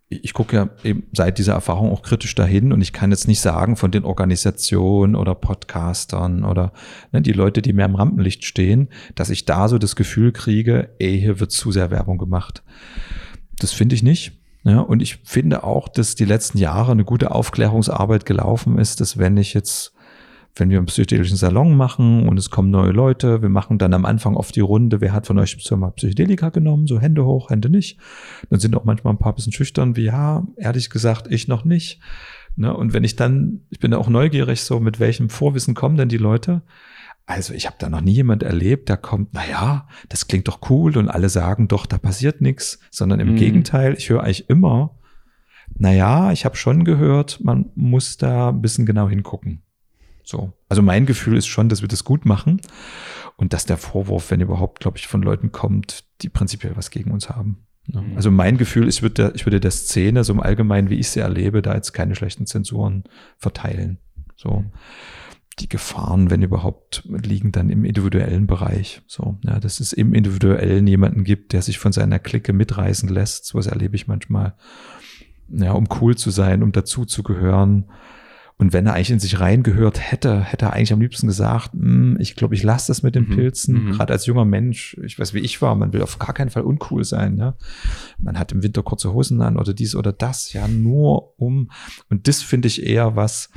[0.09, 3.41] ich gucke ja eben seit dieser Erfahrung auch kritisch dahin und ich kann jetzt nicht
[3.41, 6.73] sagen von den Organisationen oder Podcastern oder
[7.11, 10.89] ne, die Leute, die mehr im Rampenlicht stehen, dass ich da so das Gefühl kriege,
[10.97, 12.63] ey, hier wird zu sehr Werbung gemacht.
[13.59, 14.31] Das finde ich nicht.
[14.63, 19.17] Ja, und ich finde auch, dass die letzten Jahre eine gute Aufklärungsarbeit gelaufen ist, dass
[19.17, 19.93] wenn ich jetzt
[20.55, 24.05] wenn wir einen psychedelischen Salon machen und es kommen neue Leute, wir machen dann am
[24.05, 27.69] Anfang oft die Runde, wer hat von euch mal Psychedelika genommen, so Hände hoch, Hände
[27.69, 27.97] nicht.
[28.49, 31.99] Dann sind auch manchmal ein paar bisschen schüchtern, wie ja, ehrlich gesagt, ich noch nicht.
[32.55, 32.75] Ne?
[32.75, 36.17] Und wenn ich dann, ich bin auch neugierig, so mit welchem Vorwissen kommen denn die
[36.17, 36.61] Leute?
[37.25, 40.69] Also ich habe da noch nie jemand erlebt, der kommt, na ja, das klingt doch
[40.69, 43.35] cool und alle sagen doch, da passiert nichts, sondern im mhm.
[43.35, 44.97] Gegenteil, ich höre eigentlich immer,
[45.77, 49.61] na ja, ich habe schon gehört, man muss da ein bisschen genau hingucken.
[50.29, 50.53] So.
[50.69, 52.61] Also mein Gefühl ist schon, dass wir das gut machen
[53.35, 57.09] und dass der Vorwurf, wenn überhaupt, glaube ich, von Leuten kommt, die prinzipiell was gegen
[57.09, 57.65] uns haben.
[57.87, 58.15] Mhm.
[58.15, 61.09] Also mein Gefühl ist, ich würde, ich würde der Szene so im Allgemeinen, wie ich
[61.09, 63.05] sie erlebe, da jetzt keine schlechten Zensuren
[63.39, 63.97] verteilen.
[64.35, 64.65] So.
[65.57, 69.01] Die Gefahren, wenn überhaupt, liegen dann im individuellen Bereich.
[69.07, 73.47] So, ja, dass es im Individuellen jemanden gibt, der sich von seiner Clique mitreißen lässt.
[73.47, 74.53] So was erlebe ich manchmal.
[75.47, 77.85] Ja, um cool zu sein, um dazu zu gehören
[78.59, 82.17] und wenn er eigentlich in sich reingehört hätte, hätte er eigentlich am liebsten gesagt, hm,
[82.19, 83.35] ich glaube, ich lasse das mit den mhm.
[83.35, 83.85] Pilzen.
[83.85, 83.91] Mhm.
[83.93, 86.63] Gerade als junger Mensch, ich weiß, wie ich war, man will auf gar keinen Fall
[86.63, 87.37] uncool sein.
[87.37, 87.55] Ja?
[88.17, 91.71] Man hat im Winter kurze Hosen an oder dies oder das, ja, nur um.
[92.09, 93.49] Und das finde ich eher was,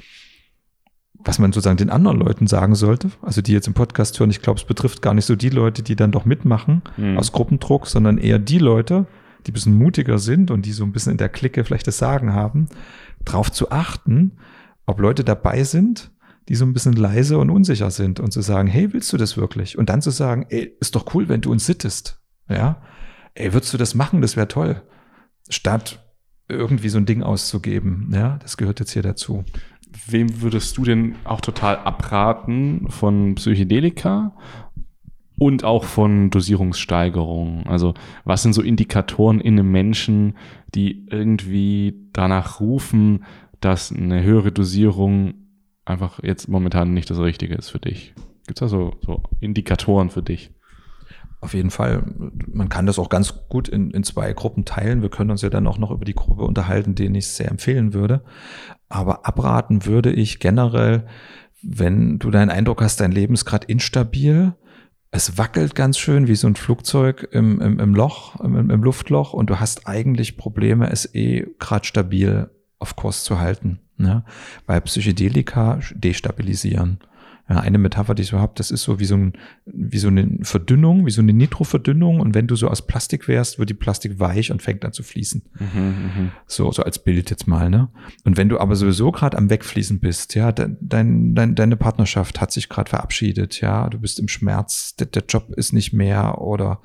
[1.15, 3.11] was man sozusagen den anderen Leuten sagen sollte.
[3.23, 5.83] Also die jetzt im Podcast hören, ich glaube, es betrifft gar nicht so die Leute,
[5.83, 7.19] die dann doch mitmachen mhm.
[7.19, 9.07] aus Gruppendruck, sondern eher die Leute,
[9.47, 11.99] die ein bisschen mutiger sind und die so ein bisschen in der Clique vielleicht das
[11.99, 12.69] Sagen haben,
[13.25, 14.37] darauf zu achten,
[14.87, 16.11] ob Leute dabei sind,
[16.49, 19.37] die so ein bisschen leise und unsicher sind und zu sagen, hey, willst du das
[19.37, 19.79] wirklich?
[19.79, 22.21] Und dann zu sagen, ey, ist doch cool, wenn du uns sittest.
[22.49, 22.83] Ja,
[23.35, 24.21] ey, würdest du das machen?
[24.21, 24.83] Das wäre toll.
[25.49, 26.01] Statt
[26.49, 28.11] irgendwie so ein Ding auszugeben.
[28.13, 29.45] Ja, das gehört jetzt hier dazu.
[30.07, 34.35] Wem würdest du denn auch total abraten von Psychedelika
[35.39, 37.67] und auch von Dosierungssteigerung?
[37.67, 37.95] Also,
[38.25, 40.37] was sind so Indikatoren in einem Menschen,
[40.75, 43.25] die irgendwie danach rufen,
[43.65, 45.35] dass eine höhere Dosierung
[45.85, 48.15] einfach jetzt momentan nicht das Richtige ist für dich?
[48.47, 50.53] Gibt es da so, so Indikatoren für dich?
[51.41, 52.05] Auf jeden Fall.
[52.47, 55.03] Man kann das auch ganz gut in, in zwei Gruppen teilen.
[55.03, 57.51] Wir können uns ja dann auch noch über die Gruppe unterhalten, denen ich es sehr
[57.51, 58.23] empfehlen würde.
[58.89, 61.07] Aber abraten würde ich generell,
[61.63, 64.55] wenn du deinen Eindruck hast, dein Leben ist gerade instabil,
[65.11, 69.35] es wackelt ganz schön wie so ein Flugzeug im, im, im Loch, im, im Luftloch
[69.35, 72.51] und du hast eigentlich Probleme, es eh gerade stabil
[72.83, 73.79] auf Kurs zu halten.
[73.97, 74.25] Ne?
[74.67, 76.99] Weil Psychedelika destabilisieren.
[77.49, 79.33] Ja, eine Metapher, die ich so habe, das ist so wie so, ein,
[79.67, 82.21] wie so eine Verdünnung, wie so eine Nitroverdünnung.
[82.21, 85.03] Und wenn du so aus Plastik wärst, wird die Plastik weich und fängt an zu
[85.03, 85.43] fließen.
[85.59, 86.31] Mhm, mhm.
[86.47, 87.89] so, so als Bild jetzt mal, ne?
[88.25, 92.53] Und wenn du aber sowieso gerade am Wegfließen bist, ja, dein, dein, deine Partnerschaft hat
[92.53, 96.81] sich gerade verabschiedet, ja, du bist im Schmerz, der, der Job ist nicht mehr oder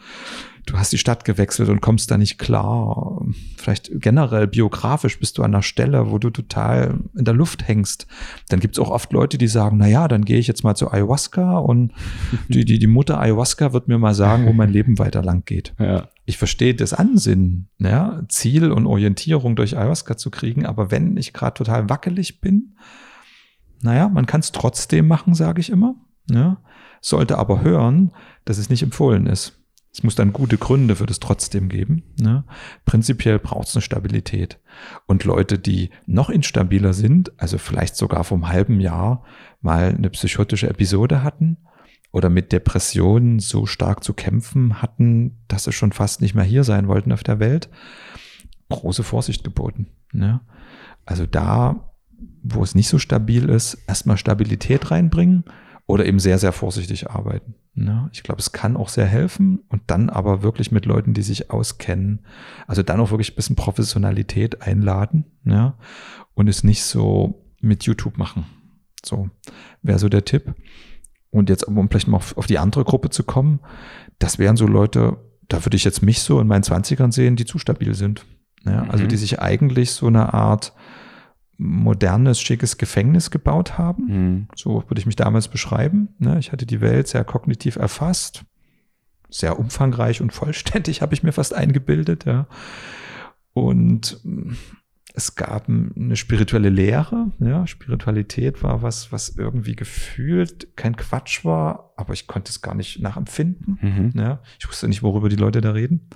[0.68, 3.26] du hast die Stadt gewechselt und kommst da nicht klar.
[3.58, 8.06] Vielleicht generell biografisch bist du an einer Stelle, wo du total in der Luft hängst.
[8.50, 10.92] Dann gibt's auch oft Leute, die sagen, na ja, dann gehe ich jetzt mal zu
[10.92, 11.94] Ayahuasca und
[12.50, 15.74] die, die, die Mutter Ayahuasca wird mir mal sagen, wo mein Leben weiter lang geht.
[15.80, 16.10] Ja.
[16.26, 21.32] Ich verstehe das Ansinnen, ja, Ziel und Orientierung durch Ayahuasca zu kriegen, aber wenn ich
[21.32, 22.76] gerade total wackelig bin,
[23.82, 25.96] naja, man kann es trotzdem machen, sage ich immer.
[26.30, 26.58] Ja,
[27.00, 28.12] sollte aber hören,
[28.44, 29.58] dass es nicht empfohlen ist.
[29.98, 32.04] Es muss dann gute Gründe für das trotzdem geben.
[32.20, 32.44] Ne?
[32.86, 34.60] Prinzipiell braucht es eine Stabilität.
[35.08, 39.24] Und Leute, die noch instabiler sind, also vielleicht sogar vom halben Jahr
[39.60, 41.58] mal eine psychotische Episode hatten
[42.12, 46.64] oder mit Depressionen so stark zu kämpfen hatten, dass sie schon fast nicht mehr hier
[46.64, 47.68] sein wollten auf der Welt,
[48.70, 49.88] große Vorsicht geboten.
[50.14, 50.42] Ne?
[51.08, 51.92] Also da,
[52.44, 55.44] wo es nicht so stabil ist, erstmal Stabilität reinbringen
[55.88, 57.56] oder eben sehr, sehr vorsichtig arbeiten.
[57.74, 61.22] Ja, ich glaube, es kann auch sehr helfen und dann aber wirklich mit Leuten, die
[61.22, 62.26] sich auskennen.
[62.68, 65.78] Also dann auch wirklich ein bisschen Professionalität einladen, ja,
[66.34, 68.46] und es nicht so mit YouTube machen.
[69.04, 69.30] So
[69.82, 70.54] wäre so der Tipp.
[71.30, 73.60] Und jetzt, um vielleicht mal auf, auf die andere Gruppe zu kommen,
[74.20, 77.46] das wären so Leute, da würde ich jetzt mich so in meinen Zwanzigern sehen, die
[77.46, 78.26] zu stabil sind.
[78.66, 79.20] Ja, also die mhm.
[79.20, 80.74] sich eigentlich so eine Art
[81.58, 84.06] modernes, schickes Gefängnis gebaut haben.
[84.06, 84.48] Mhm.
[84.56, 86.10] So würde ich mich damals beschreiben.
[86.20, 86.38] Ne?
[86.40, 88.44] Ich hatte die Welt sehr kognitiv erfasst,
[89.30, 92.26] sehr umfangreich und vollständig, habe ich mir fast eingebildet.
[92.26, 92.48] Ja.
[93.54, 94.22] Und
[95.18, 97.32] es gab eine spirituelle Lehre.
[97.40, 97.66] Ja.
[97.66, 103.02] Spiritualität war was, was irgendwie gefühlt kein Quatsch war, aber ich konnte es gar nicht
[103.02, 103.80] nachempfinden.
[103.82, 104.12] Mhm.
[104.20, 104.42] Ja.
[104.60, 106.08] Ich wusste nicht, worüber die Leute da reden.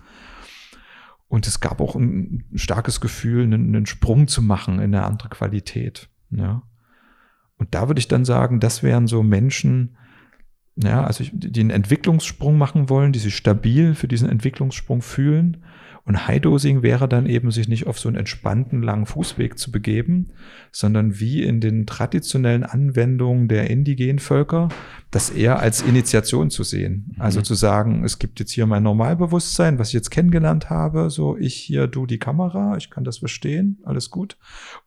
[1.31, 5.29] Und es gab auch ein starkes Gefühl, einen, einen Sprung zu machen in eine andere
[5.29, 6.09] Qualität.
[6.29, 6.63] Ja.
[7.55, 9.95] Und da würde ich dann sagen, das wären so Menschen,
[10.75, 15.63] ja, also die einen Entwicklungssprung machen wollen, die sich stabil für diesen Entwicklungssprung fühlen
[16.03, 20.31] und High-Dosing wäre dann eben, sich nicht auf so einen entspannten langen Fußweg zu begeben,
[20.71, 24.69] sondern wie in den traditionellen Anwendungen der indigenen Völker,
[25.11, 27.15] das eher als Initiation zu sehen.
[27.19, 27.43] Also mhm.
[27.43, 31.55] zu sagen, es gibt jetzt hier mein Normalbewusstsein, was ich jetzt kennengelernt habe, so ich
[31.55, 34.37] hier, du die Kamera, ich kann das verstehen, alles gut.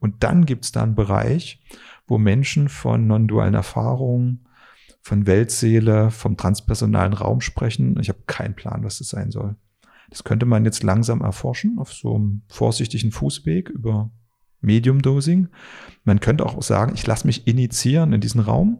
[0.00, 1.62] Und dann gibt es da einen Bereich,
[2.06, 4.46] wo Menschen von non-dualen Erfahrungen,
[5.00, 7.98] von Weltseele, vom transpersonalen Raum sprechen.
[8.00, 9.54] Ich habe keinen Plan, was das sein soll.
[10.14, 14.12] Das könnte man jetzt langsam erforschen auf so einem vorsichtigen Fußweg über
[14.60, 15.48] Medium Dosing.
[16.04, 18.78] Man könnte auch sagen, ich lasse mich initiieren in diesen Raum.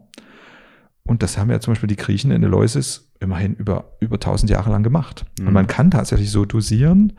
[1.03, 4.69] Und das haben ja zum Beispiel die Griechen in Eleusis immerhin über, über 1000 Jahre
[4.69, 5.25] lang gemacht.
[5.37, 5.47] Mhm.
[5.47, 7.11] Und man kann tatsächlich so dosieren,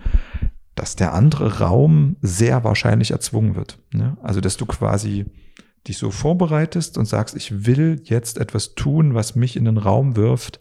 [0.75, 3.79] dass der andere Raum sehr wahrscheinlich erzwungen wird.
[3.93, 4.17] Ne?
[4.23, 5.27] Also, dass du quasi
[5.87, 10.17] dich so vorbereitest und sagst, ich will jetzt etwas tun, was mich in den Raum
[10.17, 10.59] wirft,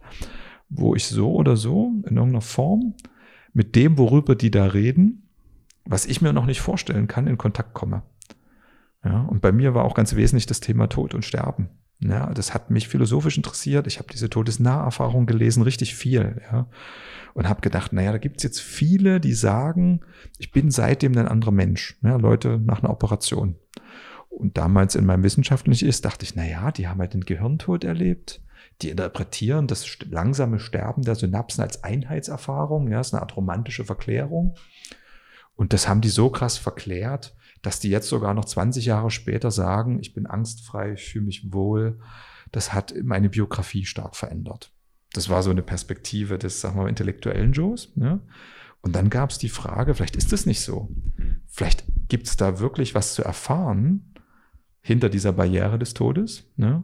[0.67, 2.95] wo ich so oder so in irgendeiner Form
[3.55, 5.29] mit dem, worüber die da reden,
[5.85, 8.03] was ich mir noch nicht vorstellen kann, in Kontakt komme.
[9.03, 11.69] Ja, und bei mir war auch ganz wesentlich das Thema Tod und Sterben.
[11.99, 13.87] Ja, das hat mich philosophisch interessiert.
[13.87, 16.41] Ich habe diese Todesnaherfahrung gelesen, richtig viel.
[16.51, 16.67] Ja,
[17.33, 20.01] und habe gedacht, naja, da gibt's jetzt viele, die sagen,
[20.37, 21.97] ich bin seitdem ein anderer Mensch.
[22.03, 23.55] Ja, Leute nach einer Operation.
[24.27, 28.41] Und damals in meinem wissenschaftlichen ist, dachte ich, naja, die haben halt den Gehirntod erlebt
[28.81, 32.89] die interpretieren das langsame Sterben der Synapsen als Einheitserfahrung.
[32.89, 34.55] Ja, ist eine Art romantische Verklärung.
[35.55, 39.51] Und das haben die so krass verklärt, dass die jetzt sogar noch 20 Jahre später
[39.51, 41.99] sagen, ich bin angstfrei, ich fühle mich wohl.
[42.51, 44.71] Das hat meine Biografie stark verändert.
[45.13, 47.95] Das war so eine Perspektive des, sagen wir mal, intellektuellen Joes.
[47.95, 48.19] Ne?
[48.81, 50.89] Und dann gab es die Frage, vielleicht ist es nicht so.
[51.47, 54.13] Vielleicht gibt es da wirklich was zu erfahren
[54.81, 56.51] hinter dieser Barriere des Todes.
[56.57, 56.83] Ne?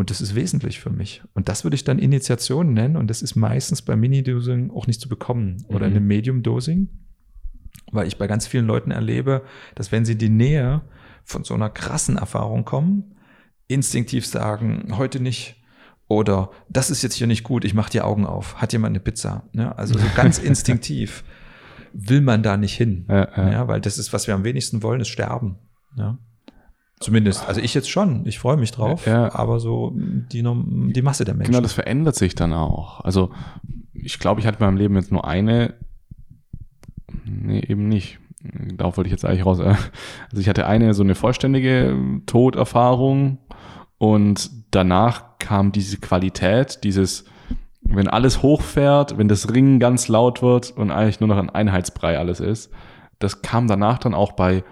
[0.00, 1.22] Und das ist wesentlich für mich.
[1.34, 2.96] Und das würde ich dann Initiation nennen.
[2.96, 5.92] Und das ist meistens bei Mini-Dosing auch nicht zu bekommen oder mhm.
[5.92, 6.88] in einem Medium-Dosing.
[7.92, 9.44] Weil ich bei ganz vielen Leuten erlebe,
[9.74, 10.80] dass wenn sie in die Nähe
[11.22, 13.14] von so einer krassen Erfahrung kommen,
[13.68, 15.62] instinktiv sagen, heute nicht.
[16.08, 18.56] Oder das ist jetzt hier nicht gut, ich mache die Augen auf.
[18.56, 19.50] Hat jemand eine Pizza?
[19.52, 21.24] Ja, also so ganz instinktiv
[21.92, 23.04] will man da nicht hin.
[23.06, 23.50] Ja.
[23.50, 25.58] ja, weil das ist, was wir am wenigsten wollen, ist sterben.
[25.94, 26.16] Ja.
[27.00, 29.34] Zumindest, also ich jetzt schon, ich freue mich drauf, ja.
[29.34, 31.52] aber so die, die Masse der Menschen.
[31.52, 33.00] Genau, das verändert sich dann auch.
[33.00, 33.30] Also
[33.94, 35.74] ich glaube, ich hatte in meinem Leben jetzt nur eine,
[37.24, 38.18] nee, eben nicht.
[38.76, 39.60] darauf wollte ich jetzt eigentlich raus.
[40.30, 41.96] Also ich hatte eine so eine vollständige
[42.26, 43.38] Toderfahrung
[43.96, 47.24] und danach kam diese Qualität, dieses,
[47.80, 52.18] wenn alles hochfährt, wenn das Ringen ganz laut wird und eigentlich nur noch ein Einheitsbrei
[52.18, 52.70] alles ist,
[53.20, 54.64] das kam danach dann auch bei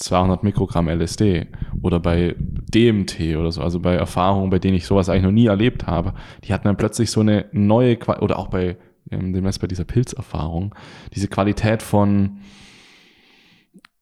[0.00, 1.46] 200 Mikrogramm LSD
[1.82, 5.46] oder bei DMT oder so, also bei Erfahrungen, bei denen ich sowas eigentlich noch nie
[5.46, 6.14] erlebt habe.
[6.44, 8.76] Die hatten dann plötzlich so eine neue, Qualität, oder auch bei
[9.10, 10.74] ähm, demnächst bei dieser Pilzerfahrung,
[11.14, 12.40] diese Qualität von,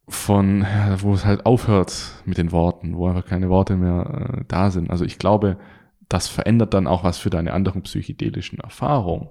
[0.06, 4.44] von, ja, wo es halt aufhört mit den Worten, wo einfach keine Worte mehr äh,
[4.48, 4.90] da sind.
[4.90, 5.58] Also ich glaube,
[6.08, 9.28] das verändert dann auch was für deine anderen psychedelischen Erfahrungen.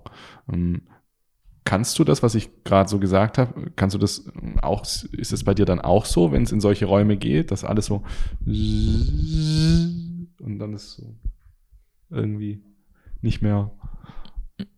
[0.52, 0.82] Ähm,
[1.68, 4.32] kannst du das, was ich gerade so gesagt habe, kannst du das
[4.62, 7.66] auch, ist es bei dir dann auch so, wenn es in solche Räume geht, dass
[7.66, 8.04] alles so
[8.46, 11.14] und dann ist so
[12.10, 12.64] irgendwie
[13.22, 13.72] nicht mehr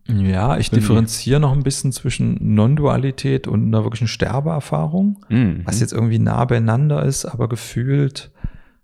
[0.08, 5.62] ja, ich differenziere noch ein bisschen zwischen Non-Dualität und einer wirklichen Sterbeerfahrung, mhm.
[5.64, 8.32] was jetzt irgendwie nah beieinander ist, aber gefühlt,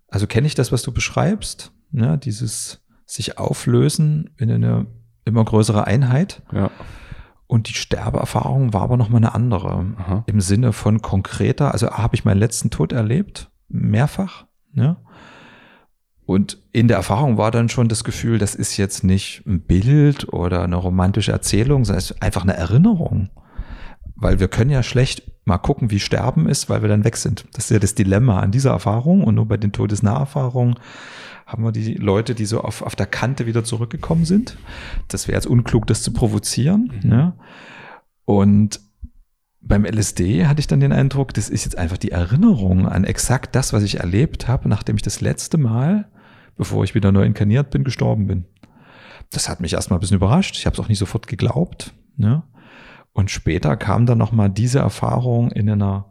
[0.07, 2.17] also kenne ich das, was du beschreibst, ne?
[2.17, 4.87] dieses sich auflösen in eine
[5.25, 6.41] immer größere Einheit.
[6.53, 6.71] Ja.
[7.47, 9.85] Und die Sterbeerfahrung war aber nochmal eine andere.
[9.97, 10.23] Aha.
[10.27, 14.45] Im Sinne von konkreter, also habe ich meinen letzten Tod erlebt, mehrfach.
[14.73, 14.97] Ne?
[16.25, 20.31] Und in der Erfahrung war dann schon das Gefühl, das ist jetzt nicht ein Bild
[20.33, 23.29] oder eine romantische Erzählung, sondern es ist einfach eine Erinnerung.
[24.17, 27.45] Weil wir können ja schlecht mal gucken, wie Sterben ist, weil wir dann weg sind.
[27.53, 29.23] Das ist ja das Dilemma an dieser Erfahrung.
[29.23, 30.75] Und nur bei den Todesnaherfahrungen
[31.47, 34.57] haben wir die Leute, die so auf, auf der Kante wieder zurückgekommen sind.
[35.07, 36.91] Das wäre jetzt unklug, das zu provozieren.
[37.01, 37.09] Mhm.
[37.09, 37.33] Ne?
[38.25, 38.79] Und
[39.61, 43.55] beim LSD hatte ich dann den Eindruck, das ist jetzt einfach die Erinnerung an exakt
[43.55, 46.09] das, was ich erlebt habe, nachdem ich das letzte Mal
[46.57, 48.45] bevor ich wieder neu inkarniert bin, gestorben bin.
[49.31, 50.57] Das hat mich erstmal ein bisschen überrascht.
[50.57, 51.93] Ich habe es auch nicht sofort geglaubt.
[52.17, 52.43] Ne?
[53.13, 56.05] Und später kam dann nochmal diese Erfahrung in einer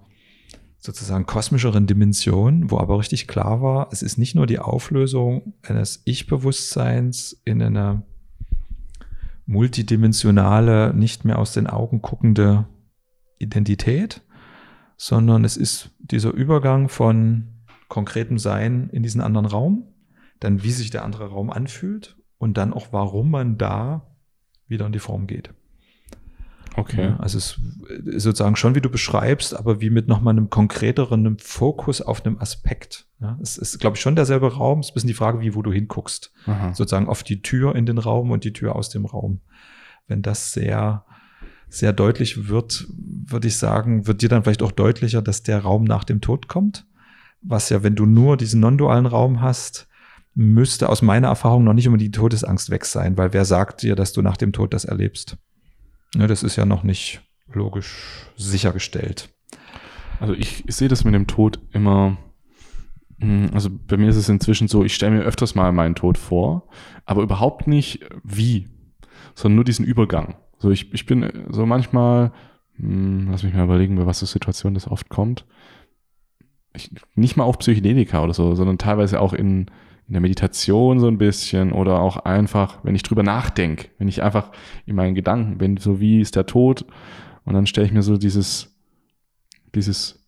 [0.86, 6.02] sozusagen kosmischeren Dimension, wo aber richtig klar war, es ist nicht nur die Auflösung eines
[6.04, 8.02] Ich-Bewusstseins in eine
[9.44, 12.66] multidimensionale, nicht mehr aus den Augen guckende
[13.38, 14.22] Identität,
[14.96, 17.48] sondern es ist dieser Übergang von
[17.88, 19.92] konkretem Sein in diesen anderen Raum
[20.40, 24.06] dann wie sich der andere Raum anfühlt und dann auch, warum man da
[24.68, 25.52] wieder in die Form geht.
[26.76, 27.14] Okay.
[27.18, 27.58] Also es
[28.04, 32.24] ist sozusagen schon, wie du beschreibst, aber wie mit nochmal einem konkreteren einem Fokus auf
[32.24, 33.06] einem Aspekt.
[33.20, 34.80] Ja, es ist, glaube ich, schon derselbe Raum.
[34.80, 36.32] Es ist ein bisschen die Frage, wie, wo du hinguckst.
[36.44, 36.74] Aha.
[36.74, 39.40] Sozusagen auf die Tür in den Raum und die Tür aus dem Raum.
[40.06, 41.04] Wenn das sehr,
[41.68, 45.84] sehr deutlich wird, würde ich sagen, wird dir dann vielleicht auch deutlicher, dass der Raum
[45.84, 46.86] nach dem Tod kommt.
[47.40, 49.88] Was ja, wenn du nur diesen non-dualen Raum hast,
[50.34, 53.96] müsste aus meiner Erfahrung noch nicht immer die Todesangst weg sein, weil wer sagt dir,
[53.96, 55.38] dass du nach dem Tod das erlebst?
[56.18, 57.20] Ja, das ist ja noch nicht
[57.52, 59.28] logisch sichergestellt.
[60.18, 62.16] Also ich, ich sehe das mit dem Tod immer,
[63.20, 66.16] hm, also bei mir ist es inzwischen so, ich stelle mir öfters mal meinen Tod
[66.16, 66.68] vor,
[67.04, 68.68] aber überhaupt nicht wie,
[69.34, 70.36] sondern nur diesen Übergang.
[70.58, 72.32] So ich, ich bin so manchmal,
[72.76, 75.44] hm, lass mich mal überlegen, bei was für Situationen das oft kommt.
[76.74, 79.70] Ich, nicht mal auf Psychedelika oder so, sondern teilweise auch in,
[80.08, 84.22] in der Meditation so ein bisschen oder auch einfach, wenn ich drüber nachdenke, wenn ich
[84.22, 84.52] einfach
[84.84, 86.84] in meinen Gedanken bin, so wie ist der Tod?
[87.44, 88.76] Und dann stelle ich mir so dieses,
[89.74, 90.24] dieses,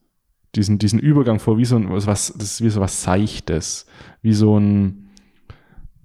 [0.55, 3.87] diesen, diesen Übergang vor, wie so ein, was, das ist wie so was Seichtes,
[4.21, 5.11] wie so ein,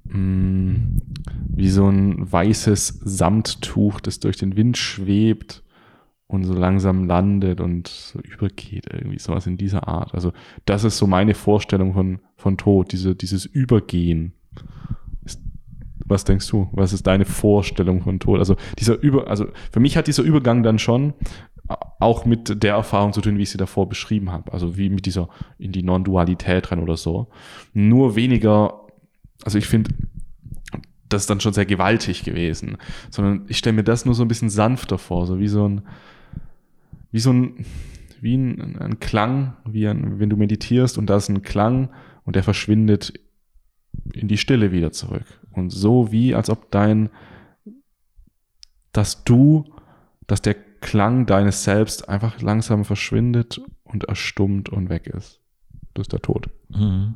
[0.05, 0.99] mm,
[1.49, 5.62] wie so ein weißes Samttuch, das durch den Wind schwebt
[6.33, 10.13] und so langsam landet und so übergeht, irgendwie sowas in dieser Art.
[10.15, 10.33] Also
[10.65, 14.33] das ist so meine Vorstellung von, von Tod, diese, dieses Übergehen.
[16.05, 16.69] Was denkst du?
[16.71, 18.39] Was ist deine Vorstellung von Tod?
[18.39, 21.13] Also dieser Über, also für mich hat dieser Übergang dann schon
[21.99, 24.51] auch mit der Erfahrung zu tun, wie ich sie davor beschrieben habe.
[24.51, 25.29] Also wie mit dieser
[25.59, 27.27] in die Non-Dualität rein oder so.
[27.73, 28.81] Nur weniger,
[29.45, 29.91] also ich finde,
[31.09, 32.77] das ist dann schon sehr gewaltig gewesen.
[33.11, 35.83] Sondern ich stelle mir das nur so ein bisschen sanfter vor, so wie so ein,
[37.13, 37.65] wie so ein,
[38.19, 41.89] wie ein, ein Klang, wie ein, wenn du meditierst und da ist ein Klang
[42.25, 43.13] und der verschwindet
[44.13, 45.25] in die Stille wieder zurück.
[45.51, 47.09] Und so wie, als ob dein,
[48.91, 49.75] dass du,
[50.25, 55.39] dass der Klang deines Selbst einfach langsam verschwindet und erstummt und weg ist.
[55.93, 56.49] Das ist der Tod.
[56.69, 57.15] Mhm.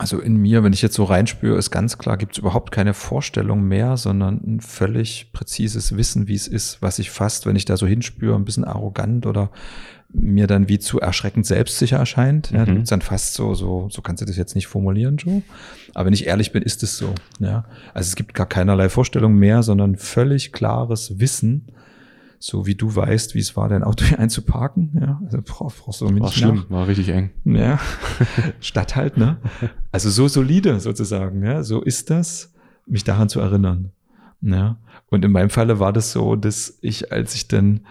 [0.00, 2.94] Also in mir, wenn ich jetzt so reinspüre, ist ganz klar, gibt es überhaupt keine
[2.94, 7.66] Vorstellung mehr, sondern ein völlig präzises Wissen, wie es ist, was ich fast, wenn ich
[7.66, 9.50] da so hinspüre, ein bisschen arrogant oder
[10.08, 12.50] mir dann wie zu erschreckend selbstsicher erscheint.
[12.50, 12.86] Ja, mhm.
[12.86, 15.42] dann fast so, so, so kannst du das jetzt nicht formulieren, Joe.
[15.92, 17.14] Aber wenn ich ehrlich bin, ist es so.
[17.38, 21.66] Ja, also es gibt gar keinerlei Vorstellung mehr, sondern völlig klares Wissen,
[22.42, 24.98] so wie du weißt, wie es war, dein Auto hier einzuparken.
[25.00, 26.70] Ja, also brauchst du mir war schlimm, nach.
[26.70, 27.30] war richtig eng.
[27.44, 27.78] Ja,
[28.60, 29.36] Stadt halt, ne?
[29.92, 32.52] Also so solide sozusagen, ja, so ist das,
[32.86, 33.92] mich daran zu erinnern.
[34.40, 34.78] Ja,
[35.10, 37.82] und in meinem Falle war das so, dass ich, als ich dann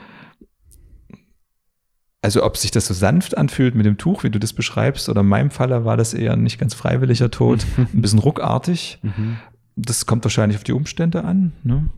[2.21, 5.21] also ob sich das so sanft anfühlt mit dem Tuch, wie du das beschreibst, oder
[5.21, 8.99] in meinem Falle war das eher ein nicht ganz freiwilliger Tod, ein bisschen ruckartig.
[9.01, 9.37] Mhm.
[9.75, 11.53] Das kommt wahrscheinlich auf die Umstände an.
[11.63, 11.89] Ne?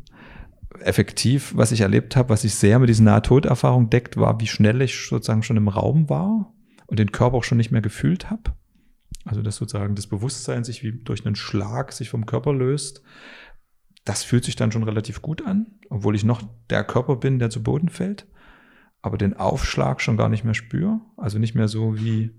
[0.79, 4.81] Effektiv, was ich erlebt habe, was sich sehr mit diesen Nahtoderfahrungen deckt, war, wie schnell
[4.81, 6.53] ich sozusagen schon im Raum war
[6.87, 8.53] und den Körper auch schon nicht mehr gefühlt habe.
[9.25, 13.03] Also dass sozusagen das Bewusstsein sich wie durch einen Schlag sich vom Körper löst.
[14.05, 17.51] Das fühlt sich dann schon relativ gut an, obwohl ich noch der Körper bin, der
[17.51, 18.25] zu Boden fällt
[19.01, 21.01] aber den Aufschlag schon gar nicht mehr spüre.
[21.17, 22.31] Also nicht mehr so wie,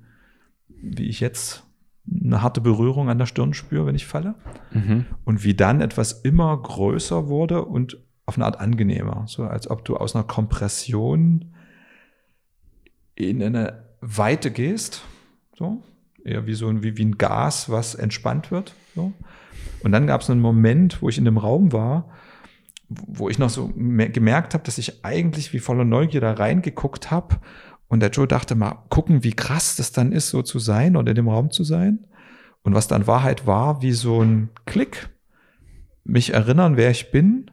[0.68, 1.64] wie ich jetzt
[2.08, 4.34] eine harte Berührung an der Stirn spüre, wenn ich falle.
[4.72, 5.06] Mhm.
[5.24, 9.24] Und wie dann etwas immer größer wurde und auf eine Art angenehmer.
[9.26, 11.54] So als ob du aus einer Kompression
[13.14, 15.02] in eine Weite gehst.
[15.56, 15.82] So.
[16.24, 18.74] Eher wie so ein, wie, wie ein Gas, was entspannt wird.
[18.94, 19.12] So.
[19.82, 22.08] Und dann gab es einen Moment, wo ich in dem Raum war,
[22.88, 27.38] wo ich noch so gemerkt habe, dass ich eigentlich wie voller Neugier da reingeguckt habe
[27.92, 31.10] und der Joe dachte mal, gucken, wie krass das dann ist, so zu sein oder
[31.10, 32.06] in dem Raum zu sein.
[32.62, 35.10] Und was dann Wahrheit war, wie so ein Klick,
[36.02, 37.50] mich erinnern, wer ich bin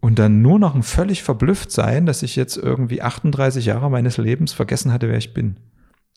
[0.00, 4.16] und dann nur noch ein völlig verblüfft sein, dass ich jetzt irgendwie 38 Jahre meines
[4.16, 5.60] Lebens vergessen hatte, wer ich bin.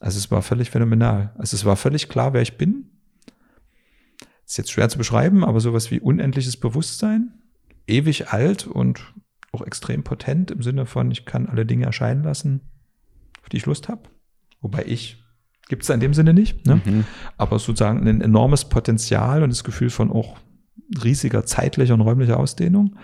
[0.00, 1.34] Also es war völlig phänomenal.
[1.38, 2.90] Also es war völlig klar, wer ich bin.
[4.46, 7.34] Ist jetzt schwer zu beschreiben, aber sowas wie unendliches Bewusstsein
[7.86, 9.14] ewig alt und
[9.52, 12.60] auch extrem potent im Sinne von, ich kann alle Dinge erscheinen lassen,
[13.42, 14.02] auf die ich Lust habe.
[14.60, 15.22] Wobei ich
[15.68, 16.80] gibt es in dem Sinne nicht, ne?
[16.84, 17.04] Mhm.
[17.38, 20.36] aber sozusagen ein enormes Potenzial und das Gefühl von auch
[21.02, 22.96] riesiger zeitlicher und räumlicher Ausdehnung.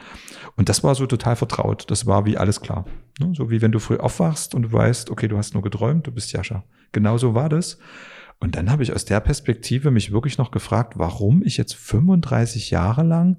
[0.56, 1.90] Und das war so total vertraut.
[1.90, 2.84] Das war wie alles klar.
[3.18, 3.32] Ne?
[3.34, 6.12] So wie wenn du früh aufwachst und du weißt, okay, du hast nur geträumt, du
[6.12, 6.64] bist Jascha.
[6.92, 7.78] Genau so war das.
[8.38, 12.70] Und dann habe ich aus der Perspektive mich wirklich noch gefragt, warum ich jetzt 35
[12.70, 13.36] Jahre lang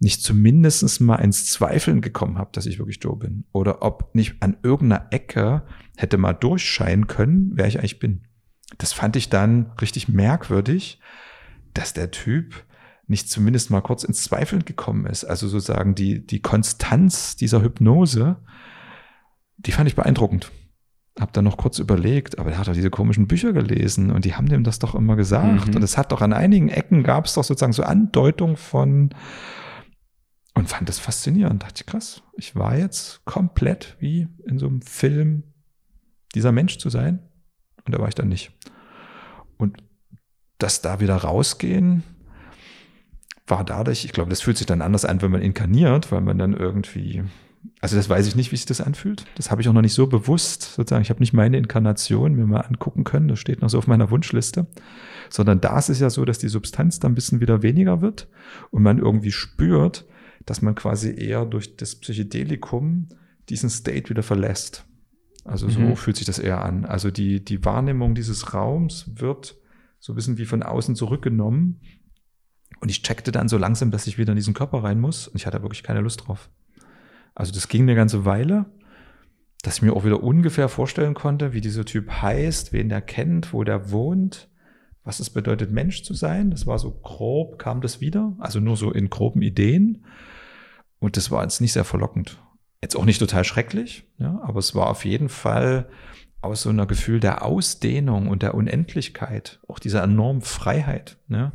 [0.00, 3.44] nicht zumindest mal ins Zweifeln gekommen habe, dass ich wirklich Joe bin.
[3.52, 5.62] Oder ob nicht an irgendeiner Ecke
[5.96, 8.22] hätte mal durchscheinen können, wer ich eigentlich bin.
[8.76, 11.00] Das fand ich dann richtig merkwürdig,
[11.74, 12.64] dass der Typ
[13.08, 15.24] nicht zumindest mal kurz ins Zweifeln gekommen ist.
[15.24, 18.36] Also sozusagen die, die Konstanz dieser Hypnose,
[19.56, 20.52] die fand ich beeindruckend.
[21.18, 24.34] Hab dann noch kurz überlegt, aber er hat doch diese komischen Bücher gelesen und die
[24.34, 25.68] haben dem das doch immer gesagt.
[25.68, 25.76] Mhm.
[25.76, 29.10] Und es hat doch an einigen Ecken gab es doch sozusagen so Andeutung von,
[30.54, 31.62] und fand das faszinierend.
[31.62, 35.44] Dachte ich, krass, ich war jetzt komplett wie in so einem Film
[36.34, 37.20] dieser Mensch zu sein.
[37.84, 38.52] Und da war ich dann nicht.
[39.56, 39.78] Und
[40.58, 42.02] das da wieder rausgehen,
[43.50, 46.38] war dadurch, ich glaube, das fühlt sich dann anders an, wenn man inkarniert, weil man
[46.38, 47.22] dann irgendwie,
[47.80, 49.24] also das weiß ich nicht, wie sich das anfühlt.
[49.36, 51.02] Das habe ich auch noch nicht so bewusst, sozusagen.
[51.02, 53.28] Ich habe nicht meine Inkarnation mir mal angucken können.
[53.28, 54.66] Das steht noch so auf meiner Wunschliste.
[55.30, 58.28] Sondern da ist es ja so, dass die Substanz dann ein bisschen wieder weniger wird
[58.70, 60.06] und man irgendwie spürt,
[60.46, 63.08] dass man quasi eher durch das Psychedelikum
[63.48, 64.84] diesen State wieder verlässt.
[65.44, 65.96] Also so mhm.
[65.96, 66.84] fühlt sich das eher an.
[66.84, 69.56] Also die, die Wahrnehmung dieses Raums wird
[69.98, 71.80] so ein bisschen wie von außen zurückgenommen.
[72.80, 75.28] Und ich checkte dann so langsam, dass ich wieder in diesen Körper rein muss.
[75.28, 76.48] Und ich hatte wirklich keine Lust drauf.
[77.34, 78.66] Also das ging eine ganze Weile,
[79.62, 83.52] dass ich mir auch wieder ungefähr vorstellen konnte, wie dieser Typ heißt, wen der kennt,
[83.52, 84.48] wo der wohnt,
[85.04, 86.50] was es bedeutet, Mensch zu sein.
[86.50, 88.34] Das war so grob, kam das wieder.
[88.38, 90.04] Also nur so in groben Ideen.
[91.00, 92.40] Und das war jetzt nicht sehr verlockend.
[92.82, 95.88] Jetzt auch nicht total schrecklich, ja, aber es war auf jeden Fall
[96.40, 101.52] aus so einer Gefühl der Ausdehnung und der Unendlichkeit, auch dieser enormen Freiheit, ne,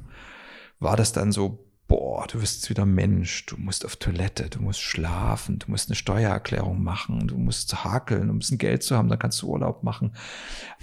[0.83, 4.61] war das dann so, boah, du bist jetzt wieder Mensch, du musst auf Toilette, du
[4.61, 8.95] musst schlafen, du musst eine Steuererklärung machen, du musst hakeln, um ein bisschen Geld zu
[8.95, 10.15] haben, dann kannst du Urlaub machen.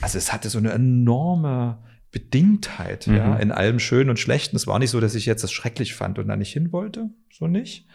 [0.01, 1.79] Also es hatte so eine enorme
[2.13, 3.17] Bedingtheit, mhm.
[3.17, 4.57] ja, in allem Schönen und Schlechten.
[4.57, 7.11] Es war nicht so, dass ich jetzt das schrecklich fand und da nicht hin wollte,
[7.33, 7.87] so nicht.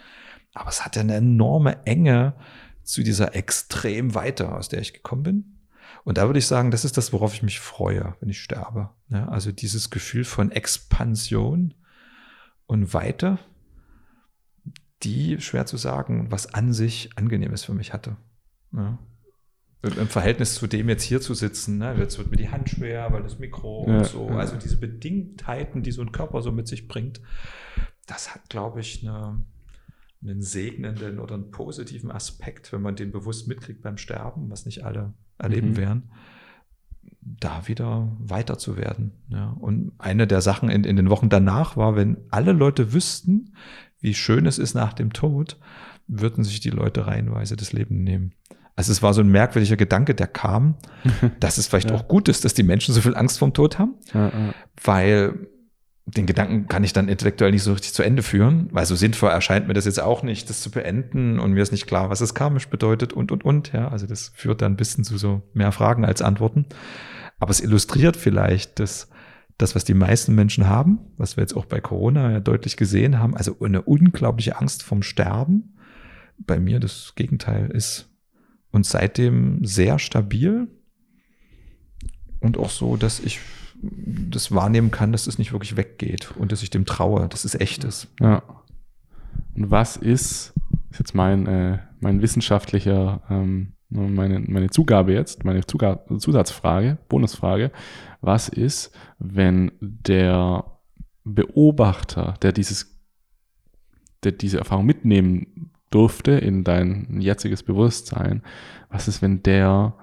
[0.54, 2.34] Aber es hatte eine enorme Enge
[2.84, 5.56] zu dieser extrem Weite, aus der ich gekommen bin.
[6.04, 8.92] Und da würde ich sagen, das ist das, worauf ich mich freue, wenn ich sterbe.
[9.10, 11.74] Ja, also dieses Gefühl von Expansion
[12.68, 13.40] und Weite,
[15.04, 18.18] die, schwer zu sagen, was an sich Angenehmes für mich hatte.
[18.74, 19.00] Ja.
[19.84, 21.96] Im Verhältnis zu dem jetzt hier zu sitzen, ne?
[22.00, 25.84] jetzt wird mir die Hand schwer, weil das Mikro ja, und so, also diese Bedingtheiten,
[25.84, 27.22] die so ein Körper so mit sich bringt,
[28.08, 29.46] das hat, glaube ich, eine,
[30.24, 34.84] einen segnenden oder einen positiven Aspekt, wenn man den bewusst mitkriegt beim Sterben, was nicht
[34.84, 35.78] alle erleben mhm.
[35.78, 36.12] werden,
[37.26, 39.12] da wieder weiter zu werden.
[39.30, 39.56] Ja.
[39.60, 43.56] Und eine der Sachen in, in den Wochen danach war, wenn alle Leute wüssten,
[44.00, 45.58] wie schön es ist nach dem Tod,
[46.08, 48.34] würden sich die Leute reihenweise das Leben nehmen.
[48.76, 50.76] Also es war so ein merkwürdiger Gedanke, der kam,
[51.40, 51.96] dass es vielleicht ja.
[51.96, 54.54] auch gut ist, dass die Menschen so viel Angst vorm Tod haben, ja, ja.
[54.84, 55.48] weil
[56.08, 59.32] den Gedanken kann ich dann intellektuell nicht so richtig zu Ende führen, weil so sinnvoll
[59.32, 62.22] erscheint mir das jetzt auch nicht, das zu beenden und mir ist nicht klar, was
[62.22, 65.42] es karmisch bedeutet und, und, und, ja, also das führt dann ein bisschen zu so
[65.54, 66.68] mehr Fragen als Antworten.
[67.40, 69.10] Aber es illustriert vielleicht dass
[69.58, 73.20] das, was die meisten Menschen haben, was wir jetzt auch bei Corona ja deutlich gesehen
[73.20, 75.78] haben, also eine unglaubliche Angst vom Sterben.
[76.38, 78.10] Bei mir das Gegenteil ist
[78.72, 80.68] und seitdem sehr stabil
[82.42, 83.40] und auch so, dass ich
[83.82, 87.56] das wahrnehmen kann, dass es nicht wirklich weggeht und dass ich dem traue, dass es
[87.56, 88.10] echt ist.
[88.20, 88.44] Ja.
[89.56, 90.54] Und was ist,
[90.92, 97.72] ist jetzt mein, äh, mein wissenschaftlicher, ähm, meine, meine Zugabe jetzt, meine Zuga Zusatzfrage, Bonusfrage,
[98.22, 100.66] was ist, wenn der
[101.24, 103.00] Beobachter, der dieses,
[104.24, 108.44] der diese Erfahrung mitnehmen durfte in dein jetziges Bewusstsein,
[108.90, 109.96] was ist, wenn der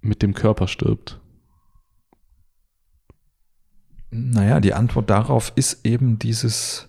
[0.00, 1.20] mit dem Körper stirbt?
[4.10, 6.88] Naja, die Antwort darauf ist eben dieses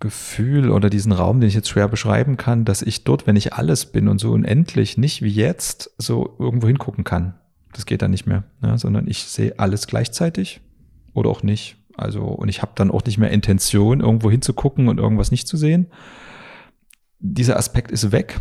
[0.00, 3.54] Gefühl oder diesen Raum, den ich jetzt schwer beschreiben kann, dass ich dort, wenn ich
[3.54, 7.34] alles bin und so unendlich, nicht wie jetzt so irgendwo hingucken kann.
[7.72, 8.78] Das geht dann nicht mehr, ne?
[8.78, 10.60] sondern ich sehe alles gleichzeitig
[11.14, 11.76] oder auch nicht.
[11.96, 15.56] Also, und ich habe dann auch nicht mehr Intention, irgendwo hinzugucken und irgendwas nicht zu
[15.56, 15.88] sehen.
[17.18, 18.40] Dieser Aspekt ist weg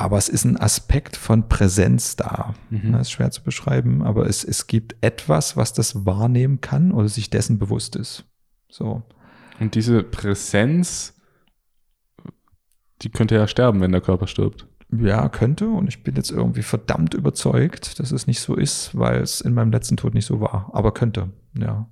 [0.00, 2.54] aber es ist ein Aspekt von Präsenz da.
[2.70, 2.92] Mhm.
[2.92, 7.06] Das ist schwer zu beschreiben, aber es, es gibt etwas, was das wahrnehmen kann oder
[7.06, 8.24] sich dessen bewusst ist.
[8.70, 9.02] So.
[9.60, 11.14] Und diese Präsenz,
[13.02, 14.66] die könnte ja sterben, wenn der Körper stirbt.
[14.90, 15.68] Ja, könnte.
[15.68, 19.54] Und ich bin jetzt irgendwie verdammt überzeugt, dass es nicht so ist, weil es in
[19.54, 20.70] meinem letzten Tod nicht so war.
[20.72, 21.88] Aber könnte, ja.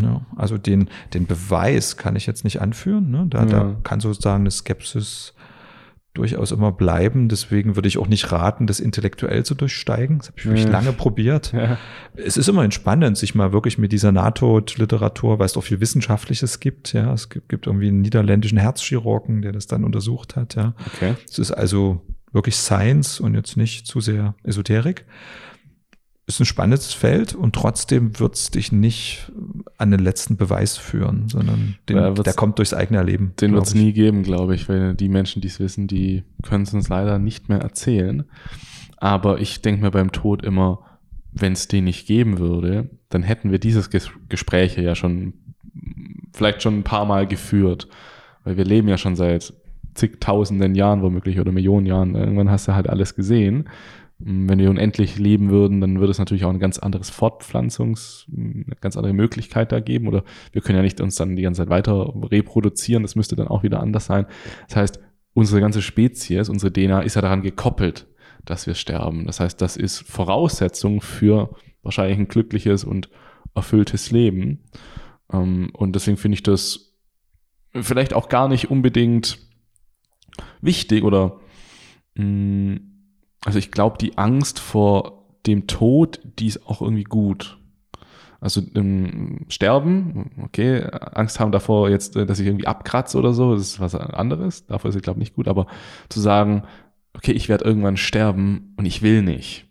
[0.00, 3.10] Ja, also den, den Beweis kann ich jetzt nicht anführen.
[3.10, 3.26] Ne?
[3.28, 3.46] Da, ja.
[3.46, 5.34] da kann sozusagen eine Skepsis
[6.14, 7.28] durchaus immer bleiben.
[7.28, 10.18] Deswegen würde ich auch nicht raten, das intellektuell zu durchsteigen.
[10.18, 10.70] Das habe ich wirklich ja.
[10.70, 11.52] lange probiert.
[11.52, 11.78] Ja.
[12.14, 16.60] Es ist immer entspannend, sich mal wirklich mit dieser NATO-Literatur, weil es doch viel Wissenschaftliches
[16.60, 16.92] gibt.
[16.92, 20.56] Ja, es gibt, gibt irgendwie einen niederländischen Herzchirurgen, der das dann untersucht hat.
[20.56, 21.14] Ja, okay.
[21.28, 25.04] Es ist also wirklich Science und jetzt nicht zu sehr Esoterik
[26.34, 29.30] ist ein spannendes Feld und trotzdem wird es dich nicht
[29.76, 33.32] an den letzten Beweis führen, sondern den, der kommt durchs eigene Erleben.
[33.40, 36.64] Den wird es nie geben, glaube ich, weil die Menschen, die es wissen, die können
[36.64, 38.24] es uns leider nicht mehr erzählen.
[38.96, 40.80] Aber ich denke mir beim Tod immer,
[41.32, 45.34] wenn es den nicht geben würde, dann hätten wir dieses Ges Gespräch ja schon
[46.32, 47.88] vielleicht schon ein paar Mal geführt.
[48.44, 49.52] Weil wir leben ja schon seit
[49.94, 52.14] zigtausenden Jahren womöglich oder Millionen Jahren.
[52.14, 53.68] Irgendwann hast du halt alles gesehen.
[54.22, 58.76] Wenn wir unendlich leben würden, dann würde es natürlich auch ein ganz anderes Fortpflanzungs, eine
[58.80, 60.08] ganz andere Möglichkeit da geben.
[60.08, 63.02] Oder wir können ja nicht uns dann die ganze Zeit weiter reproduzieren.
[63.02, 64.26] Das müsste dann auch wieder anders sein.
[64.68, 65.00] Das heißt,
[65.32, 68.08] unsere ganze Spezies, unsere DNA ist ja daran gekoppelt,
[68.44, 69.26] dass wir sterben.
[69.26, 73.08] Das heißt, das ist Voraussetzung für wahrscheinlich ein glückliches und
[73.54, 74.64] erfülltes Leben.
[75.32, 76.94] Ähm, und deswegen finde ich das
[77.72, 79.38] vielleicht auch gar nicht unbedingt
[80.60, 81.40] wichtig oder
[82.16, 82.80] mh,
[83.44, 87.58] also ich glaube, die Angst vor dem Tod, die ist auch irgendwie gut.
[88.40, 93.62] Also im Sterben, okay, Angst haben davor jetzt, dass ich irgendwie abkratze oder so, das
[93.62, 94.66] ist was anderes.
[94.66, 95.46] Davor ist es, glaube ich, nicht gut.
[95.46, 95.66] Aber
[96.08, 96.62] zu sagen,
[97.14, 99.66] okay, ich werde irgendwann sterben und ich will nicht.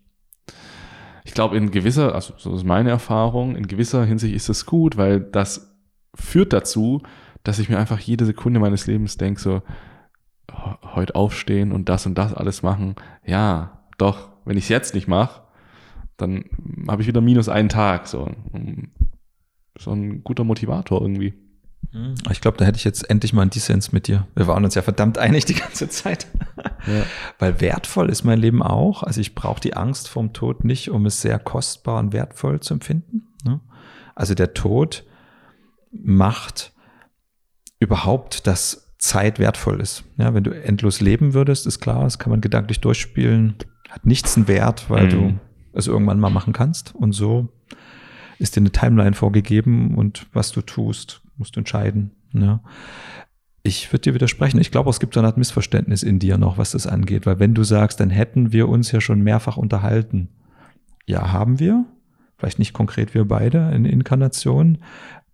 [1.24, 4.98] Ich glaube, in gewisser, also so ist meine Erfahrung, in gewisser Hinsicht ist das gut,
[4.98, 5.76] weil das
[6.16, 7.02] führt dazu,
[7.44, 9.62] dass ich mir einfach jede Sekunde meines Lebens denke, so,
[10.96, 12.96] heute aufstehen und das und das alles machen.
[13.26, 15.42] Ja, doch, wenn ich es jetzt nicht mache,
[16.18, 16.46] dann
[16.88, 18.08] habe ich wieder minus einen Tag.
[18.08, 18.32] So,
[19.78, 21.34] so ein guter Motivator irgendwie.
[21.92, 24.28] Hm, ich glaube, da hätte ich jetzt endlich mal einen Dissens mit dir.
[24.36, 26.28] Wir waren uns ja verdammt einig die ganze Zeit.
[26.88, 27.04] Ja.
[27.38, 29.04] Weil wertvoll ist mein Leben auch.
[29.04, 32.74] Also ich brauche die Angst vom Tod nicht, um es sehr kostbar und wertvoll zu
[32.74, 33.28] empfinden.
[33.44, 33.60] Ne?
[34.16, 35.04] Also der Tod
[35.92, 36.72] macht
[37.80, 40.04] überhaupt das Zeit wertvoll ist.
[40.18, 43.56] Ja, wenn du endlos leben würdest, ist klar, das kann man gedanklich durchspielen,
[43.90, 45.10] hat nichts einen Wert, weil mhm.
[45.10, 45.40] du
[45.74, 46.94] es irgendwann mal machen kannst.
[46.94, 47.48] Und so
[48.38, 52.12] ist dir eine Timeline vorgegeben und was du tust, musst du entscheiden.
[52.34, 52.62] Ja.
[53.64, 54.60] Ich würde dir widersprechen.
[54.60, 57.40] Ich glaube, es gibt so eine Art Missverständnis in dir noch, was das angeht, weil
[57.40, 60.30] wenn du sagst, dann hätten wir uns ja schon mehrfach unterhalten.
[61.06, 61.86] Ja, haben wir.
[62.38, 64.80] Vielleicht nicht konkret wir beide in Inkarnation.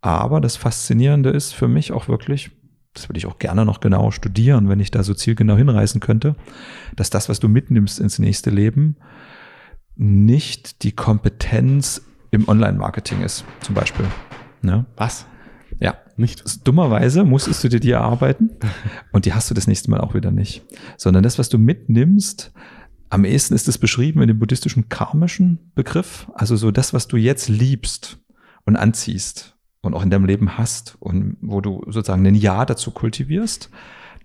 [0.01, 2.51] Aber das Faszinierende ist für mich auch wirklich,
[2.95, 6.35] das würde ich auch gerne noch genau studieren, wenn ich da so zielgenau hinreißen könnte,
[6.95, 8.95] dass das, was du mitnimmst ins nächste Leben,
[9.95, 12.01] nicht die Kompetenz
[12.31, 14.05] im Online-Marketing ist, zum Beispiel.
[14.61, 14.85] Ne?
[14.97, 15.25] Was?
[15.79, 16.65] Ja, Nicht.
[16.65, 18.51] Dummerweise musstest du dir die erarbeiten
[19.11, 20.63] und die hast du das nächste Mal auch wieder nicht.
[20.97, 22.53] Sondern das, was du mitnimmst,
[23.09, 26.29] am ehesten ist es beschrieben in dem buddhistischen karmischen Begriff.
[26.33, 28.19] Also so das, was du jetzt liebst
[28.63, 29.54] und anziehst
[29.85, 33.69] und auch in deinem Leben hast und wo du sozusagen ein Ja dazu kultivierst.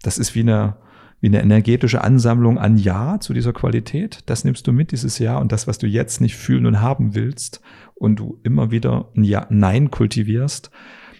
[0.02, 0.76] Das ist wie eine,
[1.20, 4.20] wie eine energetische Ansammlung an Ja zu dieser Qualität.
[4.26, 7.14] Das nimmst du mit, dieses Ja und das, was du jetzt nicht fühlen und haben
[7.14, 7.60] willst
[7.94, 10.70] und du immer wieder ein Ja, Nein kultivierst,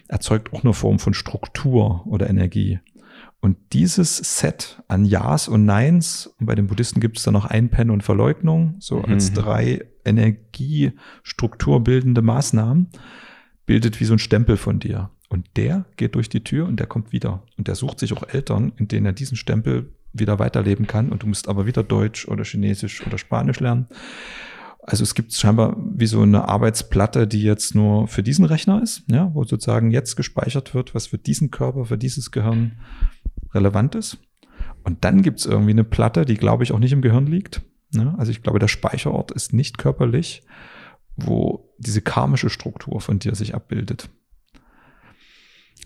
[0.07, 2.79] erzeugt auch eine Form von Struktur oder Energie.
[3.41, 7.45] Und dieses Set an Ja's und Neins, und bei den Buddhisten gibt es da noch
[7.45, 9.05] Einpennen und Verleugnung, so mhm.
[9.05, 12.89] als drei energiestrukturbildende Maßnahmen,
[13.71, 15.11] bildet wie so ein Stempel von dir.
[15.29, 17.43] Und der geht durch die Tür und der kommt wieder.
[17.57, 21.07] Und der sucht sich auch Eltern, in denen er diesen Stempel wieder weiterleben kann.
[21.07, 23.87] Und du musst aber wieder Deutsch oder Chinesisch oder Spanisch lernen.
[24.81, 29.03] Also es gibt scheinbar wie so eine Arbeitsplatte, die jetzt nur für diesen Rechner ist,
[29.09, 32.73] ja, wo sozusagen jetzt gespeichert wird, was für diesen Körper, für dieses Gehirn
[33.53, 34.17] relevant ist.
[34.83, 37.61] Und dann gibt es irgendwie eine Platte, die, glaube ich, auch nicht im Gehirn liegt.
[37.93, 38.15] Ne?
[38.17, 40.43] Also ich glaube, der Speicherort ist nicht körperlich,
[41.25, 44.09] wo diese karmische Struktur von dir sich abbildet.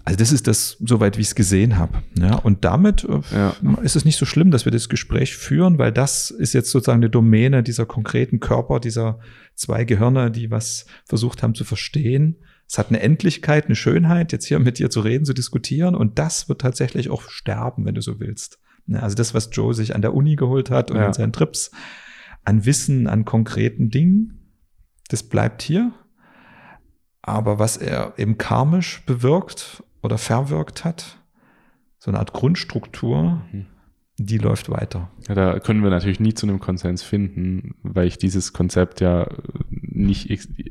[0.03, 2.03] Also das ist das, soweit wie ich es gesehen habe.
[2.19, 3.55] Ja, und damit äh, ja.
[3.81, 6.99] ist es nicht so schlimm, dass wir das Gespräch führen, weil das ist jetzt sozusagen
[6.99, 9.19] eine Domäne dieser konkreten Körper, dieser
[9.55, 12.37] zwei Gehirne, die was versucht haben zu verstehen
[12.67, 15.95] es hat eine Endlichkeit, eine Schönheit, jetzt hier mit dir zu reden, zu diskutieren.
[15.95, 18.59] Und das wird tatsächlich auch sterben, wenn du so willst.
[18.91, 21.07] Also das, was Joe sich an der Uni geholt hat und ja.
[21.07, 21.71] an seinen Trips,
[22.43, 24.44] an Wissen, an konkreten Dingen,
[25.09, 25.91] das bleibt hier.
[27.21, 31.17] Aber was er eben karmisch bewirkt oder verwirkt hat,
[31.97, 33.65] so eine Art Grundstruktur, mhm
[34.17, 35.09] die läuft weiter.
[35.27, 39.27] Ja, da können wir natürlich nie zu einem Konsens finden, weil ich dieses Konzept ja
[39.69, 40.29] nicht,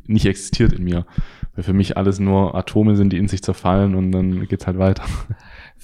[0.08, 1.04] nicht existiert in mir.
[1.54, 4.78] Weil für mich alles nur Atome sind, die in sich zerfallen und dann geht's halt
[4.78, 5.04] weiter.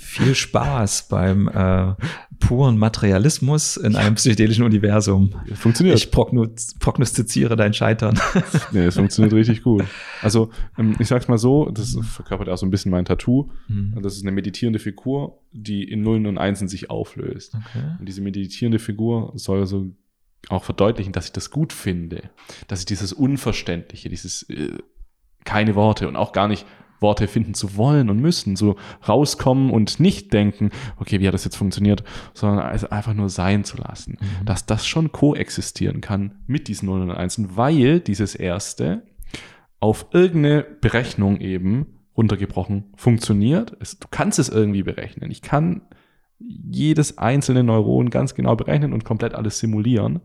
[0.00, 1.94] Viel Spaß beim äh,
[2.40, 5.34] puren Materialismus in einem psychedelischen Universum.
[5.54, 5.98] Funktioniert.
[5.98, 8.18] Ich prognostiziere dein Scheitern.
[8.72, 9.84] nee, es funktioniert richtig gut.
[10.22, 13.50] Also, ähm, ich sag's mal so, das verkörpert auch so ein bisschen mein Tattoo.
[13.68, 13.98] Mhm.
[14.02, 17.54] Das ist eine meditierende Figur, die in Nullen und Einsen sich auflöst.
[17.54, 17.96] Okay.
[17.98, 19.90] Und diese meditierende Figur soll so
[20.48, 22.30] auch verdeutlichen, dass ich das gut finde.
[22.68, 24.78] Dass ich dieses Unverständliche, dieses äh,
[25.44, 26.66] keine Worte und auch gar nicht
[27.00, 28.76] Worte finden zu wollen und müssen, so
[29.08, 32.04] rauskommen und nicht denken, okay, wie hat das jetzt funktioniert,
[32.34, 34.18] sondern einfach nur sein zu lassen.
[34.20, 34.46] Mhm.
[34.46, 39.02] Dass das schon koexistieren kann mit diesen Nullen und Einsen, weil dieses erste
[39.80, 41.86] auf irgendeine Berechnung eben
[42.16, 43.76] runtergebrochen funktioniert.
[43.80, 45.30] Es, du kannst es irgendwie berechnen.
[45.30, 45.82] Ich kann
[46.38, 50.20] jedes einzelne Neuron ganz genau berechnen und komplett alles simulieren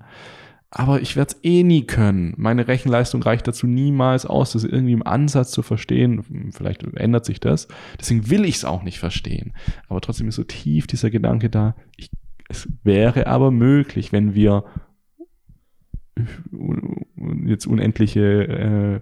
[0.78, 2.34] aber ich werde es eh nie können.
[2.36, 6.52] Meine Rechenleistung reicht dazu niemals aus, das irgendwie im Ansatz zu verstehen.
[6.52, 7.70] Vielleicht ändert sich das.
[7.98, 9.54] Deswegen will ich es auch nicht verstehen.
[9.88, 11.78] Aber trotzdem ist so tief dieser Gedanke da.
[11.96, 12.12] Ich,
[12.50, 14.66] es wäre aber möglich, wenn wir
[17.46, 19.02] jetzt unendliche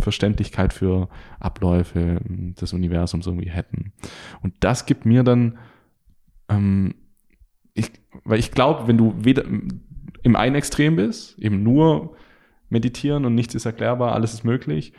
[0.00, 1.08] Verständlichkeit für
[1.40, 3.94] Abläufe des Universums irgendwie hätten.
[4.42, 5.56] Und das gibt mir dann,
[6.50, 6.94] ähm,
[7.72, 7.90] ich,
[8.24, 9.44] weil ich glaube, wenn du weder
[10.26, 12.16] im einen Extrem bist, eben nur
[12.68, 14.92] meditieren und nichts ist erklärbar, alles ist möglich,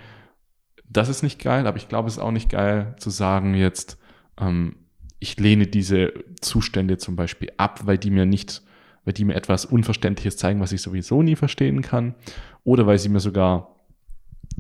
[0.90, 3.98] das ist nicht geil, aber ich glaube, es ist auch nicht geil zu sagen jetzt,
[4.40, 4.78] ähm,
[5.20, 8.62] ich lehne diese Zustände zum Beispiel ab, weil die mir nicht,
[9.04, 12.16] weil die mir etwas Unverständliches zeigen, was ich sowieso nie verstehen kann,
[12.64, 13.76] oder weil sie mir sogar,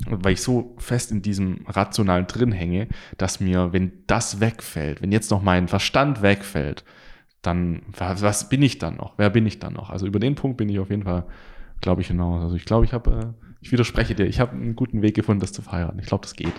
[0.05, 5.13] weil ich so fest in diesem Rationalen drin hänge, dass mir, wenn das wegfällt, wenn
[5.13, 6.83] jetzt noch mein Verstand wegfällt,
[7.47, 9.13] dann, was, was, bin ich dann noch?
[9.17, 9.89] Wer bin ich dann noch?
[9.89, 11.25] Also über den Punkt bin ich auf jeden Fall,
[11.81, 12.43] glaube ich, hinaus.
[12.43, 15.39] Also ich glaube, ich habe, äh, ich widerspreche dir, ich habe einen guten Weg gefunden,
[15.39, 15.99] das zu verheiraten.
[15.99, 16.53] Ich glaube, das geht.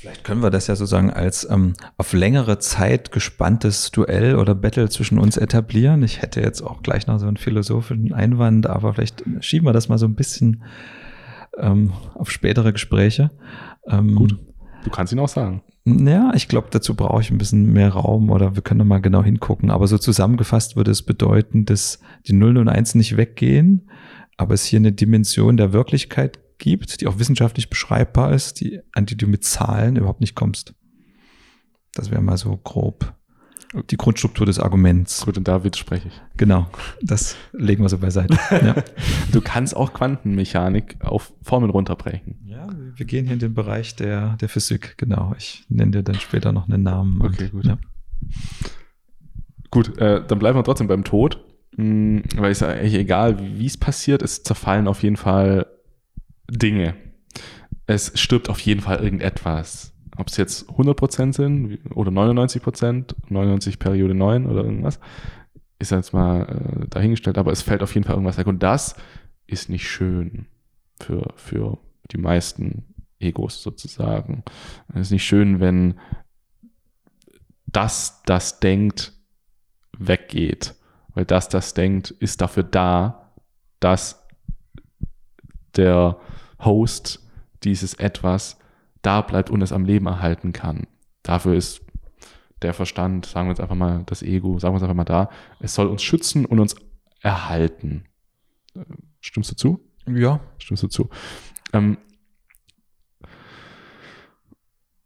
[0.00, 4.88] Vielleicht können wir das ja sozusagen als ähm, auf längere Zeit gespanntes Duell oder Battle
[4.88, 6.02] zwischen uns etablieren.
[6.02, 9.88] Ich hätte jetzt auch gleich noch so einen philosophischen Einwand, aber vielleicht schieben wir das
[9.88, 10.64] mal so ein bisschen
[11.56, 13.30] ähm, auf spätere Gespräche.
[13.86, 14.38] Ähm, Gut,
[14.84, 15.62] du kannst ihn auch sagen.
[15.84, 19.22] Ja, ich glaube, dazu brauche ich ein bisschen mehr Raum oder wir können mal genau
[19.24, 19.70] hingucken.
[19.70, 23.90] Aber so zusammengefasst würde es bedeuten, dass die Nullen und Eins nicht weggehen,
[24.36, 29.06] aber es hier eine Dimension der Wirklichkeit gibt, die auch wissenschaftlich beschreibbar ist, die, an
[29.06, 30.74] die du mit Zahlen überhaupt nicht kommst.
[31.94, 33.14] Das wäre mal so grob
[33.90, 35.24] die Grundstruktur des Arguments.
[35.24, 36.20] Gut, und da widerspreche ich.
[36.36, 36.66] Genau,
[37.00, 38.38] das legen wir so beiseite.
[38.62, 38.74] Ja.
[39.32, 42.38] Du kannst auch Quantenmechanik auf Formeln runterbrechen.
[42.44, 45.34] Ja, wir gehen hier in den Bereich der, der Physik, genau.
[45.36, 47.20] Ich nenne dir dann später noch einen Namen.
[47.22, 47.64] Okay, und, gut.
[47.64, 47.78] Ja.
[49.70, 51.42] Gut, äh, dann bleiben wir trotzdem beim Tod.
[51.76, 55.66] Hm, weil es ja eigentlich egal, wie es passiert, es zerfallen auf jeden Fall
[56.48, 56.94] Dinge.
[57.86, 64.14] Es stirbt auf jeden Fall irgendetwas Ob es jetzt 100% sind oder 99%, 99 Periode
[64.14, 65.00] 9 oder irgendwas,
[65.78, 68.46] ist jetzt mal äh, dahingestellt, aber es fällt auf jeden Fall irgendwas weg.
[68.46, 68.94] Und das
[69.46, 70.46] ist nicht schön
[71.00, 71.78] für, für
[72.12, 72.84] die meisten
[73.18, 74.44] Egos sozusagen.
[74.94, 75.98] Es ist nicht schön, wenn
[77.66, 79.12] das, das denkt,
[79.98, 80.74] weggeht.
[81.14, 83.32] Weil das, das denkt, ist dafür da,
[83.80, 84.26] dass
[85.76, 86.18] der
[86.60, 87.26] Host
[87.64, 88.58] dieses etwas
[89.02, 90.86] da bleibt und es am Leben erhalten kann.
[91.22, 91.82] Dafür ist
[92.62, 95.28] der Verstand, sagen wir jetzt einfach mal das Ego, sagen wir es einfach mal da,
[95.60, 96.76] es soll uns schützen und uns
[97.20, 98.04] erhalten.
[99.20, 99.80] Stimmst du zu?
[100.06, 100.40] Ja.
[100.58, 101.10] Stimmst du zu?
[101.72, 101.98] Ähm,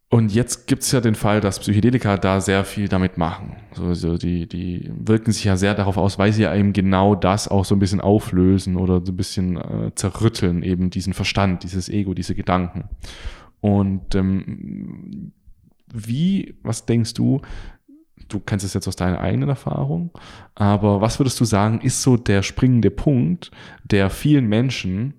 [0.09, 3.56] und jetzt gibt es ja den Fall, dass Psychedelika da sehr viel damit machen.
[3.73, 7.14] So, so die, die wirken sich ja sehr darauf aus, weil sie ja eben genau
[7.16, 11.64] das auch so ein bisschen auflösen oder so ein bisschen äh, zerrütteln, eben diesen Verstand,
[11.64, 12.85] dieses Ego, diese Gedanken.
[13.61, 15.33] Und ähm,
[15.93, 17.41] wie, was denkst du,
[18.28, 20.11] du kennst es jetzt aus deiner eigenen Erfahrung,
[20.55, 23.51] aber was würdest du sagen, ist so der springende Punkt,
[23.85, 25.15] der vielen Menschen,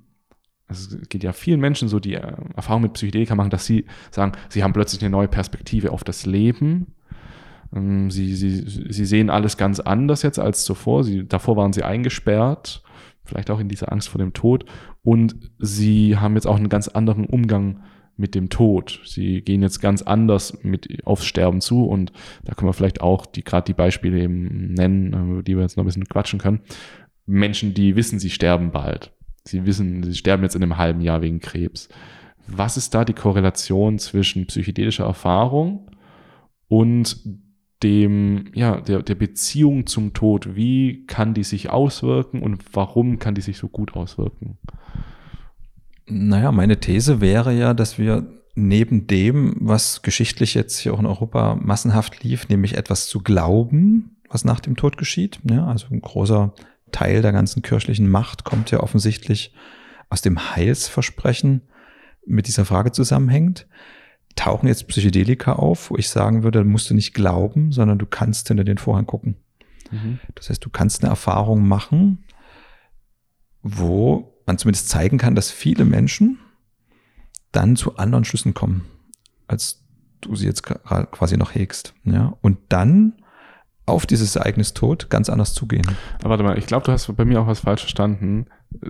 [0.68, 3.86] also es geht ja vielen Menschen so, die äh, Erfahrung mit Psychedelika machen, dass sie
[4.12, 6.94] sagen, sie haben plötzlich eine neue Perspektive auf das Leben.
[7.74, 11.06] Ähm, sie, sie, sie sehen alles ganz anders jetzt als zuvor.
[11.06, 12.84] Sie, davor waren sie eingesperrt,
[13.24, 14.66] vielleicht auch in dieser Angst vor dem Tod.
[15.04, 17.84] Und sie haben jetzt auch einen ganz anderen Umgang mit
[18.35, 18.99] dem Tod.
[19.06, 22.11] Sie gehen jetzt ganz anders mit aufs Sterben zu und
[22.44, 25.77] da können wir vielleicht auch die gerade die Beispiele eben nennen, über die wir jetzt
[25.77, 26.61] noch ein bisschen quatschen können.
[27.26, 29.11] Menschen, die wissen, sie sterben bald.
[29.44, 31.89] Sie wissen, sie sterben jetzt in einem halben Jahr wegen Krebs.
[32.48, 35.91] Was ist da die Korrelation zwischen psychedelischer Erfahrung
[36.68, 37.19] und
[37.84, 40.56] dem, ja, der, der Beziehung zum Tod?
[40.56, 44.57] Wie kann die sich auswirken und warum kann die sich so gut auswirken?
[46.08, 51.06] Naja, meine These wäre ja, dass wir neben dem, was geschichtlich jetzt hier auch in
[51.06, 55.40] Europa massenhaft lief, nämlich etwas zu glauben, was nach dem Tod geschieht.
[55.50, 56.54] Ja, also ein großer
[56.92, 59.54] Teil der ganzen kirchlichen Macht kommt ja offensichtlich
[60.10, 61.62] aus dem Heilsversprechen
[62.26, 63.68] mit dieser Frage zusammenhängt.
[64.36, 68.48] Tauchen jetzt Psychedelika auf, wo ich sagen würde, musst du nicht glauben, sondern du kannst
[68.48, 69.36] hinter den Vorhang gucken.
[69.92, 70.20] Mhm.
[70.36, 72.24] Das heißt, du kannst eine Erfahrung machen,
[73.62, 76.40] wo man zumindest zeigen kann, dass viele Menschen
[77.52, 78.86] dann zu anderen Schlüssen kommen,
[79.48, 79.84] als
[80.22, 81.94] du sie jetzt quasi noch hegst.
[82.03, 82.36] Ja?
[82.41, 83.14] Und dann
[83.86, 85.86] auf dieses Ereignis Tod ganz anders zugehen.
[86.19, 88.48] Aber warte mal, ich glaube, du hast bei mir auch was falsch verstanden.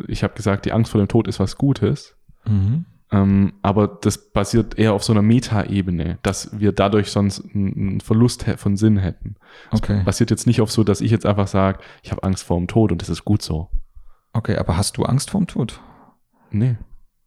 [0.08, 2.16] Ich habe gesagt, die Angst vor dem Tod ist was Gutes.
[2.46, 2.86] Mhm.
[3.12, 8.44] Ähm, aber das basiert eher auf so einer Metaebene, dass wir dadurch sonst einen Verlust
[8.58, 9.36] von Sinn hätten.
[9.72, 10.02] Das okay.
[10.04, 12.68] basiert jetzt nicht auf so, dass ich jetzt einfach sage, ich habe Angst vor dem
[12.68, 13.70] Tod und das ist gut so.
[14.34, 15.82] Okay, aber hast du Angst vorm Tod?
[16.52, 16.78] Nee.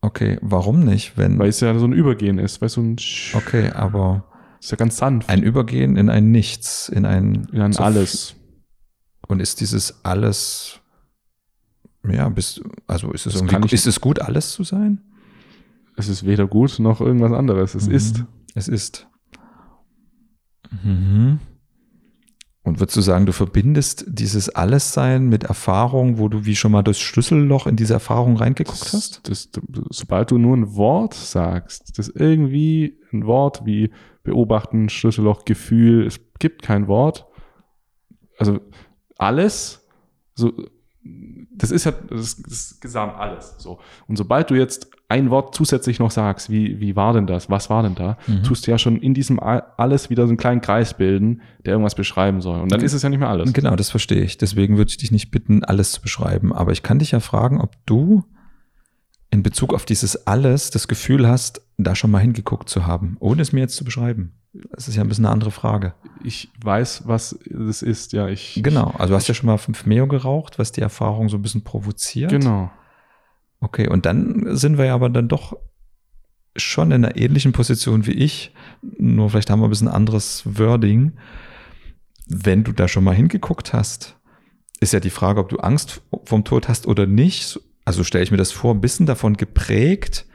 [0.00, 1.16] Okay, warum nicht?
[1.18, 4.24] Wenn Weil es ja so ein Übergehen ist, weißt du, ein Sch Okay, aber.
[4.60, 5.28] Ist ja ganz sanft.
[5.28, 7.48] Ein Übergehen in ein Nichts, in ein.
[7.52, 8.36] In ein so Alles.
[9.26, 10.80] Und ist dieses Alles.
[12.08, 15.02] Ja, bist, also ist es das irgendwie, ist es gut, alles zu sein?
[15.96, 17.74] Es ist weder gut noch irgendwas anderes.
[17.74, 17.94] Es mhm.
[17.94, 18.24] ist.
[18.54, 19.06] Es ist.
[20.82, 21.40] Mhm.
[22.70, 26.84] Und würdest du sagen, du verbindest dieses Allessein mit Erfahrung, wo du wie schon mal
[26.84, 29.28] durchs Schlüsselloch in diese Erfahrung reingeguckt hast?
[29.28, 29.60] Das, das,
[29.90, 33.90] sobald du nur ein Wort sagst, das irgendwie ein Wort wie
[34.22, 37.26] beobachten, Schlüsselloch, Gefühl, es gibt kein Wort.
[38.38, 38.60] Also
[39.18, 39.84] alles,
[40.36, 40.52] so,
[41.50, 43.56] das ist ja das, das Gesamt alles.
[43.58, 43.80] So.
[44.06, 47.68] Und sobald du jetzt ein Wort zusätzlich noch sagst, wie, wie war denn das, was
[47.68, 48.44] war denn da, mhm.
[48.44, 51.96] tust du ja schon in diesem alles wieder so einen kleinen Kreis bilden, der irgendwas
[51.96, 52.60] beschreiben soll.
[52.60, 53.52] Und dann ist es ja nicht mehr alles.
[53.52, 54.38] Genau, das verstehe ich.
[54.38, 56.52] Deswegen würde ich dich nicht bitten, alles zu beschreiben.
[56.52, 58.24] Aber ich kann dich ja fragen, ob du
[59.30, 63.42] in Bezug auf dieses alles das Gefühl hast, da schon mal hingeguckt zu haben, ohne
[63.42, 64.34] es mir jetzt zu beschreiben.
[64.72, 65.94] Das ist ja ein bisschen eine andere Frage.
[66.24, 68.28] Ich weiß, was es ist, ja.
[68.28, 71.36] Ich, genau, also du hast ja schon mal fünf Meo geraucht, was die Erfahrung so
[71.36, 72.30] ein bisschen provoziert.
[72.30, 72.70] Genau.
[73.60, 75.56] Okay, und dann sind wir ja aber dann doch
[76.56, 78.52] schon in einer ähnlichen Position wie ich,
[78.98, 81.12] nur vielleicht haben wir ein bisschen anderes Wording.
[82.26, 84.16] Wenn du da schon mal hingeguckt hast,
[84.80, 87.60] ist ja die Frage, ob du Angst vom Tod hast oder nicht.
[87.84, 90.26] Also stelle ich mir das vor, ein bisschen davon geprägt.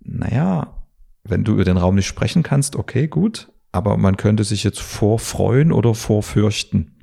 [0.00, 0.84] Naja,
[1.24, 3.50] wenn du über den Raum nicht sprechen kannst, okay, gut.
[3.72, 6.96] Aber man könnte sich jetzt vorfreuen oder vorfürchten.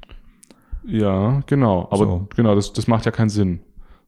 [0.86, 1.88] Ja, genau.
[1.92, 2.28] Aber so.
[2.36, 3.62] genau, das, das macht ja keinen Sinn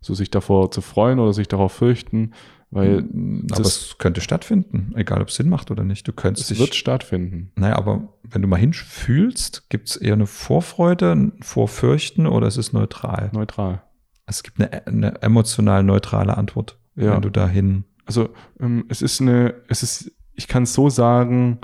[0.05, 2.33] so sich davor zu freuen oder sich darauf fürchten,
[2.71, 6.07] weil hm, aber es könnte stattfinden, egal ob es Sinn macht oder nicht.
[6.07, 7.51] Du könntest es wird stattfinden.
[7.55, 12.57] Naja, aber wenn du mal hinfühlst, gibt es eher eine Vorfreude, ein Vorfürchten oder ist
[12.57, 13.29] es neutral?
[13.33, 13.81] Neutral.
[14.25, 17.13] Es gibt eine, eine emotional neutrale Antwort, ja.
[17.13, 17.85] wenn du dahin.
[18.05, 18.29] Also
[18.59, 21.59] ähm, es ist eine, es ist ich kann es so sagen,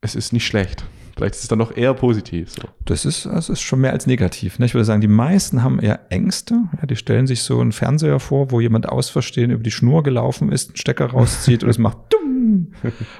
[0.00, 0.84] es ist nicht schlecht.
[1.16, 2.50] Vielleicht ist es dann noch eher positiv.
[2.50, 2.62] So.
[2.84, 4.58] Das ist, das ist schon mehr als negativ.
[4.58, 4.66] Ne?
[4.66, 6.62] Ich würde sagen, die meisten haben eher Ängste.
[6.78, 10.02] Ja, die stellen sich so einen Fernseher vor, wo jemand aus Versehen über die Schnur
[10.02, 12.72] gelaufen ist, einen Stecker rauszieht und es macht dumm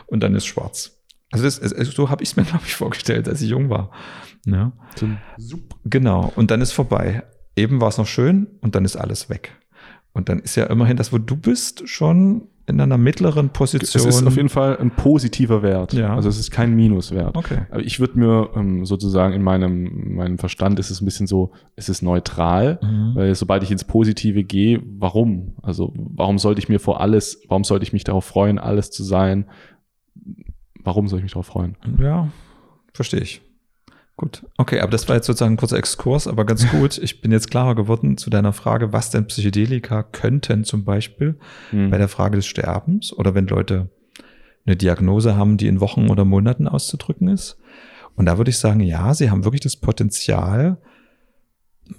[0.06, 0.98] und dann ist schwarz.
[1.30, 3.90] Also das, so habe ich es mir, glaube ich, vorgestellt, als ich jung war.
[4.46, 4.72] Ja.
[5.84, 6.32] Genau.
[6.36, 7.24] Und dann ist vorbei.
[7.56, 9.52] Eben war es noch schön und dann ist alles weg.
[10.12, 14.08] Und dann ist ja immerhin das, wo du bist, schon in einer mittleren Position.
[14.08, 15.92] Es ist auf jeden Fall ein positiver Wert.
[15.92, 16.14] Ja.
[16.14, 17.36] Also es ist kein Minuswert.
[17.36, 17.62] Okay.
[17.70, 21.52] Aber ich würde mir ähm, sozusagen in meinem, meinem Verstand ist es ein bisschen so,
[21.74, 23.12] es ist neutral, mhm.
[23.14, 25.54] weil sobald ich ins Positive gehe, warum?
[25.62, 29.02] Also warum sollte ich mir vor alles, warum sollte ich mich darauf freuen, alles zu
[29.02, 29.46] sein?
[30.84, 31.76] Warum soll ich mich darauf freuen?
[32.00, 32.28] Ja,
[32.92, 33.42] verstehe ich.
[34.16, 36.98] Gut, okay, aber das war jetzt sozusagen ein kurzer Exkurs, aber ganz gut.
[36.98, 41.38] Ich bin jetzt klarer geworden zu deiner Frage, was denn Psychedelika könnten zum Beispiel
[41.70, 41.90] hm.
[41.90, 43.88] bei der Frage des Sterbens oder wenn Leute
[44.64, 47.58] eine Diagnose haben, die in Wochen oder Monaten auszudrücken ist.
[48.14, 50.78] Und da würde ich sagen, ja, sie haben wirklich das Potenzial,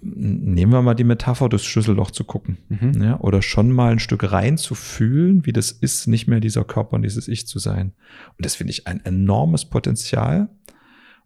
[0.02, 2.58] nehmen wir mal die Metapher, das Schlüsselloch zu gucken.
[2.70, 3.04] Mhm.
[3.04, 6.64] Ja, oder schon mal ein Stück rein zu fühlen, wie das ist, nicht mehr dieser
[6.64, 7.94] Körper und dieses Ich zu sein.
[8.38, 10.50] Und das finde ich ein enormes Potenzial.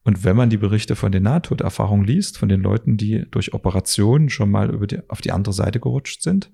[0.08, 4.30] Und wenn man die Berichte von den Nahtoderfahrungen liest, von den Leuten, die durch Operationen
[4.30, 6.50] schon mal über die, auf die andere Seite gerutscht sind,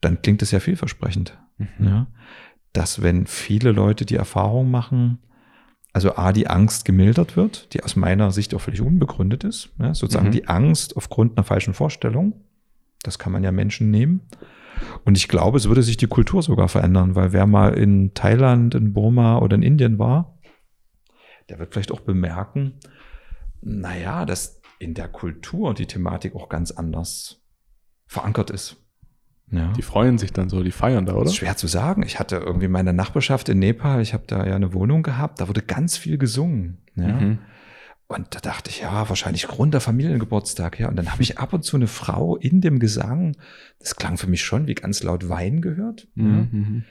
[0.00, 1.36] dann klingt es ja vielversprechend.
[1.58, 1.66] Mhm.
[1.80, 2.06] Ja,
[2.72, 5.18] dass wenn viele Leute die Erfahrung machen,
[5.92, 9.92] also A, die Angst gemildert wird, die aus meiner Sicht auch völlig unbegründet ist, ja,
[9.92, 10.32] sozusagen mhm.
[10.32, 12.44] die Angst aufgrund einer falschen Vorstellung,
[13.02, 14.20] das kann man ja Menschen nehmen.
[15.04, 18.76] Und ich glaube, es würde sich die Kultur sogar verändern, weil wer mal in Thailand,
[18.76, 20.38] in Burma oder in Indien war,
[21.52, 22.80] der wird vielleicht auch bemerken,
[23.60, 27.42] naja, dass in der Kultur die Thematik auch ganz anders
[28.06, 28.78] verankert ist.
[29.50, 29.70] Ja.
[29.74, 31.24] Die freuen sich dann so, die feiern da, oder?
[31.24, 32.02] Das ist schwer zu sagen.
[32.04, 35.48] Ich hatte irgendwie meine Nachbarschaft in Nepal, ich habe da ja eine Wohnung gehabt, da
[35.48, 36.78] wurde ganz viel gesungen.
[36.96, 37.08] Ja.
[37.08, 37.38] Mhm.
[38.06, 40.88] Und da dachte ich, ja, wahrscheinlich Grund der Familiengeburtstag, ja.
[40.88, 43.36] Und dann habe ich ab und zu eine Frau in dem Gesang,
[43.78, 46.08] das klang für mich schon wie ganz laut Wein gehört.
[46.14, 46.26] Mhm.
[46.26, 46.48] Ja.
[46.50, 46.84] Mhm.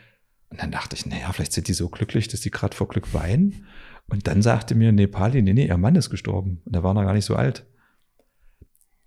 [0.50, 3.14] Und dann dachte ich, naja, vielleicht sind die so glücklich, dass die gerade vor Glück
[3.14, 3.66] weinen.
[4.12, 6.62] Und dann sagte mir Nepali, nee, nee, ihr Mann ist gestorben.
[6.66, 7.66] Und der war noch gar nicht so alt.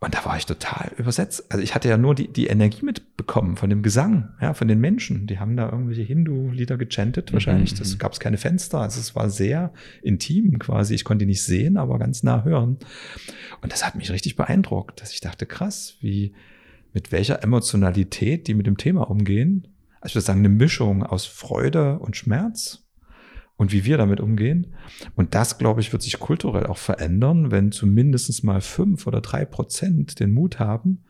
[0.01, 1.53] Und da war ich total übersetzt.
[1.53, 4.81] Also ich hatte ja nur die, die Energie mitbekommen von dem Gesang, ja, von den
[4.81, 5.27] Menschen.
[5.27, 7.75] Die haben da irgendwelche Hindu-Lieder gechantet wahrscheinlich.
[7.75, 7.79] Mhm.
[7.79, 8.81] Das gab es keine Fenster.
[8.81, 10.95] Also es war sehr intim quasi.
[10.95, 12.79] Ich konnte die nicht sehen, aber ganz nah hören.
[13.61, 16.33] Und das hat mich richtig beeindruckt, dass ich dachte, krass, wie,
[16.95, 19.69] mit welcher Emotionalität die mit dem Thema umgehen.
[20.01, 22.84] Also ich würde sagen, eine Mischung aus Freude und Schmerz
[23.57, 24.75] und wie wir damit umgehen.
[25.15, 29.45] Und das, glaube ich, wird sich kulturell auch verändern, wenn zumindest mal fünf oder drei
[29.45, 31.05] Prozent den Mut haben,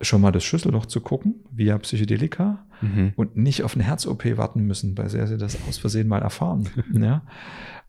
[0.00, 3.12] schon mal das Schlüsselloch zu gucken, via Psychedelika, mhm.
[3.16, 6.68] und nicht auf eine Herz-OP warten müssen, weil sie das aus Versehen mal erfahren.
[6.92, 7.26] ja.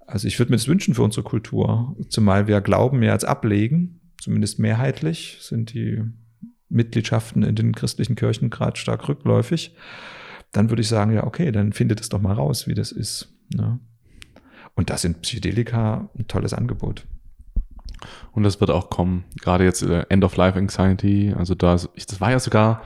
[0.06, 4.00] Also ich würde mir das wünschen für unsere Kultur, zumal wir Glauben ja jetzt ablegen,
[4.22, 6.02] zumindest mehrheitlich sind die
[6.70, 9.76] Mitgliedschaften in den christlichen Kirchen gerade stark rückläufig.
[10.52, 13.37] Dann würde ich sagen, ja, okay, dann findet es doch mal raus, wie das ist.
[13.50, 13.80] Ne?
[14.76, 17.06] Und da sind Psychedelika ein tolles Angebot.
[18.32, 19.26] Und das wird auch kommen.
[19.42, 21.34] Gerade jetzt äh, End of Life Anxiety.
[21.36, 22.84] Also da, das war ja sogar,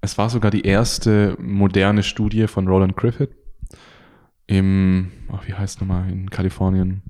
[0.00, 3.30] es war sogar die erste moderne Studie von Roland Griffith
[4.46, 7.02] im, ach, wie heißt es nochmal, in Kalifornien.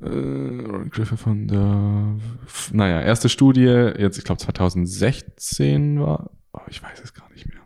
[0.00, 2.16] Äh, Roland Griffith von der,
[2.72, 7.59] naja, erste Studie, jetzt, ich glaube 2016 war, oh, ich weiß es gar nicht mehr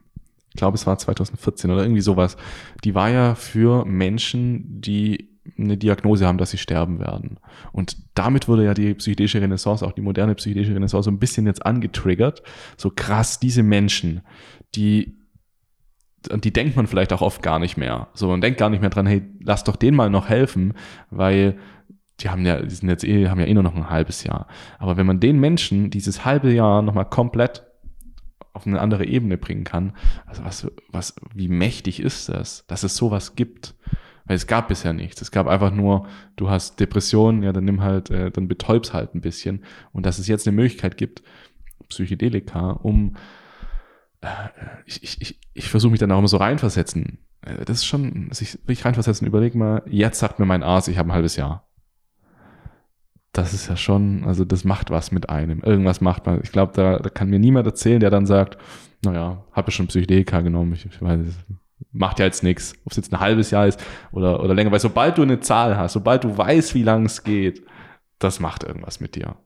[0.55, 2.37] ich glaube, es war 2014 oder irgendwie sowas,
[2.85, 7.39] die war ja für Menschen, die eine Diagnose haben, dass sie sterben werden.
[7.73, 11.47] Und damit wurde ja die psychedelische Renaissance, auch die moderne psychedelische Renaissance, so ein bisschen
[11.47, 12.43] jetzt angetriggert.
[12.77, 14.23] So krass, diese Menschen,
[14.77, 15.19] die,
[16.33, 18.09] die denkt man vielleicht auch oft gar nicht mehr.
[18.15, 20.75] So, man denkt gar nicht mehr dran, hey, lass doch denen mal noch helfen,
[21.11, 21.59] weil
[22.21, 24.47] die haben ja, die sind jetzt eh, haben ja eh nur noch ein halbes Jahr.
[24.79, 27.65] Aber wenn man den Menschen dieses halbe Jahr nochmal komplett
[28.55, 29.93] auf eine andere Ebene bringen kann.
[30.27, 33.75] Also was, was, wie mächtig ist das, dass es sowas gibt?
[34.25, 35.21] Weil es gab bisher nichts.
[35.21, 36.07] Es gab einfach nur,
[36.37, 39.65] du hast Depressionen, ja, dann nimm halt, äh, dann betäubst halt ein bisschen.
[39.93, 41.23] Und dass es jetzt eine Möglichkeit gibt,
[41.89, 43.17] Psychedelika, um
[44.23, 44.29] äh,
[44.87, 47.19] ich, ich, ich, ich versuche mich dann auch immer so reinversetzen.
[47.43, 50.97] Äh, das ist schon, sich wirklich reinversetzen, überleg mal, jetzt sagt mir mein Arzt, ich
[50.97, 51.67] habe ein halbes Jahr
[53.35, 55.61] das ist ja schon, also das macht was mit einem.
[55.61, 56.41] Irgendwas macht man.
[56.43, 58.57] Ich glaube, da, da kann mir niemand erzählen, der dann sagt,
[59.05, 61.21] naja, habe ich schon Psychedelika genommen, ich, ich weiß,
[61.93, 64.81] macht ja jetzt nichts, ob es jetzt ein halbes Jahr ist oder, oder länger, weil
[64.81, 67.63] sobald du eine Zahl hast, sobald du weißt, wie lang es geht,
[68.21, 69.37] das macht irgendwas mit dir.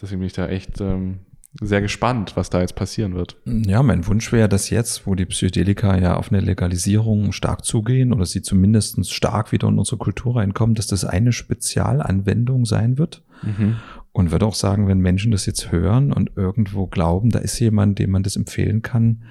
[0.00, 1.20] Deswegen bin ich da echt, ähm,
[1.60, 3.36] sehr gespannt, was da jetzt passieren wird.
[3.44, 8.12] Ja, mein Wunsch wäre, dass jetzt, wo die Psychedelika ja auf eine Legalisierung stark zugehen
[8.12, 13.22] oder sie zumindest stark wieder in unsere Kultur reinkommen, dass das eine Spezialanwendung sein wird.
[13.42, 13.76] Mhm.
[14.12, 17.98] Und würde auch sagen, wenn Menschen das jetzt hören und irgendwo glauben, da ist jemand,
[17.98, 19.22] dem man das empfehlen kann,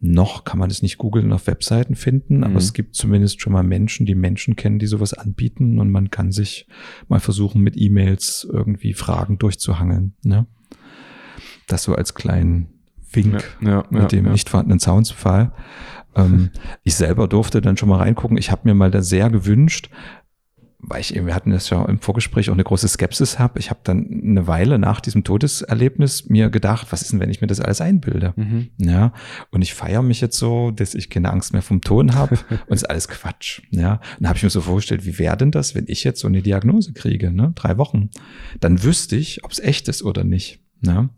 [0.00, 2.44] noch kann man das nicht googeln auf Webseiten finden, mhm.
[2.44, 6.10] aber es gibt zumindest schon mal Menschen, die Menschen kennen, die sowas anbieten und man
[6.10, 6.66] kann sich
[7.08, 10.14] mal versuchen, mit E-Mails irgendwie Fragen durchzuhangeln.
[10.24, 10.46] Ne?
[11.66, 12.68] Das so als kleinen
[13.12, 15.52] Wink ja, ja, mit ja, dem nicht vorhandenen Soundsfall.
[16.14, 16.50] Ähm,
[16.82, 18.36] ich selber durfte dann schon mal reingucken.
[18.36, 19.90] Ich habe mir mal da sehr gewünscht,
[20.84, 23.60] weil ich eben, wir hatten das ja im Vorgespräch auch eine große Skepsis habe.
[23.60, 27.40] Ich habe dann eine Weile nach diesem Todeserlebnis mir gedacht, was ist denn, wenn ich
[27.40, 28.34] mir das alles einbilde?
[28.34, 28.70] Mhm.
[28.78, 29.12] Ja,
[29.50, 32.36] und ich feiere mich jetzt so, dass ich keine Angst mehr vom Ton habe
[32.66, 33.62] und ist alles Quatsch.
[33.70, 36.20] Ja, und dann habe ich mir so vorgestellt, wie wäre denn das, wenn ich jetzt
[36.20, 37.52] so eine Diagnose kriege, ne?
[37.54, 38.10] drei Wochen?
[38.58, 40.58] Dann wüsste ich, ob es echt ist oder nicht.
[40.80, 41.10] Ja?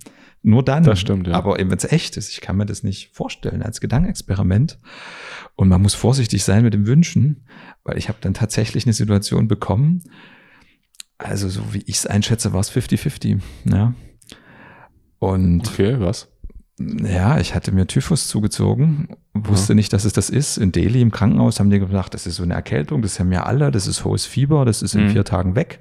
[0.47, 0.83] Nur dann.
[0.85, 1.33] Das stimmt, ja.
[1.33, 4.79] Aber eben, wenn es echt ist, ich kann mir das nicht vorstellen als Gedankenexperiment.
[5.57, 7.47] Und man muss vorsichtig sein mit dem Wünschen,
[7.83, 10.05] weil ich habe dann tatsächlich eine Situation bekommen.
[11.17, 13.41] Also, so wie ich es einschätze, war es 50-50.
[13.65, 13.95] Ja.
[15.19, 16.29] Und okay, was?
[16.79, 19.77] Ja, ich hatte mir Typhus zugezogen, wusste ja.
[19.77, 20.59] nicht, dass es das ist.
[20.59, 23.45] In Delhi im Krankenhaus haben die gesagt, das ist so eine Erkältung, das haben ja
[23.45, 25.11] alle, das ist hohes Fieber, das ist in mhm.
[25.11, 25.81] vier Tagen weg.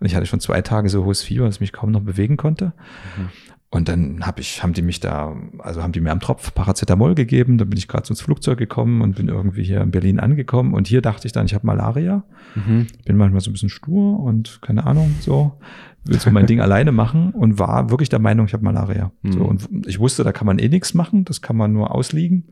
[0.00, 2.36] Und ich hatte schon zwei Tage so hohes Fieber, dass ich mich kaum noch bewegen
[2.36, 2.74] konnte.
[3.16, 3.28] Mhm.
[3.72, 7.14] Und dann hab ich, haben die mich da, also haben die mir am Tropf Paracetamol
[7.14, 7.56] gegeben.
[7.56, 10.74] Dann bin ich gerade ins Flugzeug gekommen und bin irgendwie hier in Berlin angekommen.
[10.74, 12.22] Und hier dachte ich dann, ich habe Malaria.
[12.54, 12.88] Mhm.
[13.06, 15.58] Bin manchmal so ein bisschen stur und keine Ahnung, so
[16.04, 19.10] will so mein Ding alleine machen und war wirklich der Meinung, ich habe Malaria.
[19.22, 19.32] Mhm.
[19.32, 22.48] So, und ich wusste, da kann man eh nichts machen, das kann man nur ausliegen.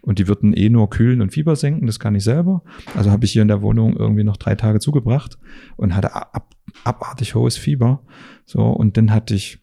[0.00, 2.64] Und die würden eh nur kühlen und Fieber senken, das kann ich selber.
[2.96, 5.38] Also habe ich hier in der Wohnung irgendwie noch drei Tage zugebracht
[5.76, 6.52] und hatte ab,
[6.82, 8.02] abartig hohes Fieber.
[8.44, 9.60] So, und dann hatte ich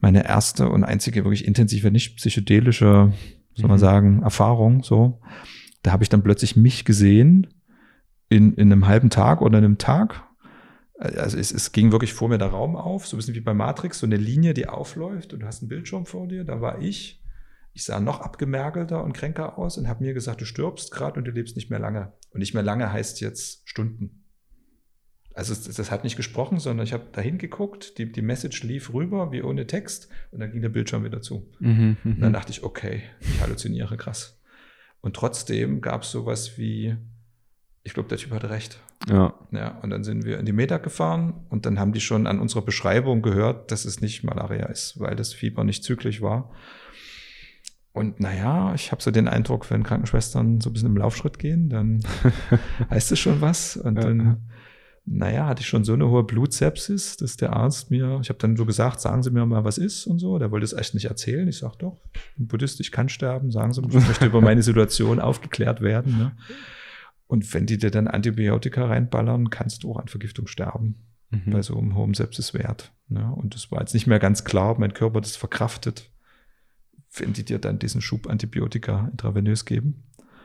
[0.00, 3.12] meine erste und einzige wirklich intensive, nicht psychedelische,
[3.54, 3.80] soll man mhm.
[3.80, 4.82] sagen, Erfahrung.
[4.82, 5.20] So,
[5.82, 7.48] da habe ich dann plötzlich mich gesehen
[8.28, 10.24] in, in einem halben Tag oder einem Tag.
[10.98, 13.54] Also es, es ging wirklich vor mir der Raum auf, so ein bisschen wie bei
[13.54, 16.44] Matrix, so eine Linie, die aufläuft und du hast einen Bildschirm vor dir.
[16.44, 17.18] Da war ich.
[17.72, 21.24] Ich sah noch abgemergelter und kränker aus und habe mir gesagt, du stirbst gerade und
[21.24, 22.12] du lebst nicht mehr lange.
[22.30, 24.19] Und nicht mehr lange heißt jetzt Stunden
[25.34, 28.92] also es, das hat nicht gesprochen, sondern ich habe da hingeguckt, die, die Message lief
[28.92, 31.48] rüber wie ohne Text und dann ging der Bildschirm wieder zu.
[31.60, 32.34] Mhm, und dann mhm.
[32.34, 34.40] dachte ich, okay, ich halluziniere krass.
[35.00, 36.96] Und trotzdem gab es sowas wie,
[37.84, 38.80] ich glaube, der Typ hatte recht.
[39.08, 39.34] Ja.
[39.50, 39.78] ja.
[39.78, 42.62] Und dann sind wir in die Meta gefahren und dann haben die schon an unserer
[42.62, 46.50] Beschreibung gehört, dass es nicht Malaria ist, weil das Fieber nicht zyklisch war.
[47.92, 51.70] Und naja, ich habe so den Eindruck, wenn Krankenschwestern so ein bisschen im Laufschritt gehen,
[51.70, 52.00] dann
[52.90, 53.76] heißt es schon was.
[53.76, 54.02] Und ja.
[54.02, 54.49] dann
[55.12, 58.56] naja, hatte ich schon so eine hohe Blutsepsis, dass der Arzt mir, ich habe dann
[58.56, 60.38] so gesagt, sagen Sie mir mal, was ist und so.
[60.38, 61.48] Der wollte es echt nicht erzählen.
[61.48, 64.40] Ich sage doch, ich bin Buddhist, ich kann sterben, sagen Sie mir, ich möchte über
[64.40, 66.16] meine Situation aufgeklärt werden.
[66.16, 66.36] Ne?
[67.26, 70.94] Und wenn die dir dann Antibiotika reinballern, kannst du auch an Vergiftung sterben.
[71.30, 71.50] Mhm.
[71.50, 72.92] Bei so einem hohen Sepsiswert.
[73.08, 73.34] Ne?
[73.34, 76.08] Und das war jetzt nicht mehr ganz klar, ob mein Körper das verkraftet,
[77.16, 80.04] wenn die dir dann diesen Schub Antibiotika intravenös geben.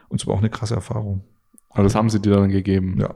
[0.10, 1.24] Und es war auch eine krasse Erfahrung.
[1.70, 2.98] Aber das haben sie dir dann gegeben?
[3.00, 3.14] Ja,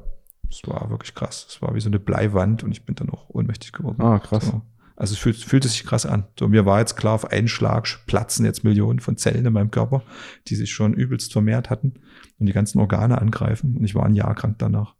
[0.49, 1.47] es war wirklich krass.
[1.49, 4.01] Es war wie so eine Bleiwand und ich bin dann auch ohnmächtig geworden.
[4.01, 4.47] Ah, krass.
[4.47, 4.61] So.
[4.95, 6.25] Also es fühlt, fühlte sich krass an.
[6.37, 9.71] So, mir war jetzt klar, auf einen Schlag platzen jetzt Millionen von Zellen in meinem
[9.71, 10.03] Körper,
[10.47, 11.93] die sich schon übelst vermehrt hatten
[12.37, 13.77] und die ganzen Organe angreifen.
[13.77, 14.95] Und ich war ein Jahr krank danach.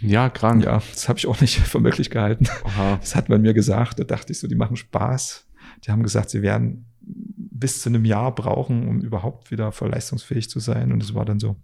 [0.00, 0.64] Ja, krank.
[0.64, 2.46] Ja, das habe ich auch nicht für möglich gehalten.
[2.64, 2.96] Aha.
[3.00, 3.98] Das hat man mir gesagt.
[3.98, 5.46] Da dachte ich so, die machen Spaß.
[5.84, 10.48] Die haben gesagt, sie werden bis zu einem Jahr brauchen, um überhaupt wieder voll leistungsfähig
[10.48, 10.92] zu sein.
[10.92, 11.56] Und es war dann so.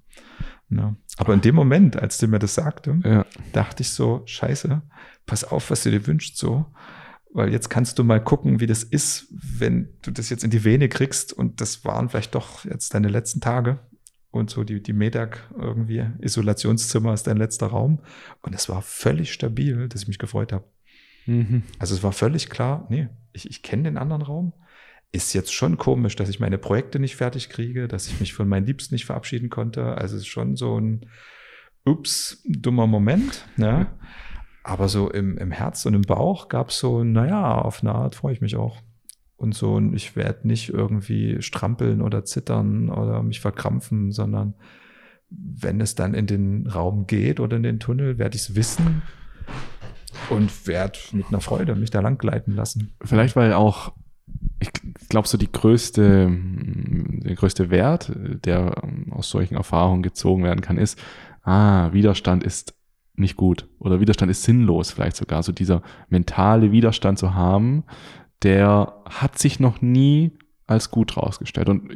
[0.70, 0.96] Ja.
[1.16, 3.26] Aber in dem Moment, als du mir das sagte, ja.
[3.52, 4.82] dachte ich so, scheiße,
[5.26, 6.66] pass auf, was du dir wünschst so.
[7.32, 10.64] Weil jetzt kannst du mal gucken, wie das ist, wenn du das jetzt in die
[10.64, 11.32] Vene kriegst.
[11.32, 13.80] Und das waren vielleicht doch jetzt deine letzten Tage.
[14.30, 18.00] Und so die, die Medag irgendwie, Isolationszimmer ist dein letzter Raum.
[18.42, 20.64] Und es war völlig stabil, dass ich mich gefreut habe.
[21.26, 21.62] Mhm.
[21.78, 24.52] Also es war völlig klar, nee, ich, ich kenne den anderen Raum
[25.14, 28.48] ist jetzt schon komisch, dass ich meine Projekte nicht fertig kriege, dass ich mich von
[28.48, 29.96] meinen Liebsten nicht verabschieden konnte.
[29.96, 31.06] Also es ist schon so ein
[31.84, 33.46] ups, dummer Moment.
[33.56, 33.86] Ja.
[34.64, 38.16] Aber so im, im Herz und im Bauch gab es so, naja, auf eine Art
[38.16, 38.82] freue ich mich auch.
[39.36, 44.54] Und so, ich werde nicht irgendwie strampeln oder zittern oder mich verkrampfen, sondern
[45.30, 49.02] wenn es dann in den Raum geht oder in den Tunnel, werde ich es wissen
[50.30, 52.94] und werde mit einer Freude mich da lang gleiten lassen.
[53.02, 53.92] Vielleicht, weil auch
[54.64, 58.12] ich glaube, so die größte, der größte Wert,
[58.44, 61.00] der aus solchen Erfahrungen gezogen werden kann, ist,
[61.42, 62.74] ah, Widerstand ist
[63.16, 65.42] nicht gut oder Widerstand ist sinnlos vielleicht sogar.
[65.42, 67.84] So dieser mentale Widerstand zu haben,
[68.42, 70.32] der hat sich noch nie
[70.66, 71.68] als gut rausgestellt.
[71.68, 71.90] Und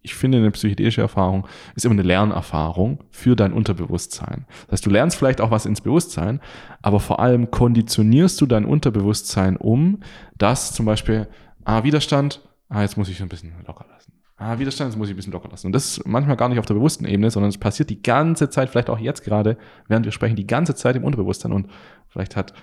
[0.00, 4.46] ich finde, eine psychedelische Erfahrung ist immer eine Lernerfahrung für dein Unterbewusstsein.
[4.66, 6.40] Das heißt, du lernst vielleicht auch was ins Bewusstsein,
[6.80, 10.00] aber vor allem konditionierst du dein Unterbewusstsein um,
[10.38, 11.28] dass zum Beispiel,
[11.66, 14.12] ah, Widerstand, ah, jetzt muss ich ein bisschen locker lassen.
[14.38, 15.66] Ah, Widerstand, jetzt muss ich ein bisschen locker lassen.
[15.66, 18.48] Und das ist manchmal gar nicht auf der bewussten Ebene, sondern es passiert die ganze
[18.50, 21.52] Zeit, vielleicht auch jetzt gerade, während wir sprechen, die ganze Zeit im Unterbewusstsein.
[21.52, 21.70] Und
[22.08, 22.54] vielleicht hat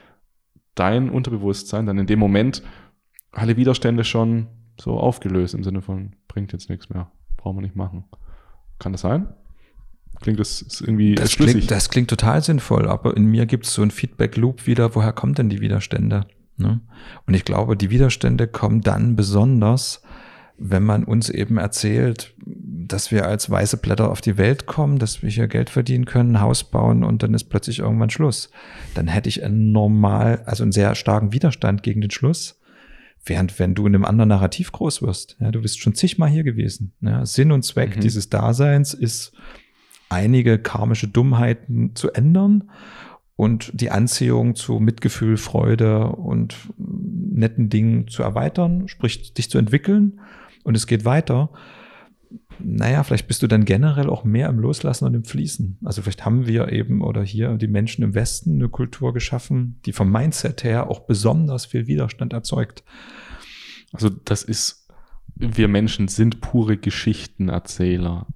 [0.76, 2.64] dein Unterbewusstsein dann in dem Moment
[3.32, 4.48] alle Widerstände schon
[4.80, 8.06] so aufgelöst im Sinne von, bringt jetzt nichts mehr, brauchen wir nicht machen.
[8.80, 9.28] Kann das sein?
[10.22, 11.56] Klingt das irgendwie das schlüssig?
[11.56, 15.12] Klingt, das klingt total sinnvoll, aber in mir gibt es so ein Feedback-Loop wieder, woher
[15.12, 16.28] kommen denn die Widerstände?
[16.58, 16.82] Ne?
[17.26, 20.02] Und ich glaube, die Widerstände kommen dann besonders,
[20.58, 25.24] wenn man uns eben erzählt, dass wir als weiße Blätter auf die Welt kommen, dass
[25.24, 28.52] wir hier Geld verdienen können, Haus bauen und dann ist plötzlich irgendwann Schluss.
[28.94, 32.60] Dann hätte ich einen normal, also einen sehr starken Widerstand gegen den Schluss.
[33.26, 36.44] Während wenn du in einem anderen Narrativ groß wirst, ja, du bist schon zigmal hier
[36.44, 36.94] gewesen.
[37.02, 38.02] Ja, Sinn und Zweck mhm.
[38.02, 39.32] dieses Daseins ist,
[40.10, 42.70] einige karmische Dummheiten zu ändern
[43.36, 50.22] und die Anziehung zu Mitgefühl, Freude und netten Dingen zu erweitern, sprich dich zu entwickeln
[50.64, 51.50] und es geht weiter.
[52.60, 55.80] Naja, vielleicht bist du dann generell auch mehr im Loslassen und im Fließen.
[55.84, 59.94] Also vielleicht haben wir eben oder hier die Menschen im Westen eine Kultur geschaffen, die
[59.94, 62.84] vom Mindset her auch besonders viel Widerstand erzeugt.
[63.92, 64.88] Also das ist,
[65.36, 68.28] wir Menschen sind pure Geschichtenerzähler.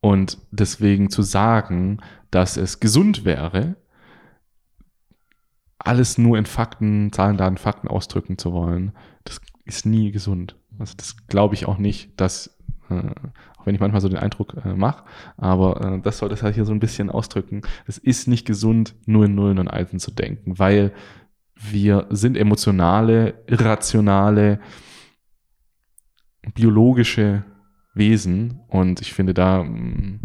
[0.00, 1.98] Und deswegen zu sagen,
[2.30, 3.76] dass es gesund wäre,
[5.86, 8.92] alles nur in Fakten, Zahlen, Daten, Fakten ausdrücken zu wollen,
[9.24, 10.56] das ist nie gesund.
[10.78, 12.58] Also das glaube ich auch nicht, dass
[12.88, 13.10] äh,
[13.64, 15.04] wenn ich manchmal so den Eindruck äh, mache.
[15.36, 17.62] Aber äh, das soll das halt hier so ein bisschen ausdrücken.
[17.86, 20.92] Es ist nicht gesund, nur in Nullen und Einsen zu denken, weil
[21.54, 24.60] wir sind emotionale, irrationale,
[26.54, 27.44] biologische
[27.94, 30.20] Wesen und ich finde, da ähm,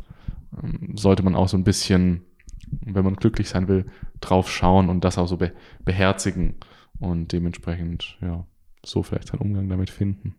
[0.94, 2.26] sollte man auch so ein bisschen,
[2.86, 3.86] wenn man glücklich sein will,
[4.20, 5.52] drauf schauen und das auch so be
[5.84, 6.56] beherzigen
[7.00, 8.46] und dementsprechend, ja,
[8.86, 10.36] so vielleicht seinen Umgang damit finden.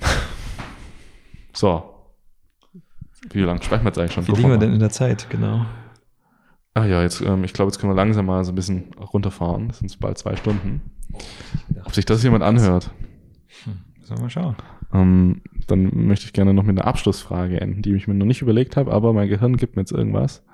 [1.52, 1.94] So.
[3.30, 4.28] Wie lange sprechen wir jetzt eigentlich schon?
[4.28, 5.64] Wie liegen wir denn in der Zeit, genau?
[6.74, 9.68] Ah ja, jetzt, ähm, ich glaube, jetzt können wir langsam mal so ein bisschen runterfahren.
[9.68, 10.82] Das sind bald zwei Stunden.
[11.82, 12.90] Ob sich das jemand anhört?
[13.64, 14.56] Hm, sollen wir mal schauen.
[14.92, 18.42] Ähm, dann möchte ich gerne noch mit einer Abschlussfrage enden, die ich mir noch nicht
[18.42, 20.44] überlegt habe, aber mein Gehirn gibt mir jetzt irgendwas.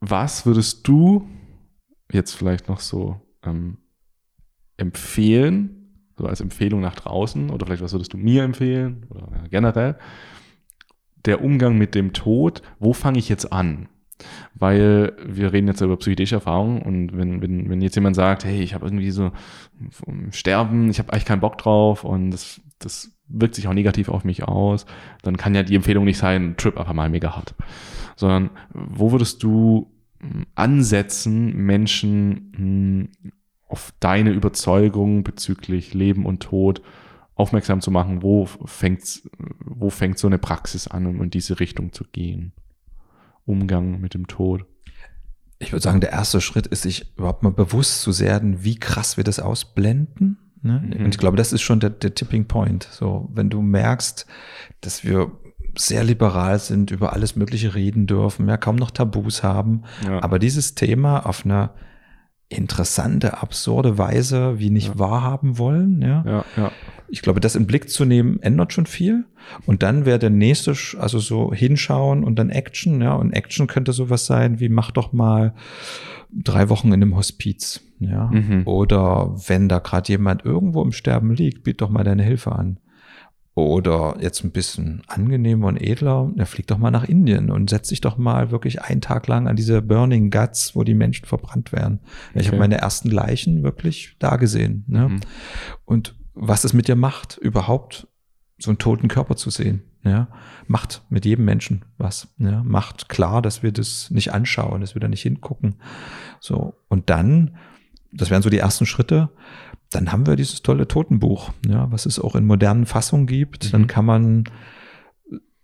[0.00, 1.28] Was würdest du
[2.10, 3.78] jetzt vielleicht noch so ähm,
[4.76, 9.98] empfehlen, so als Empfehlung nach draußen oder vielleicht was würdest du mir empfehlen oder generell,
[11.24, 13.88] der Umgang mit dem Tod, wo fange ich jetzt an?
[14.54, 18.60] Weil wir reden jetzt über psychedelische Erfahrungen und wenn, wenn, wenn jetzt jemand sagt, hey,
[18.60, 19.30] ich habe irgendwie so
[20.30, 24.24] Sterben, ich habe eigentlich keinen Bock drauf und das, das wirkt sich auch negativ auf
[24.24, 24.86] mich aus,
[25.22, 27.54] dann kann ja die Empfehlung nicht sein, Trip einfach mal mega hart.
[28.16, 33.32] Sondern wo würdest du hm, ansetzen, Menschen hm,
[33.68, 36.82] auf deine Überzeugung bezüglich Leben und Tod
[37.34, 39.22] aufmerksam zu machen, wo fängt,
[39.64, 42.52] wo fängt so eine Praxis an, um in diese Richtung zu gehen?
[43.48, 44.64] Umgang mit dem Tod.
[45.58, 49.16] Ich würde sagen, der erste Schritt ist, sich überhaupt mal bewusst zu werden, wie krass
[49.16, 50.38] wir das ausblenden.
[50.62, 50.80] Ne?
[50.84, 51.04] Mhm.
[51.04, 52.88] Und ich glaube, das ist schon der, der Tipping Point.
[52.90, 54.26] So, wenn du merkst,
[54.80, 55.32] dass wir
[55.76, 60.22] sehr liberal sind, über alles Mögliche reden dürfen, ja, kaum noch Tabus haben, ja.
[60.22, 61.74] aber dieses Thema auf einer
[62.48, 64.98] interessante, absurde Weise wie nicht ja.
[64.98, 66.00] wahrhaben wollen.
[66.00, 66.24] Ja?
[66.26, 66.72] Ja, ja.
[67.08, 69.24] Ich glaube, das in Blick zu nehmen, ändert schon viel.
[69.66, 73.00] Und dann wäre der nächste, also so hinschauen und dann Action.
[73.00, 75.54] Ja, und Action könnte sowas sein wie mach doch mal
[76.32, 77.82] drei Wochen in einem Hospiz.
[78.00, 78.62] Ja, mhm.
[78.64, 82.78] oder wenn da gerade jemand irgendwo im Sterben liegt, biet doch mal deine Hilfe an.
[83.58, 87.88] Oder jetzt ein bisschen angenehmer und edler, er fliegt doch mal nach Indien und setzt
[87.88, 91.72] sich doch mal wirklich einen Tag lang an diese Burning Guts, wo die Menschen verbrannt
[91.72, 91.98] werden.
[92.30, 92.40] Okay.
[92.40, 94.84] Ich habe meine ersten Leichen wirklich da gesehen.
[94.86, 95.08] Ne?
[95.08, 95.20] Mhm.
[95.84, 98.06] Und was es mit dir macht, überhaupt
[98.58, 99.82] so einen toten Körper zu sehen.
[100.04, 100.28] Ja,
[100.68, 102.28] macht mit jedem Menschen was.
[102.38, 105.80] Ja, macht klar, dass wir das nicht anschauen, dass wir da nicht hingucken.
[106.38, 106.74] So.
[106.86, 107.56] Und dann,
[108.12, 109.30] das wären so die ersten Schritte,
[109.90, 113.66] dann haben wir dieses tolle Totenbuch, ja, was es auch in modernen Fassungen gibt.
[113.66, 113.70] Mhm.
[113.70, 114.44] Dann kann man,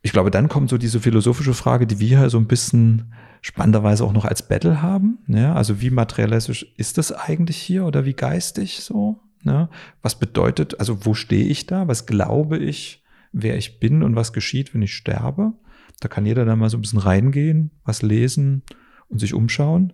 [0.03, 4.05] ich glaube, dann kommt so diese philosophische Frage, die wir hier so ein bisschen spannenderweise
[4.05, 5.19] auch noch als Battle haben.
[5.27, 9.21] Ja, also wie materialistisch ist das eigentlich hier oder wie geistig so?
[9.45, 9.69] Ja,
[10.01, 11.87] was bedeutet, also wo stehe ich da?
[11.87, 15.53] Was glaube ich, wer ich bin und was geschieht, wenn ich sterbe?
[16.01, 18.63] Da kann jeder dann mal so ein bisschen reingehen, was lesen
[19.09, 19.93] und sich umschauen.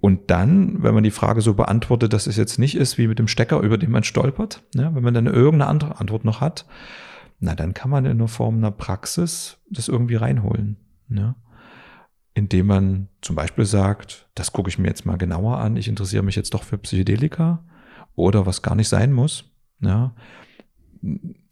[0.00, 3.18] Und dann, wenn man die Frage so beantwortet, dass es jetzt nicht ist wie mit
[3.18, 6.66] dem Stecker, über den man stolpert, ne, wenn man dann irgendeine andere Antwort noch hat,
[7.38, 10.76] na, dann kann man in der Form einer Praxis das irgendwie reinholen.
[11.08, 11.34] Ne?
[12.34, 16.22] Indem man zum Beispiel sagt, das gucke ich mir jetzt mal genauer an, ich interessiere
[16.22, 17.64] mich jetzt doch für Psychedelika
[18.14, 19.44] oder was gar nicht sein muss.
[19.80, 20.14] Ja?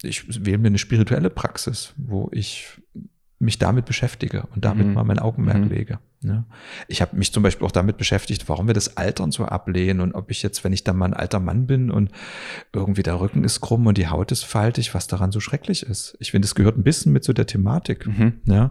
[0.02, 2.80] Ich wähle mir eine spirituelle Praxis, wo ich
[3.44, 4.94] mich damit beschäftige und damit mhm.
[4.94, 5.68] mal mein Augenmerk mhm.
[5.68, 5.98] lege.
[6.22, 6.44] Ja.
[6.88, 10.14] Ich habe mich zum Beispiel auch damit beschäftigt, warum wir das Altern so ablehnen und
[10.14, 12.10] ob ich jetzt, wenn ich dann mal ein alter Mann bin und
[12.72, 16.16] irgendwie der Rücken ist krumm und die Haut ist faltig, was daran so schrecklich ist.
[16.20, 18.06] Ich finde, es gehört ein bisschen mit zu der Thematik.
[18.06, 18.40] Mhm.
[18.46, 18.70] Ja.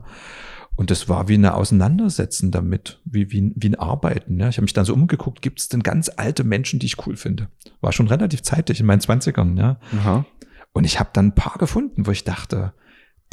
[0.76, 4.40] Und das war wie eine Auseinandersetzen damit, wie, wie, wie ein Arbeiten.
[4.40, 4.50] Ja.
[4.50, 7.16] Ich habe mich dann so umgeguckt, gibt es denn ganz alte Menschen, die ich cool
[7.16, 7.50] finde?
[7.82, 9.56] War schon relativ zeitig in meinen Zwanzigern.
[9.58, 9.78] Ja.
[10.00, 10.26] Aha.
[10.72, 12.74] Und ich habe dann ein paar gefunden, wo ich dachte,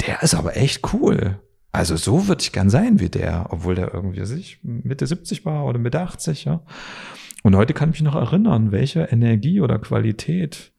[0.05, 1.39] der ist aber echt cool.
[1.71, 5.65] Also so würde ich gern sein wie der, obwohl der irgendwie sich Mitte 70 war
[5.65, 6.63] oder Mitte 80, ja.
[7.43, 10.73] Und heute kann ich mich noch erinnern, welche Energie oder Qualität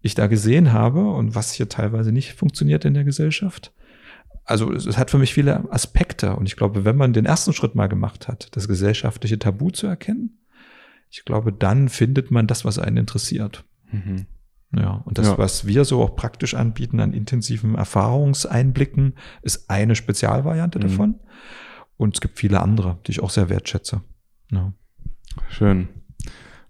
[0.00, 3.72] ich da gesehen habe und was hier teilweise nicht funktioniert in der Gesellschaft.
[4.44, 7.74] Also es, hat für mich viele Aspekte und ich glaube, wenn man den ersten Schritt
[7.74, 10.38] mal gemacht hat, das gesellschaftliche Tabu zu erkennen,
[11.10, 13.64] ich glaube, dann findet man das, was einen interessiert.
[13.90, 14.26] Mhm.
[14.76, 15.38] Ja, und das, ja.
[15.38, 20.82] was wir so auch praktisch anbieten an intensiven Erfahrungseinblicken, ist eine Spezialvariante mhm.
[20.82, 21.20] davon.
[21.96, 24.02] Und es gibt viele andere, die ich auch sehr wertschätze.
[24.50, 24.72] Ja.
[25.48, 25.88] Schön.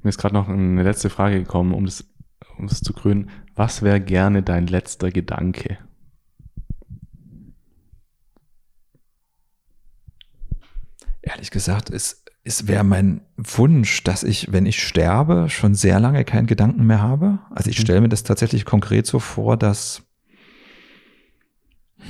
[0.02, 2.08] Mir ist gerade noch eine letzte Frage gekommen, um das,
[2.56, 3.30] um das zu krönen.
[3.54, 5.78] Was wäre gerne dein letzter Gedanke?
[11.20, 16.24] Ehrlich gesagt, ist es wäre mein Wunsch, dass ich, wenn ich sterbe, schon sehr lange
[16.24, 17.40] keinen Gedanken mehr habe.
[17.50, 17.82] Also ich mhm.
[17.82, 20.02] stelle mir das tatsächlich konkret so vor, dass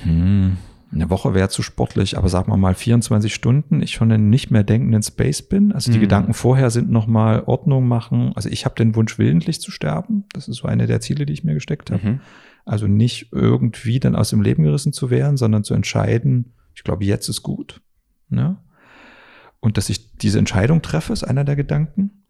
[0.05, 0.57] hm,
[0.93, 4.53] eine Woche wäre zu sportlich, aber sagen wir mal 24 Stunden, ich schon in nicht
[4.53, 5.73] mehr denkenden Space bin.
[5.73, 6.03] Also die mhm.
[6.03, 8.31] Gedanken vorher sind nochmal Ordnung machen.
[8.37, 10.25] Also ich habe den Wunsch, willentlich zu sterben.
[10.33, 12.07] Das ist so eine der Ziele, die ich mir gesteckt habe.
[12.07, 12.21] Mhm.
[12.65, 17.05] Also nicht irgendwie dann aus dem Leben gerissen zu werden, sondern zu entscheiden, ich glaube,
[17.05, 17.81] jetzt ist gut.
[18.29, 18.59] Ne?
[19.61, 22.25] Und dass ich diese Entscheidung treffe, ist einer der Gedanken.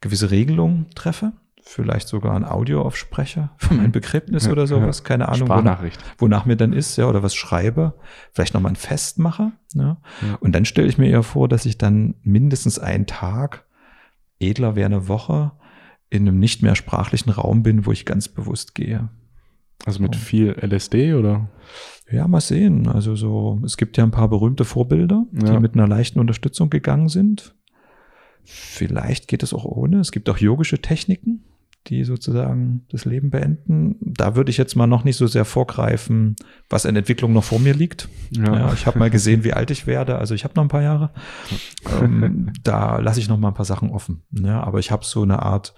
[0.00, 1.32] Gewisse Regelungen treffe,
[1.62, 5.04] vielleicht sogar ein Audio aufspreche für mein Begräbnis ja, oder sowas, ja.
[5.04, 5.82] keine Ahnung, wonach,
[6.18, 7.94] wonach, mir dann ist, ja, oder was schreibe,
[8.32, 9.52] vielleicht nochmal ein Fest mache.
[9.72, 9.96] Ja.
[10.20, 10.34] ja.
[10.40, 13.64] Und dann stelle ich mir eher vor, dass ich dann mindestens einen Tag,
[14.40, 15.52] edler wäre eine Woche,
[16.10, 19.08] in einem nicht mehr sprachlichen Raum bin, wo ich ganz bewusst gehe.
[19.86, 21.48] Also mit viel LSD oder?
[22.10, 22.88] Ja, mal sehen.
[22.88, 25.60] Also so, es gibt ja ein paar berühmte Vorbilder, die ja.
[25.60, 27.54] mit einer leichten Unterstützung gegangen sind.
[28.44, 30.00] Vielleicht geht es auch ohne.
[30.00, 31.44] Es gibt auch yogische Techniken,
[31.86, 33.96] die sozusagen das Leben beenden.
[34.00, 36.36] Da würde ich jetzt mal noch nicht so sehr vorgreifen,
[36.68, 38.08] was in Entwicklung noch vor mir liegt.
[38.30, 38.54] Ja.
[38.54, 40.18] ja ich habe mal gesehen, wie alt ich werde.
[40.18, 41.10] Also ich habe noch ein paar Jahre.
[42.00, 44.22] ähm, da lasse ich noch mal ein paar Sachen offen.
[44.30, 45.74] Ja, aber ich habe so eine Art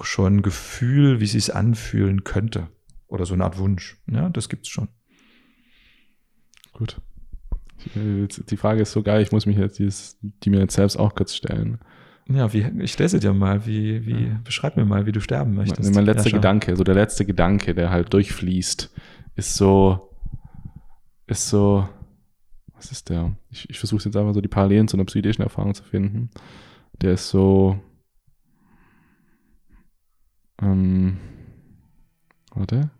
[0.00, 2.68] schon Gefühl, wie es sich anfühlen könnte.
[3.10, 4.00] Oder so eine Art Wunsch.
[4.08, 4.88] Ja, das gibt's schon.
[6.72, 7.00] Gut.
[7.94, 11.14] Die Frage ist so geil, ich muss mich jetzt dieses, die mir jetzt selbst auch
[11.14, 11.78] kurz stellen.
[12.28, 14.40] Ja, wie, ich stelle sie dir mal, wie, wie, ja.
[14.44, 15.82] beschreib mir mal, wie du sterben möchtest.
[15.82, 18.94] Mein, mein letzter ja, Gedanke, so der letzte Gedanke, der halt durchfließt,
[19.34, 20.14] ist so,
[21.26, 21.88] ist so,
[22.74, 23.36] was ist der?
[23.50, 26.30] Ich, ich versuche jetzt einfach so die Parallelen zu einer psychischen Erfahrung zu finden.
[27.00, 27.80] Der ist so,
[30.62, 31.16] ähm,
[32.54, 32.90] warte.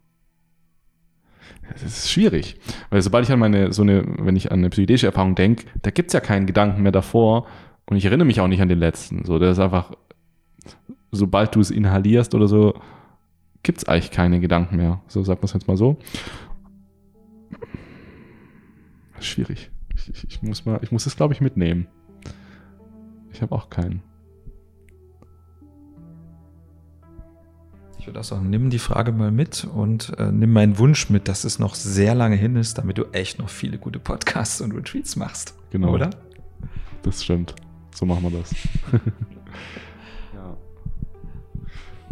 [1.75, 2.57] Es ist schwierig.
[2.91, 5.91] Weil sobald ich an meine, so eine, wenn ich an eine psychedelische Erfahrung denke, da
[5.91, 7.47] gibt es ja keinen Gedanken mehr davor
[7.87, 9.25] und ich erinnere mich auch nicht an den letzten.
[9.25, 9.93] So, der ist einfach,
[11.11, 12.75] sobald du es inhalierst oder so,
[13.63, 15.01] gibt es eigentlich keine Gedanken mehr.
[15.07, 15.99] So sagt man es jetzt mal so.
[19.21, 19.71] Schwierig.
[19.95, 21.87] Ich, ich, ich muss mal, ich muss es, glaube ich, mitnehmen.
[23.33, 24.03] Ich habe auch keinen.
[28.11, 31.45] Ich würde auch nimm die Frage mal mit und äh, nimm meinen Wunsch mit, dass
[31.45, 35.15] es noch sehr lange hin ist, damit du echt noch viele gute Podcasts und Retreats
[35.15, 35.55] machst.
[35.71, 35.93] Genau.
[35.93, 36.11] Oder?
[37.03, 37.55] Das stimmt.
[37.95, 38.53] So machen wir das.
[40.35, 40.57] ja.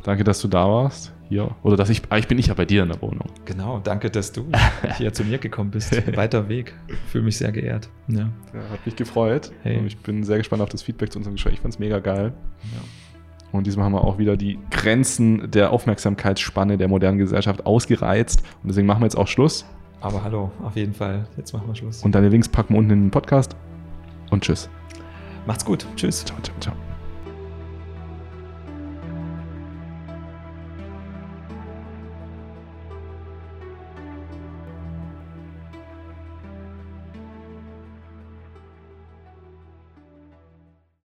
[0.04, 1.12] Danke, dass du da warst.
[1.28, 1.50] Hier.
[1.64, 3.28] Oder dass ich, ah, ich bin nicht ja bei dir in der Wohnung.
[3.44, 4.46] Genau, danke, dass du
[4.98, 6.16] hier zu mir gekommen bist.
[6.16, 6.74] Weiter Weg.
[7.08, 7.90] Fühle mich sehr geehrt.
[8.06, 8.30] Ja.
[8.54, 9.50] ja hat mich gefreut.
[9.64, 9.84] Hey.
[9.84, 11.54] Ich bin sehr gespannt auf das Feedback zu unserem Gespräch.
[11.54, 12.34] Ich fand es mega geil.
[12.72, 12.80] Ja.
[13.52, 18.42] Und diesmal haben wir auch wieder die Grenzen der Aufmerksamkeitsspanne der modernen Gesellschaft ausgereizt.
[18.62, 19.64] Und deswegen machen wir jetzt auch Schluss.
[20.00, 21.26] Aber hallo, auf jeden Fall.
[21.36, 22.02] Jetzt machen wir Schluss.
[22.02, 23.56] Und deine Links packen wir unten in den Podcast.
[24.30, 24.68] Und tschüss.
[25.46, 25.86] Macht's gut.
[25.96, 26.24] Tschüss.
[26.24, 26.87] Ciao, ciao, ciao.